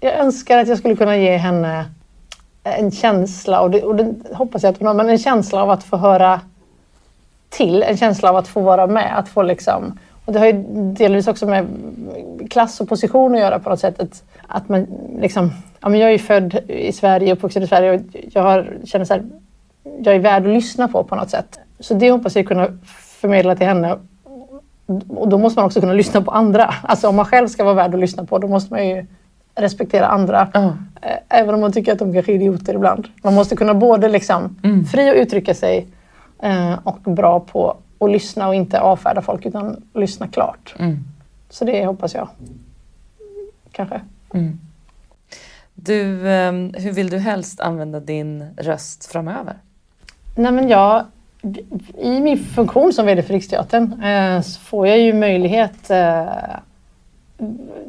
Jag 0.00 0.18
önskar 0.18 0.58
att 0.58 0.68
jag 0.68 0.78
skulle 0.78 0.96
kunna 0.96 1.16
ge 1.16 1.36
henne 1.36 1.90
en 2.62 2.90
känsla, 2.90 3.60
och 3.60 3.70
det, 3.70 3.82
och 3.82 3.96
det 3.96 4.14
hoppas 4.32 4.62
jag 4.62 4.70
att 4.70 4.78
hon 4.78 4.86
har, 4.86 4.94
men 4.94 5.08
en 5.08 5.18
känsla 5.18 5.62
av 5.62 5.70
att 5.70 5.84
få 5.84 5.96
höra 5.96 6.40
till, 7.48 7.82
en 7.82 7.96
känsla 7.96 8.30
av 8.30 8.36
att 8.36 8.48
få 8.48 8.60
vara 8.60 8.86
med, 8.86 9.18
att 9.18 9.28
få 9.28 9.42
liksom 9.42 9.98
och 10.30 10.32
det 10.32 10.38
har 10.38 10.46
ju 10.46 10.64
delvis 10.72 11.28
också 11.28 11.46
med 11.46 11.66
klass 12.50 12.80
och 12.80 12.88
position 12.88 13.34
att 13.34 13.40
göra 13.40 13.58
på 13.58 13.70
något 13.70 13.80
sätt. 13.80 14.00
Att, 14.00 14.22
att 14.46 14.68
man 14.68 14.86
liksom, 15.20 15.52
ja, 15.80 15.88
men 15.88 16.00
jag 16.00 16.08
är 16.08 16.12
ju 16.12 16.18
född 16.18 16.54
i 16.68 16.92
Sverige, 16.92 17.32
uppvuxen 17.32 17.62
i 17.62 17.66
Sverige 17.66 17.94
och 17.94 18.00
jag 18.32 18.42
har, 18.42 18.76
känner 18.84 19.04
så 19.04 19.14
här, 19.14 19.24
jag 19.82 20.14
är 20.14 20.18
värd 20.18 20.42
att 20.42 20.52
lyssna 20.52 20.88
på 20.88 21.04
på 21.04 21.16
något 21.16 21.30
sätt. 21.30 21.58
Så 21.80 21.94
det 21.94 22.10
hoppas 22.10 22.36
jag 22.36 22.46
kunna 22.46 22.68
förmedla 23.20 23.56
till 23.56 23.66
henne. 23.66 23.98
Och 25.08 25.28
då 25.28 25.38
måste 25.38 25.58
man 25.58 25.66
också 25.66 25.80
kunna 25.80 25.92
lyssna 25.92 26.22
på 26.22 26.30
andra. 26.30 26.74
Alltså 26.82 27.08
om 27.08 27.16
man 27.16 27.24
själv 27.24 27.48
ska 27.48 27.64
vara 27.64 27.74
värd 27.74 27.94
att 27.94 28.00
lyssna 28.00 28.24
på, 28.24 28.38
då 28.38 28.48
måste 28.48 28.72
man 28.72 28.88
ju 28.88 29.06
respektera 29.54 30.06
andra. 30.06 30.48
Mm. 30.54 30.72
Även 31.28 31.54
om 31.54 31.60
man 31.60 31.72
tycker 31.72 31.92
att 31.92 31.98
de 31.98 32.12
kanske 32.12 32.32
är 32.32 32.34
idioter 32.34 32.74
ibland. 32.74 33.08
Man 33.22 33.34
måste 33.34 33.56
kunna 33.56 33.74
både 33.74 34.08
liksom 34.08 34.56
mm. 34.62 34.84
fri 34.84 35.10
att 35.10 35.16
uttrycka 35.16 35.54
sig 35.54 35.86
eh, 36.42 36.78
och 36.82 37.00
bra 37.00 37.40
på 37.40 37.76
att 37.98 38.10
lyssna 38.10 38.48
och 38.48 38.54
inte 38.54 38.80
avfärda 38.80 39.22
folk 39.22 39.46
utan 39.46 39.82
lyssna 39.94 40.28
klart. 40.28 40.74
Mm. 40.78 40.98
Så 41.50 41.64
det 41.64 41.86
hoppas 41.86 42.14
jag. 42.14 42.28
Kanske. 43.72 44.00
Du, 45.82 46.28
ehm, 46.28 46.74
hur 46.78 46.92
vill 46.92 47.10
du 47.10 47.18
helst 47.18 47.60
använda 47.60 48.00
din 48.00 48.44
röst 48.56 49.06
framöver? 49.06 49.54
Nej, 50.34 50.52
men 50.52 50.68
jag, 50.68 51.04
I 51.98 52.20
min 52.20 52.38
funktion 52.38 52.92
som 52.92 53.06
VD 53.06 53.22
för 53.22 53.34
Riksteatern 53.34 54.02
eh, 54.02 54.40
så 54.40 54.60
får 54.60 54.86
jag 54.86 54.98
ju 54.98 55.12
möjlighet 55.12 55.90
eh, 55.90 56.26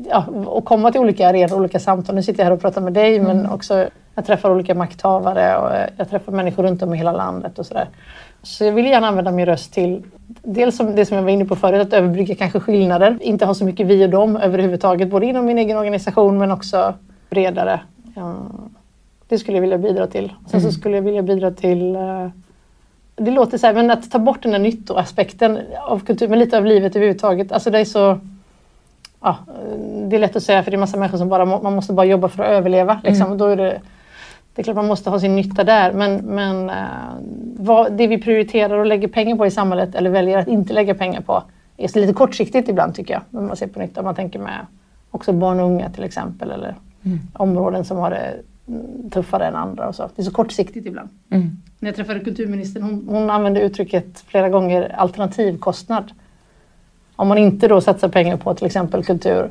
ja, 0.10 0.26
att 0.58 0.66
komma 0.66 0.92
till 0.92 1.02
olika 1.02 1.30
arenor, 1.30 1.56
olika 1.56 1.80
samtal. 1.80 2.16
Nu 2.16 2.24
sitter 2.24 2.40
jag 2.40 2.46
här 2.46 2.54
och 2.54 2.62
pratar 2.62 2.82
med 2.82 2.94
dig 2.94 3.18
mm. 3.18 3.38
men 3.38 3.50
också 3.50 3.88
jag 4.16 4.26
träffar 4.26 4.52
olika 4.52 4.76
makthavare 4.76 5.58
och 5.58 5.76
eh, 5.76 5.90
jag 5.98 6.10
träffar 6.10 6.32
människor 6.32 6.64
runt 6.64 6.82
om 6.82 6.94
i 6.94 6.98
hela 6.98 7.12
landet 7.12 7.60
och 7.60 7.66
sådär. 7.66 7.88
Så 8.44 8.66
jag 8.66 8.72
vill 8.72 8.86
gärna 8.86 9.08
använda 9.08 9.32
min 9.32 9.46
röst 9.46 9.74
till 9.74 10.04
dels 10.44 10.78
som 10.78 10.96
det 10.96 11.06
som 11.06 11.18
jag 11.18 11.24
var 11.24 11.30
inne 11.30 11.46
på 11.46 11.56
förut, 11.56 11.88
att 11.88 11.94
överbrygga 11.94 12.36
kanske 12.36 12.60
skillnader. 12.60 13.18
Inte 13.22 13.46
ha 13.46 13.54
så 13.54 13.66
mycket 13.66 13.88
vi 13.88 14.06
och 14.06 14.10
dem 14.10 14.38
överhuvudtaget, 14.38 15.10
både 15.10 15.26
inom 15.26 15.46
min 15.46 15.58
egen 15.58 15.78
organisation 15.78 16.38
men 16.38 16.52
också 16.52 16.94
bredare. 17.32 17.80
Det 19.28 19.38
skulle 19.38 19.58
jag 19.58 19.62
vilja 19.62 19.78
bidra 19.78 20.08
till. 20.08 20.34
Sen 20.48 20.60
mm. 20.60 20.72
så 20.72 20.80
skulle 20.80 20.96
jag 20.96 21.02
vilja 21.02 21.22
bidra 21.22 21.52
till 21.52 21.96
uh, 21.96 22.28
det 23.16 23.32
låter 23.32 23.58
så 23.58 23.68
här, 23.68 23.74
men 23.74 23.92
att 23.92 24.12
ta 24.12 24.20
bort 24.20 24.44
den 24.44 24.52
här 24.52 24.60
nyttoaspekten 24.60 25.60
av 25.88 26.00
kultur, 26.00 26.28
men 26.28 26.40
lite 26.40 26.58
av 26.58 26.66
livet 26.66 26.96
överhuvudtaget. 26.96 27.52
Alltså 27.52 27.70
det 27.70 27.80
är 27.80 27.86
så... 27.86 28.20
Ja, 29.22 29.38
det 30.08 30.16
är 30.16 30.20
lätt 30.20 30.36
att 30.36 30.44
säga 30.44 30.64
för 30.64 30.72
det 30.72 30.76
är 30.76 30.80
massa 30.80 30.98
människor 30.98 31.18
som 31.18 31.30
bara, 31.30 31.46
man 31.46 31.76
måste 31.76 31.94
bara 31.94 32.06
jobba 32.06 32.28
för 32.28 32.44
att 32.44 32.50
överleva. 32.50 33.02
Liksom. 33.04 33.26
Mm. 33.26 33.38
Då 33.38 33.46
är 33.46 33.56
det, 33.56 33.82
det 34.56 34.62
är 34.62 34.64
klart 34.64 34.76
man 34.76 34.88
måste 34.88 35.10
ha 35.10 35.20
sin 35.20 35.36
nytta 35.36 35.64
där 35.64 35.94
men, 35.94 36.16
men 36.16 36.70
uh, 36.70 36.76
vad, 37.58 37.92
det 37.92 38.08
vi 38.08 38.18
prioriterar 38.18 38.78
och 38.78 38.86
lägger 38.86 39.08
pengar 39.08 39.36
på 39.36 39.46
i 39.46 39.52
samhället 39.52 39.96
eller 39.96 40.10
väljer 40.10 40.38
att 40.38 40.48
inte 40.48 40.74
lägga 40.74 40.96
pengar 40.96 41.22
på 41.22 41.44
är 41.78 42.00
lite 42.00 42.14
kortsiktigt 42.14 42.70
ibland 42.70 42.96
tycker 42.96 43.14
jag. 43.14 43.22
När 43.30 43.42
man 43.42 43.58
ser 43.58 43.68
på 43.68 43.80
nytta. 43.80 44.02
Man 44.02 44.16
tänker 44.16 44.40
med 44.40 44.66
också 45.12 45.34
barn 45.34 45.60
och 45.60 45.66
unga 45.66 45.90
till 45.90 46.04
exempel 46.04 46.52
eller 46.52 46.76
mm. 47.04 47.20
områden 47.34 47.86
som 47.86 47.98
har 47.98 48.10
det 48.10 48.42
tuffare 49.12 49.46
än 49.46 49.56
andra 49.56 49.88
och 49.88 49.96
så. 49.96 50.10
Det 50.16 50.22
är 50.22 50.24
så 50.24 50.32
kortsiktigt 50.32 50.86
ibland. 50.86 51.10
Mm. 51.30 51.58
När 51.80 51.90
jag 51.90 51.96
träffade 51.96 52.20
kulturministern, 52.20 52.84
hon, 52.84 53.08
hon 53.08 53.30
använde 53.30 53.62
uttrycket 53.62 54.24
flera 54.28 54.50
gånger 54.50 54.96
alternativkostnad. 54.98 56.12
Om 57.16 57.28
man 57.28 57.38
inte 57.38 57.68
då 57.68 57.82
satsar 57.82 58.10
pengar 58.10 58.38
på 58.38 58.54
till 58.54 58.66
exempel 58.66 59.04
kultur 59.04 59.50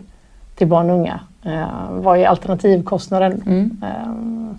till 0.54 0.66
barn 0.66 0.90
och 0.90 0.96
unga, 0.96 1.20
eh, 1.44 1.90
vad 1.90 2.18
är 2.18 2.26
alternativkostnaden? 2.26 3.42
Mm. 3.46 3.82
Eh, 3.82 4.56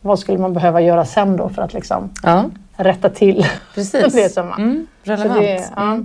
vad 0.00 0.18
skulle 0.18 0.38
man 0.38 0.52
behöva 0.52 0.80
göra 0.80 1.04
sen 1.04 1.36
då 1.36 1.48
för 1.48 1.62
att 1.62 1.72
liksom 1.72 2.10
ja. 2.22 2.44
rätta 2.76 3.08
till 3.08 3.46
Precis. 3.74 4.12
det 4.14 4.28
som 4.32 4.48
man... 4.48 4.62
Mm, 4.62 4.86
relevant. 5.02 5.40
Det, 5.40 5.70
ja 5.76 5.98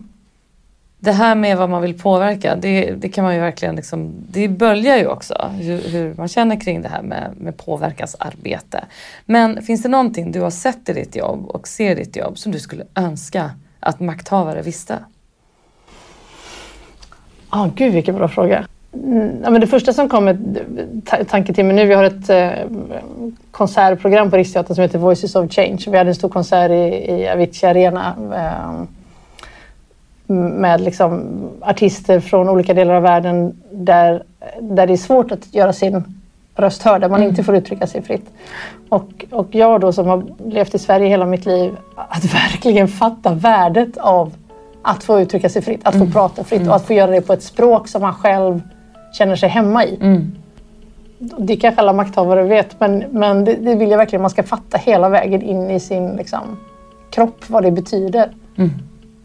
det, 0.99 1.11
här 1.11 1.35
med 1.35 1.57
vad 1.57 1.69
man 1.69 1.81
vill 1.81 1.99
påverka, 1.99 2.55
det, 2.55 2.91
det 2.91 3.09
kan 3.09 3.23
man 3.23 3.33
ju 3.33 3.39
verkligen 3.39 3.75
liksom, 3.75 4.11
det 4.31 4.47
böljar 4.47 4.97
ju 4.97 5.07
också 5.07 5.51
hur, 5.57 5.81
hur, 5.81 6.13
man 6.17 6.27
känner 6.27 6.61
kring 6.61 6.81
det 6.81 6.89
här 6.89 7.01
med, 7.01 7.33
med 7.37 7.57
påverkansarbete. 7.57 8.83
Men 9.25 9.61
finns 9.61 9.83
det 9.83 9.89
någonting 9.89 10.31
du 10.31 10.41
har 10.41 10.49
sett 10.49 10.89
i 10.89 10.93
ditt 10.93 11.15
jobb 11.15 11.45
och 11.49 11.67
ser 11.67 11.91
i 11.91 11.95
ditt 11.95 12.15
jobb 12.15 12.37
som 12.37 12.51
du 12.51 12.59
skulle 12.59 12.83
önska 12.95 13.51
att 13.79 13.99
makthavare 13.99 14.61
visste? 14.61 14.99
Ja, 17.51 17.65
oh, 17.65 17.73
gud 17.75 17.93
vilken 17.93 18.15
bra 18.15 18.27
fråga. 18.27 18.65
Mm, 18.93 19.41
ja, 19.43 19.49
men 19.49 19.61
det 19.61 19.67
första 19.67 19.93
som 19.93 20.09
kom 20.09 20.27
är 20.27 21.23
tanke 21.25 21.53
till 21.53 21.65
mig 21.65 21.75
nu, 21.75 21.85
vi 21.85 21.93
har 21.93 22.03
ett 22.03 22.29
eh, 22.29 22.49
konsertprogram 23.51 24.31
på 24.31 24.37
Riksteatern 24.37 24.75
som 24.75 24.81
heter 24.81 24.99
Voices 24.99 25.35
of 25.35 25.51
Change. 25.51 25.83
Vi 25.87 25.97
hade 25.97 26.09
en 26.09 26.15
stor 26.15 26.29
konsert 26.29 26.71
i, 26.71 27.11
i 27.11 27.29
Avicii 27.29 27.69
Arena 27.69 28.15
eh, 28.35 28.98
med 30.29 30.81
liksom 30.81 31.23
artister 31.61 32.19
från 32.19 32.49
olika 32.49 32.73
delar 32.73 32.93
av 32.93 33.03
världen 33.03 33.53
där, 33.71 34.23
där 34.61 34.87
det 34.87 34.93
är 34.93 34.97
svårt 34.97 35.31
att 35.31 35.53
göra 35.53 35.73
sin 35.73 36.03
röst 36.55 36.83
hörd, 36.83 37.01
där 37.01 37.09
man 37.09 37.19
mm. 37.19 37.29
inte 37.29 37.43
får 37.43 37.55
uttrycka 37.55 37.87
sig 37.87 38.01
fritt. 38.01 38.25
Och, 38.89 39.25
och 39.31 39.47
jag 39.51 39.81
då 39.81 39.91
som 39.91 40.07
har 40.07 40.23
levt 40.45 40.75
i 40.75 40.79
Sverige 40.79 41.07
hela 41.07 41.25
mitt 41.25 41.45
liv, 41.45 41.77
att 41.95 42.25
verkligen 42.33 42.87
fatta 42.87 43.33
värdet 43.33 43.97
av 43.97 44.33
att 44.81 45.03
få 45.03 45.21
uttrycka 45.21 45.49
sig 45.49 45.61
fritt, 45.61 45.81
att 45.83 45.93
få 45.93 45.99
mm. 46.01 46.11
prata 46.11 46.43
fritt 46.43 46.67
och 46.67 46.75
att 46.75 46.85
få 46.85 46.93
göra 46.93 47.11
det 47.11 47.21
på 47.21 47.33
ett 47.33 47.43
språk 47.43 47.87
som 47.87 48.01
man 48.01 48.13
själv 48.13 48.61
känner 49.13 49.35
sig 49.35 49.49
hemma 49.49 49.85
i. 49.85 49.97
Mm. 50.01 50.31
Det 51.19 51.55
kanske 51.55 51.81
alla 51.81 51.93
makthavare 51.93 52.43
vet 52.43 52.79
men, 52.79 53.03
men 53.11 53.45
det, 53.45 53.53
det, 53.53 53.75
vill 53.75 53.91
jag 53.91 53.97
verkligen 53.97 54.21
man 54.21 54.31
ska 54.31 54.43
fatta 54.43 54.77
hela 54.77 55.09
vägen 55.09 55.41
in 55.41 55.69
i 55.69 55.79
sin 55.79 56.15
liksom, 56.15 56.57
kropp 57.09 57.49
vad 57.49 57.63
det 57.63 57.71
betyder. 57.71 58.31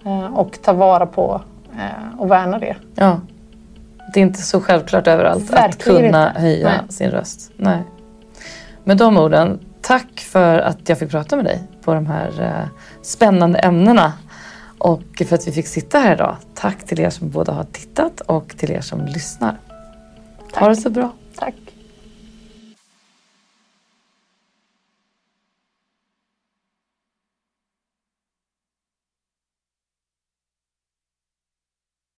Eh, 0.05 0.35
och 0.35 0.63
ta 0.63 0.73
vara 0.73 1.07
på 1.07 1.41
eh, 1.79 2.21
och 2.21 2.31
värna 2.31 2.59
det. 2.59 2.77
Ja. 2.95 3.21
Det 4.15 4.21
är 4.21 4.23
inte 4.23 4.43
så 4.43 4.61
självklart 4.61 5.07
överallt 5.07 5.51
Verkligen 5.51 6.05
att 6.05 6.13
kunna 6.13 6.33
höja 6.37 6.69
Nej. 6.69 6.81
sin 6.89 7.11
röst. 7.11 7.53
Nej. 7.57 7.83
Med 8.85 8.97
de 8.97 9.17
orden, 9.17 9.59
tack 9.81 10.21
för 10.21 10.59
att 10.59 10.89
jag 10.89 10.99
fick 10.99 11.11
prata 11.11 11.37
med 11.37 11.45
dig 11.45 11.63
på 11.85 11.95
de 11.95 12.07
här 12.07 12.43
eh, 12.43 12.69
spännande 13.03 13.59
ämnena. 13.59 14.13
Och 14.79 15.23
för 15.29 15.35
att 15.35 15.49
vi 15.49 15.53
fick 15.53 15.67
sitta 15.67 15.99
här 15.99 16.15
idag. 16.15 16.37
Tack 16.55 16.85
till 16.85 17.01
er 17.01 17.11
som 17.11 17.31
båda 17.31 17.53
har 17.53 17.65
tittat 17.65 18.21
och 18.21 18.55
till 18.57 18.71
er 18.71 18.81
som 18.81 19.07
lyssnar. 19.07 19.51
Ha 19.51 19.57
Tack. 20.53 20.69
det 20.69 20.77
så 20.77 20.91
bra. 20.91 21.11
Tack. 21.39 21.55